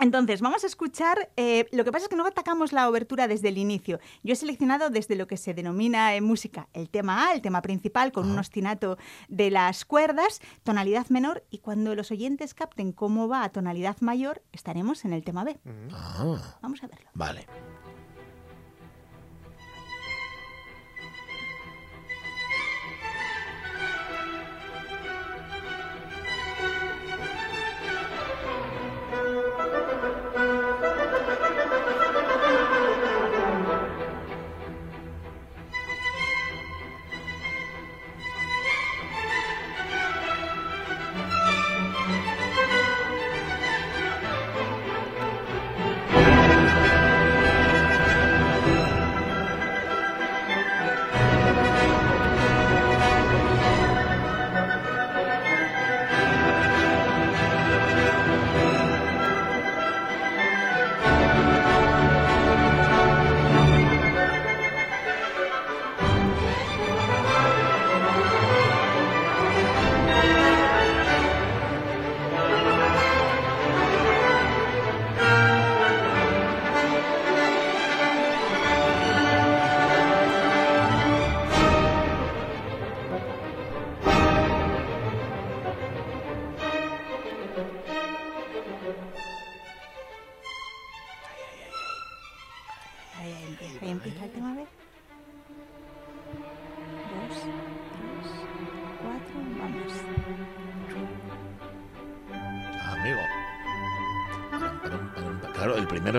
Entonces, 0.00 0.40
vamos 0.40 0.64
a 0.64 0.66
escuchar, 0.66 1.30
eh, 1.36 1.66
lo 1.72 1.84
que 1.84 1.92
pasa 1.92 2.04
es 2.04 2.08
que 2.08 2.16
no 2.16 2.24
atacamos 2.26 2.72
la 2.72 2.88
obertura 2.88 3.28
desde 3.28 3.48
el 3.48 3.58
inicio. 3.58 4.00
Yo 4.22 4.32
he 4.32 4.36
seleccionado 4.36 4.88
desde 4.88 5.14
lo 5.14 5.26
que 5.26 5.36
se 5.36 5.52
denomina 5.52 6.14
en 6.14 6.24
música 6.24 6.68
el 6.72 6.88
tema 6.88 7.26
A, 7.28 7.34
el 7.34 7.42
tema 7.42 7.60
principal, 7.60 8.10
con 8.10 8.30
un 8.30 8.38
ostinato 8.38 8.96
de 9.28 9.50
las 9.50 9.84
cuerdas, 9.84 10.40
tonalidad 10.62 11.08
menor, 11.10 11.44
y 11.50 11.58
cuando 11.58 11.94
los 11.94 12.10
oyentes 12.10 12.54
capten 12.54 12.92
cómo 12.92 13.28
va 13.28 13.44
a 13.44 13.50
tonalidad 13.50 13.98
mayor, 14.00 14.42
estaremos 14.52 15.04
en 15.04 15.12
el 15.12 15.22
tema 15.22 15.44
B. 15.44 15.60
Ah, 15.92 16.56
Vamos 16.62 16.82
a 16.82 16.86
verlo. 16.86 17.10
vale. 17.12 17.46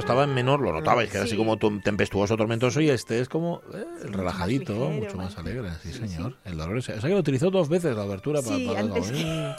Estaba 0.01 0.23
en 0.25 0.33
menor, 0.33 0.59
lo 0.59 0.73
notabais, 0.73 1.09
que 1.09 1.17
era 1.17 1.23
así 1.23 1.31
Sí. 1.31 1.37
como 1.37 1.57
tempestuoso, 1.57 2.35
tormentoso, 2.35 2.81
y 2.81 2.89
este 2.89 3.19
es 3.21 3.29
como 3.29 3.61
eh, 3.73 3.85
el 4.03 4.13
relajadito, 4.13 4.73
ligero, 4.73 4.89
mucho 4.89 5.17
más 5.17 5.37
alegre, 5.37 5.69
sí, 5.81 5.93
señor. 5.93 6.35
El 6.45 6.57
dolor 6.57 6.77
es... 6.77 6.89
O 6.89 6.93
sea 6.93 7.01
que 7.01 7.09
lo 7.09 7.19
utilizó 7.19 7.49
dos 7.49 7.69
veces 7.69 7.95
la 7.95 8.03
abertura 8.03 8.41
para... 8.41 8.57
Para. 8.89 9.57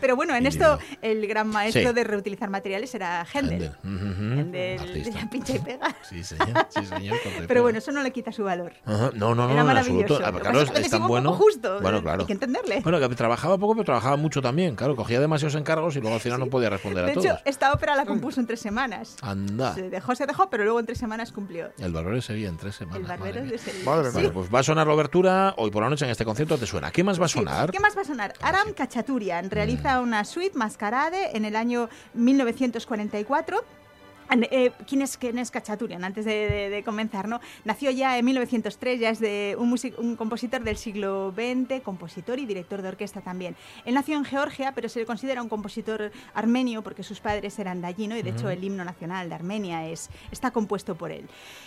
Pero 0.00 0.16
bueno, 0.16 0.34
en 0.34 0.44
Y 0.44 0.48
esto 0.48 0.78
lindo. 0.78 0.98
el 1.02 1.26
gran 1.26 1.48
maestro 1.48 1.88
Sí. 1.90 1.94
de 1.94 2.04
reutilizar 2.04 2.50
materiales 2.50 2.94
era 2.94 3.24
Händel. 3.32 3.62
Händel, 3.62 3.70
ujú, 3.84 4.40
El 4.40 4.52
del- 4.52 4.52
de 4.52 4.78
artista. 4.80 5.20
la 5.20 5.30
pincha 5.30 5.56
y 5.56 5.58
pega. 5.58 5.96
Sí, 6.08 6.22
señor, 6.24 6.66
sí, 6.70 6.80
Pero 7.48 7.62
bueno, 7.62 7.78
eso 7.78 7.92
no 7.92 8.02
le 8.02 8.10
quita 8.12 8.32
su 8.32 8.44
valor. 8.44 8.72
No, 8.84 9.10
no, 9.12 9.34
no, 9.34 9.50
Era 9.50 9.60
en 9.60 9.66
maravilloso. 9.66 10.14
absoluto. 10.16 10.38
Ah, 10.38 10.40
Claro, 10.40 10.60
es, 10.62 10.90
tan 10.90 11.06
bueno. 11.06 11.32
justo, 11.34 11.80
Bueno, 11.80 11.98
eh, 11.98 12.02
claro. 12.02 12.20
hay 12.20 12.26
que 12.26 12.32
entenderle. 12.32 12.80
Bueno, 12.80 12.98
que 13.00 13.08
trabajaba 13.14 13.58
poco, 13.58 13.72
pero 13.74 13.84
trabajaba 13.84 14.16
mucho 14.16 14.40
también. 14.42 14.76
Claro, 14.76 14.94
cogía 14.96 15.20
demasiados 15.20 15.54
encargos 15.56 15.96
y 15.96 16.00
luego 16.00 16.14
al 16.14 16.20
final 16.20 16.38
no 16.38 16.46
podía 16.46 16.70
responder 16.70 17.04
De 17.04 17.10
a 17.10 17.12
hecho, 17.14 17.22
todos. 17.22 17.40
esta 17.44 17.72
ópera 17.72 17.96
la 17.96 18.04
compuso 18.06 18.40
en 18.40 18.46
tres 18.46 18.60
semanas. 18.60 19.16
Anda. 19.22 19.74
Se 19.74 19.88
dejó, 19.90 20.14
se 20.14 20.26
dejó, 20.26 20.48
pero 20.50 20.64
luego 20.64 20.80
en 20.80 20.86
tres 20.86 20.98
semanas 20.98 21.32
cumplió. 21.32 21.70
El 21.78 21.92
barbero 21.92 22.16
de 22.16 22.22
Sevilla 22.22 22.48
en 22.48 22.56
tres 22.56 22.76
semanas. 22.76 23.00
El 23.00 23.06
barbero 23.06 23.34
madre 23.34 23.40
de 23.42 23.48
mía. 23.48 23.58
Sevilla. 23.58 23.84
Madre 23.90 24.06
Sí. 24.10 24.14
Bueno, 24.14 24.32
pues 24.32 24.48
va 24.54 24.58
a 24.60 24.62
sonar 24.62 24.86
la 24.86 24.94
obertura 24.94 25.54
hoy 25.56 25.70
por 25.70 25.82
la 25.82 25.90
noche 25.90 26.04
en 26.04 26.10
este 26.10 26.24
concierto. 26.24 26.56
¿Te 26.58 26.66
suena? 26.66 26.90
¿Qué 26.90 27.02
más 27.04 27.20
va 27.20 27.24
a 27.24 27.28
Sí. 27.28 27.34
sonar? 27.38 27.70
¿Qué 27.70 27.80
más 27.80 27.96
va 27.96 28.02
a 28.02 28.04
sonar? 28.04 28.32
Aram 28.40 28.72
Kachaturian 28.74 29.50
realiza 29.76 30.00
una 30.00 30.24
suite 30.24 30.56
mascarade 30.56 31.36
en 31.36 31.44
el 31.44 31.56
año 31.56 31.88
1944. 32.14 33.64
Eh, 34.50 34.72
¿quién, 34.88 35.02
es, 35.02 35.16
¿Quién 35.16 35.38
es 35.38 35.50
Kachaturian? 35.50 36.02
Antes 36.04 36.24
de, 36.24 36.32
de- 36.48 36.70
de 36.70 36.82
comenzar, 36.82 37.28
¿no? 37.28 37.40
Nació 37.64 37.90
ya 37.90 38.18
en 38.18 38.24
1903, 38.24 39.00
ya 39.00 39.10
es 39.10 39.20
de 39.20 39.56
un, 39.58 39.68
music- 39.70 39.94
un 39.98 40.16
compositor 40.16 40.62
del 40.62 40.76
siglo 40.76 41.32
XX, 41.36 41.80
compositor 41.82 42.38
y 42.38 42.46
director 42.46 42.82
de 42.82 42.88
orquesta 42.88 43.20
también. 43.20 43.56
Él 43.84 43.94
nació 43.94 44.16
en 44.16 44.24
Georgia, 44.24 44.72
pero 44.74 44.88
se 44.88 44.98
le 45.00 45.06
considera 45.06 45.42
un 45.42 45.48
compositor 45.48 46.10
armenio 46.34 46.82
porque 46.82 47.02
sus 47.02 47.20
padres 47.20 47.58
eran 47.58 47.80
de 47.80 47.86
allí, 47.86 48.08
¿no? 48.08 48.16
Y 48.16 48.22
de 48.22 48.30
hecho 48.30 48.50
el 48.50 48.62
himno 48.62 48.84
nacional 48.84 49.28
de 49.28 49.34
Armenia 49.34 49.86
es, 49.88 50.10
está 50.32 50.50
compuesto 50.50 50.96
por 50.96 51.10
él. 51.12 51.26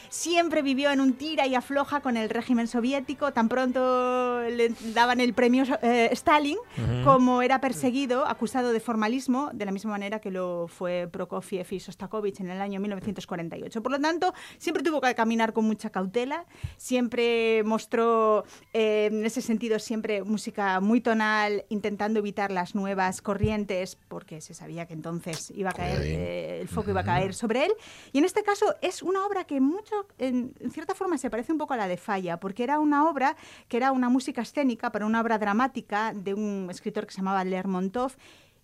Siempre 0.10 0.62
vivió 0.62 0.92
en 0.92 1.02
un 1.02 1.14
tira 1.14 1.46
y 1.48 1.56
afloja 1.56 2.02
con 2.02 2.18
el 2.18 2.30
régimen 2.30 2.68
soviético, 2.68 3.32
tan 3.32 3.48
pronto 3.48 4.42
le 4.50 4.70
daban 4.94 5.22
el 5.22 5.34
premio 5.34 5.64
eh, 5.82 6.10
Stalin, 6.12 6.58
como 7.04 7.42
era 7.42 7.62
perseguido, 7.62 8.26
acusado 8.26 8.72
de 8.74 8.80
formalismo, 8.80 9.50
de 9.54 9.66
la 9.66 9.72
misma 9.72 9.92
manera 9.92 10.20
que 10.20 10.32
lo 10.32 10.68
fue 10.68 11.08
Prokofiev 11.12 11.68
y 11.72 11.80
Sostakovich 11.80 12.40
en 12.40 12.49
el 12.52 12.62
año 12.62 12.80
1948. 12.80 13.82
Por 13.82 13.92
lo 13.92 14.00
tanto, 14.00 14.34
siempre 14.58 14.84
tuvo 14.84 15.02
que 15.02 15.14
caminar 15.16 15.54
con 15.54 15.66
mucha 15.66 15.90
cautela, 15.90 16.46
siempre 16.78 17.64
mostró, 17.64 18.46
eh, 18.74 19.10
en 19.12 19.26
ese 19.26 19.42
sentido, 19.42 19.80
siempre 19.80 20.24
música 20.24 20.80
muy 20.80 21.02
tonal, 21.02 21.66
intentando 21.70 22.20
evitar 22.20 22.52
las 22.52 22.76
nuevas 22.76 23.22
corrientes, 23.22 23.98
porque 24.08 24.42
se 24.42 24.54
sabía 24.54 24.86
que 24.86 24.94
entonces 24.94 25.52
iba 25.52 25.70
a 25.70 25.74
caer, 25.74 26.02
eh, 26.04 26.62
el 26.62 26.68
foco 26.68 26.90
iba 26.92 27.02
a 27.02 27.06
caer 27.06 27.34
sobre 27.34 27.66
él. 27.66 27.72
Y 28.12 28.20
en 28.20 28.26
este 28.26 28.44
caso 28.44 28.76
es 28.82 29.04
una 29.04 29.26
obra 29.26 29.46
que 29.46 29.60
mucho, 29.62 30.08
en, 30.18 30.54
en 30.60 30.72
cierta 30.72 30.96
forma 30.96 31.18
se 31.18 31.30
parece 31.30 31.52
un 31.52 31.58
poco 31.58 31.74
a 31.74 31.78
la 31.78 31.88
de 31.88 31.98
Falla, 31.98 32.40
porque 32.40 32.64
era 32.64 32.80
una 32.80 33.10
obra 33.10 33.36
que 33.68 33.78
era 33.78 33.92
una 33.92 34.10
música 34.10 34.42
escénica 34.42 34.92
para 34.92 35.06
una 35.06 35.22
obra 35.22 35.38
dramática 35.38 36.14
de 36.14 36.34
un 36.34 36.68
escritor 36.70 37.06
que 37.06 37.14
se 37.14 37.18
llamaba 37.18 37.44
Lermontov, 37.44 38.14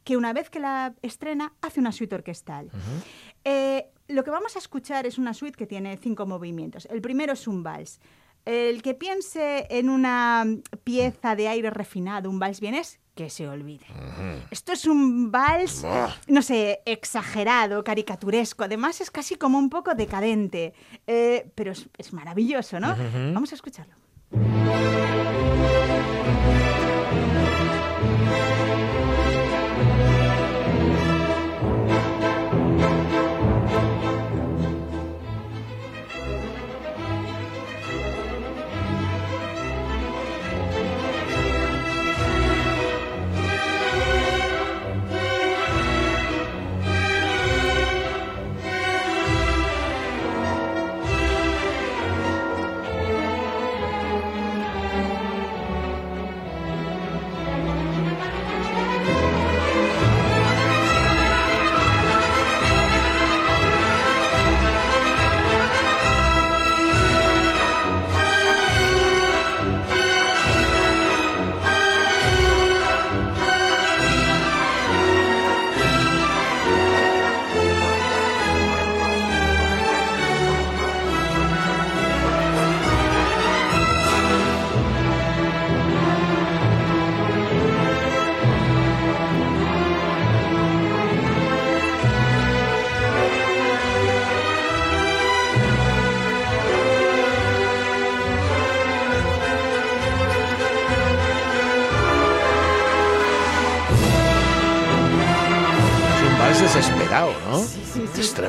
que 0.03 0.15
una 0.17 0.33
vez 0.33 0.49
que 0.49 0.59
la 0.59 0.93
estrena 1.01 1.53
hace 1.61 1.79
una 1.79 1.91
suite 1.91 2.13
orquestal. 2.13 2.69
Eh, 3.45 3.91
lo 4.07 4.23
que 4.23 4.31
vamos 4.31 4.55
a 4.55 4.59
escuchar 4.59 5.05
es 5.05 5.17
una 5.17 5.33
suite 5.33 5.57
que 5.57 5.65
tiene 5.65 5.95
cinco 5.97 6.25
movimientos. 6.25 6.87
El 6.91 7.01
primero 7.01 7.33
es 7.33 7.47
un 7.47 7.63
vals. 7.63 7.99
El 8.43 8.83
que 8.83 8.93
piense 8.93 9.65
en 9.69 9.89
una 9.89 10.45
pieza 10.83 11.35
de 11.35 11.47
aire 11.47 11.69
refinado, 11.71 12.29
un 12.29 12.37
vals 12.37 12.59
vienés, 12.59 12.99
que 13.15 13.29
se 13.29 13.47
olvide. 13.47 13.85
Esto 14.51 14.73
es 14.73 14.85
un 14.85 15.31
vals, 15.31 15.83
no 16.27 16.41
sé, 16.41 16.81
exagerado, 16.85 17.83
caricaturesco. 17.83 18.63
Además 18.65 19.01
es 19.01 19.09
casi 19.09 19.35
como 19.35 19.57
un 19.57 19.69
poco 19.69 19.95
decadente. 19.95 20.73
Eh, 21.07 21.49
pero 21.55 21.71
es, 21.71 21.87
es 21.97 22.13
maravilloso, 22.13 22.79
¿no? 22.79 22.95
Vamos 23.33 23.51
a 23.51 23.55
escucharlo. 23.55 23.95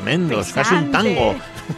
Sí, 0.07 0.13
sí. 0.13 0.19
Es 0.19 0.27
tremendo, 0.27 0.41
es 0.41 0.53
casi 0.53 0.75
un 0.75 0.91
tango. 0.91 1.35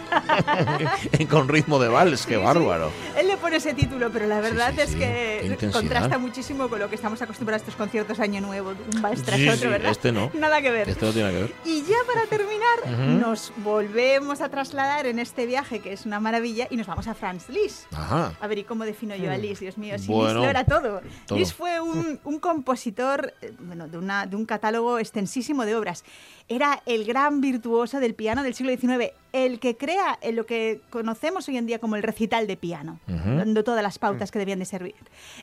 Con 1.29 1.47
ritmo 1.47 1.79
de 1.79 1.87
vals, 1.87 2.25
qué 2.25 2.35
Sí, 2.35 2.39
sí. 2.39 2.45
bárbaro. 2.45 2.91
Él 3.17 3.27
le 3.27 3.37
pone 3.37 3.57
ese 3.57 3.73
título, 3.73 4.09
pero 4.11 4.27
la 4.27 4.39
verdad 4.41 4.73
sí, 4.75 4.81
es 4.81 4.95
que 4.95 5.57
contrasta 5.71 6.17
muchísimo 6.17 6.67
con 6.69 6.79
lo 6.79 6.89
que 6.89 6.95
estamos 6.95 7.21
acostumbrados 7.21 7.61
a 7.61 7.63
estos 7.65 7.75
conciertos 7.75 8.19
Año 8.19 8.41
Nuevo, 8.41 8.73
un 8.93 9.01
vals 9.01 9.23
tras 9.23 9.39
otro, 9.55 9.69
¿verdad? 9.69 9.91
este 9.91 10.11
no. 10.11 10.31
Nada 10.33 10.61
que 10.61 10.71
ver. 10.71 10.89
Esto 10.89 11.07
no 11.07 11.13
tiene 11.13 11.31
que 11.31 11.37
ver. 11.41 11.53
Y 11.65 11.78
ya 11.89 11.95
para 12.07 12.25
terminar, 12.27 12.79
Ujú. 12.85 13.19
nos 13.19 13.51
volvemos 13.57 14.41
a 14.41 14.49
trasladar 14.49 15.05
en 15.07 15.19
este 15.19 15.45
viaje 15.45 15.79
que 15.79 15.93
es 15.93 16.05
una 16.05 16.19
maravilla 16.19 16.67
y 16.69 16.77
nos 16.77 16.87
vamos 16.87 17.07
a 17.07 17.13
Franz 17.13 17.49
Liszt. 17.49 17.85
Ajá. 17.93 18.33
A 18.39 18.47
ver, 18.47 18.59
¿y 18.59 18.63
cómo 18.63 18.85
defino 18.85 19.15
yo 19.15 19.31
a 19.31 19.37
Liszt? 19.37 19.61
Dios 19.61 19.77
mío, 19.77 19.97
si 19.97 20.07
Bueno, 20.07 20.25
Liszt 20.27 20.43
lo 20.43 20.49
era 20.49 20.63
todo. 20.65 21.01
todo. 21.25 21.37
Liszt 21.37 21.55
fue 21.57 21.79
un, 21.81 22.19
un 22.23 22.39
compositor 22.39 23.33
eh, 23.41 23.53
bueno, 23.59 23.87
de, 23.87 23.97
una, 23.97 24.25
de 24.25 24.35
un 24.35 24.45
catálogo 24.45 24.99
extensísimo 24.99 25.65
de 25.65 25.75
obras. 25.75 26.03
Era 26.47 26.81
el 26.85 27.05
gran 27.05 27.41
virtuoso 27.41 27.99
del 27.99 28.15
piano 28.15 28.41
del 28.43 28.53
siglo 28.55 28.71
XIX, 28.75 29.11
el 29.33 29.59
que 29.59 29.77
crea 29.77 30.17
en 30.21 30.35
lo 30.35 30.45
que 30.47 30.81
conocemos 30.89 31.47
hoy 31.47 31.57
en 31.57 31.67
día 31.67 31.77
como 31.79 31.95
el 31.95 32.01
recital 32.03 32.47
de 32.47 32.57
piano, 32.57 32.99
Ujú. 33.07 33.37
dando 33.37 33.63
todas 33.63 33.83
las 33.83 33.99
pautas 33.99 34.31
que 34.31 34.39
debían 34.39 34.57
de 34.59 34.65
servir. 34.65 34.95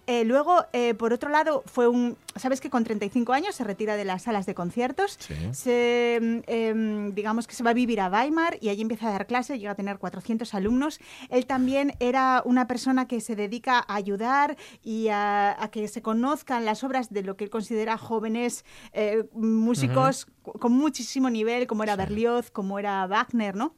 Eh, 0.09 0.25
luego, 0.25 0.65
eh, 0.73 0.95
por 0.95 1.13
otro 1.13 1.31
lado, 1.31 1.63
fue 1.67 1.87
un... 1.87 2.17
¿Sabes 2.35 2.61
que 2.61 2.71
con 2.71 2.83
35 2.85 3.33
años 3.33 3.55
se 3.55 3.63
retira 3.65 3.97
de 3.97 4.05
las 4.05 4.23
salas 4.25 4.47
de 4.47 4.55
conciertos? 4.55 5.17
Sí. 5.21 5.35
se, 5.53 6.36
em, 6.47 7.13
digamos 7.15 7.47
que 7.47 7.55
se 7.55 7.63
va 7.63 7.71
a 7.71 7.75
vivir 7.75 8.01
a 8.01 8.09
Weimar 8.09 8.59
y 8.61 8.69
allí 8.69 8.83
empieza 8.83 9.09
a 9.09 9.13
dar 9.13 9.27
clases, 9.27 9.59
llega 9.59 9.73
a 9.73 9.75
tener 9.75 9.99
400 9.99 10.55
alumnos. 10.55 11.01
Él 11.31 11.47
también 11.47 11.95
era 12.01 12.43
una 12.45 12.67
persona 12.67 13.07
que 13.07 13.21
se 13.21 13.37
dedica 13.37 13.79
a 13.79 13.95
ayudar 13.95 14.57
y 14.83 15.09
a, 15.09 15.63
a 15.63 15.71
que 15.71 15.89
se 15.89 16.03
conozcan 16.03 16.65
las 16.65 16.85
obras 16.85 17.11
de 17.11 17.23
lo 17.23 17.37
que 17.37 17.45
él 17.45 17.51
considera 17.51 17.99
jóvenes 17.99 18.65
eh, 18.93 19.25
músicos 19.33 20.27
con 20.43 20.73
muchísimo 20.73 21.31
nivel, 21.31 21.67
como 21.67 21.83
era 21.83 21.97
Berlioz, 21.97 22.51
como 22.51 22.79
era 22.79 23.07
Wagner, 23.07 23.57
¿no? 23.57 23.75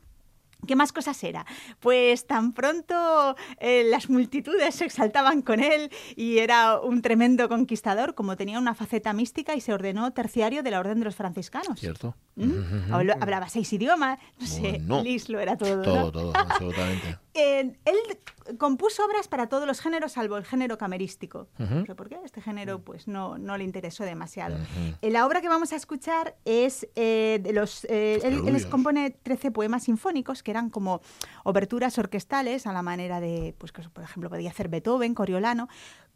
¿Qué 0.66 0.76
más 0.76 0.92
cosas 0.92 1.22
era? 1.22 1.46
Pues 1.80 2.26
tan 2.26 2.52
pronto 2.52 3.36
eh, 3.60 3.84
las 3.88 4.10
multitudes 4.10 4.74
se 4.74 4.84
exaltaban 4.84 5.42
con 5.42 5.60
él 5.60 5.90
y 6.16 6.38
era 6.38 6.80
un 6.80 7.00
tremendo 7.00 7.48
conquistador, 7.48 8.14
como 8.14 8.36
tenía 8.36 8.58
una 8.58 8.74
faceta 8.74 9.12
mística 9.12 9.54
y 9.54 9.60
se 9.60 9.72
ordenó 9.72 10.12
terciario 10.12 10.62
de 10.62 10.70
la 10.70 10.80
Orden 10.80 10.98
de 10.98 11.04
los 11.04 11.14
Franciscanos. 11.16 11.78
¿Cierto? 11.78 12.16
¿Mm? 12.34 12.92
Hablaba 12.92 13.48
seis 13.48 13.72
idiomas, 13.72 14.18
no 14.38 14.46
sé, 14.46 14.72
Bueno. 14.72 15.02
Lis 15.02 15.28
lo 15.28 15.40
era 15.40 15.56
todo. 15.56 15.76
¿no? 15.76 15.82
Todo, 15.82 16.12
todo, 16.12 16.32
absolutamente. 16.36 17.18
Eh, 17.38 17.76
él 17.84 18.58
compuso 18.58 19.04
obras 19.04 19.28
para 19.28 19.48
todos 19.48 19.66
los 19.66 19.80
géneros, 19.80 20.12
salvo 20.12 20.36
el 20.36 20.44
género 20.44 20.76
camerístico. 20.78 21.46
No 21.58 21.84
sé 21.86 21.94
por 21.94 22.08
qué, 22.08 22.18
este 22.24 22.40
género 22.40 22.80
pues 22.80 23.06
no, 23.06 23.38
no 23.38 23.56
le 23.56 23.64
interesó 23.64 24.04
demasiado. 24.04 24.56
Ujú. 24.56 24.96
Eh, 25.02 25.10
La 25.10 25.26
obra 25.26 25.40
que 25.40 25.48
vamos 25.48 25.72
a 25.72 25.76
escuchar 25.76 26.34
es 26.44 26.86
de 26.94 27.50
los... 27.52 27.84
eh, 27.84 28.20
él, 28.24 28.42
él 28.46 28.52
les 28.52 28.66
compone 28.66 29.10
13 29.10 29.50
poemas 29.50 29.84
sinfónicos 29.84 30.42
que 30.42 30.50
eran 30.50 30.70
como 30.70 31.00
oberturas 31.44 31.98
orquestales 31.98 32.66
a 32.66 32.72
la 32.72 32.82
manera 32.82 33.20
de, 33.20 33.54
pues 33.58 33.70
que 33.72 33.82
por 33.88 34.02
ejemplo 34.02 34.30
podía 34.30 34.50
hacer 34.50 34.68
Beethoven, 34.68 35.14
Coriolano. 35.14 35.68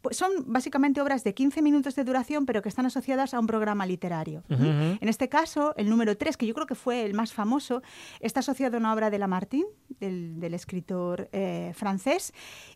Pues 0.03 0.17
son 0.17 0.31
básicamente 0.47 0.99
obras 0.99 1.23
de 1.23 1.33
15 1.33 1.61
minutos 1.61 1.95
de 1.95 2.03
duración, 2.03 2.45
pero 2.45 2.61
que 2.61 2.67
están 2.67 2.85
asociadas 2.85 3.33
a 3.33 3.39
un 3.39 3.47
programa 3.47 3.85
literario. 3.85 4.43
En 4.49 5.07
este 5.07 5.29
caso, 5.29 5.73
el 5.77 5.89
número 5.89 6.17
3, 6.17 6.35
que 6.35 6.45
yo 6.45 6.53
creo 6.53 6.67
que 6.67 6.75
fue 6.75 7.05
el 7.05 7.13
más 7.13 7.31
famoso, 7.31 7.81
está 8.19 8.41
asociado 8.41 8.75
a 8.75 8.79
una 8.81 8.93
obra 8.93 9.09
de 9.09 9.17
Lamartine, 9.17 9.65
del, 10.01 10.41
del 10.41 10.55
escritor 10.55 11.29
eh, 11.31 11.71
francés. 11.73 12.33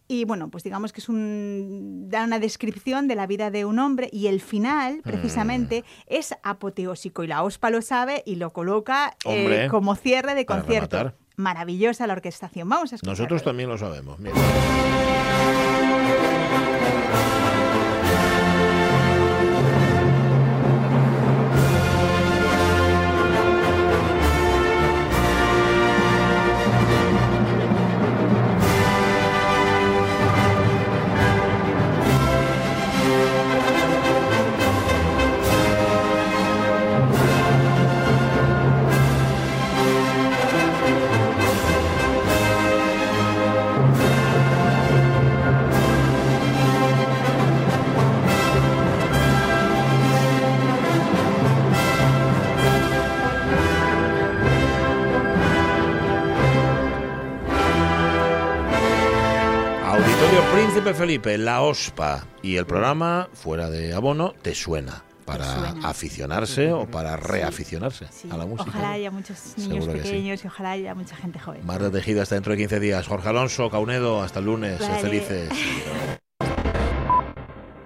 Y 0.08 0.24
bueno, 0.24 0.50
pues 0.50 0.64
digamos 0.64 0.94
que 0.94 1.02
es 1.02 1.10
un, 1.10 2.06
da 2.08 2.24
una 2.24 2.40
descripción 2.40 3.10
de 3.10 3.16
la 3.16 3.28
vida 3.28 3.52
de 3.52 3.66
un 3.66 3.78
hombre 3.80 4.08
y 4.14 4.28
el 4.28 4.40
final, 4.40 5.02
precisamente, 5.04 5.84
es 6.06 6.34
apoteósico. 6.44 7.26
Y 7.26 7.28
la 7.28 7.44
OSPA 7.44 7.72
lo 7.72 7.82
sabe 7.82 8.24
y 8.26 8.36
lo 8.36 8.54
coloca 8.54 9.18
eh, 9.26 9.68
como 9.70 9.96
cierre 9.96 10.34
de 10.34 10.46
concierto. 10.46 11.14
Maravillosa 11.36 12.08
la 12.08 12.14
orquestación. 12.14 12.70
Vamos 12.70 12.94
a. 12.94 12.98
Nosotros 13.04 13.44
también 13.44 13.68
lo 13.68 13.78
sabemos. 13.78 14.18
mira. 14.18 14.34
Felipe, 60.98 61.38
la 61.38 61.62
OSPA 61.62 62.26
y 62.42 62.56
el 62.56 62.66
programa 62.66 63.30
Fuera 63.32 63.70
de 63.70 63.94
Abono 63.94 64.34
te 64.42 64.56
suena 64.56 65.04
para 65.26 65.70
aficionarse 65.84 66.72
o 66.74 66.90
para 66.90 67.16
reaficionarse 67.18 68.08
a 68.32 68.36
la 68.38 68.48
música. 68.48 68.70
Ojalá 68.70 68.94
haya 68.94 69.12
muchos 69.12 69.38
niños 69.58 69.74
Seguro 69.76 69.94
que 69.94 70.00
sí. 70.00 70.06
pequeños 70.10 70.44
y 70.44 70.48
ojalá 70.48 70.72
haya 70.72 70.96
mucha 70.96 71.16
gente 71.16 71.38
joven. 71.40 71.64
Marta 71.66 71.92
Tejida 71.92 72.24
hasta 72.24 72.34
dentro 72.34 72.54
de 72.54 72.58
15 72.58 72.80
días. 72.80 73.08
Jorge 73.08 73.30
Alonso, 73.30 73.70
Caunedo, 73.70 74.24
hasta 74.24 74.40
el 74.40 74.46
lunes. 74.46 74.80
Vale. 74.80 75.00
felices. 75.00 75.50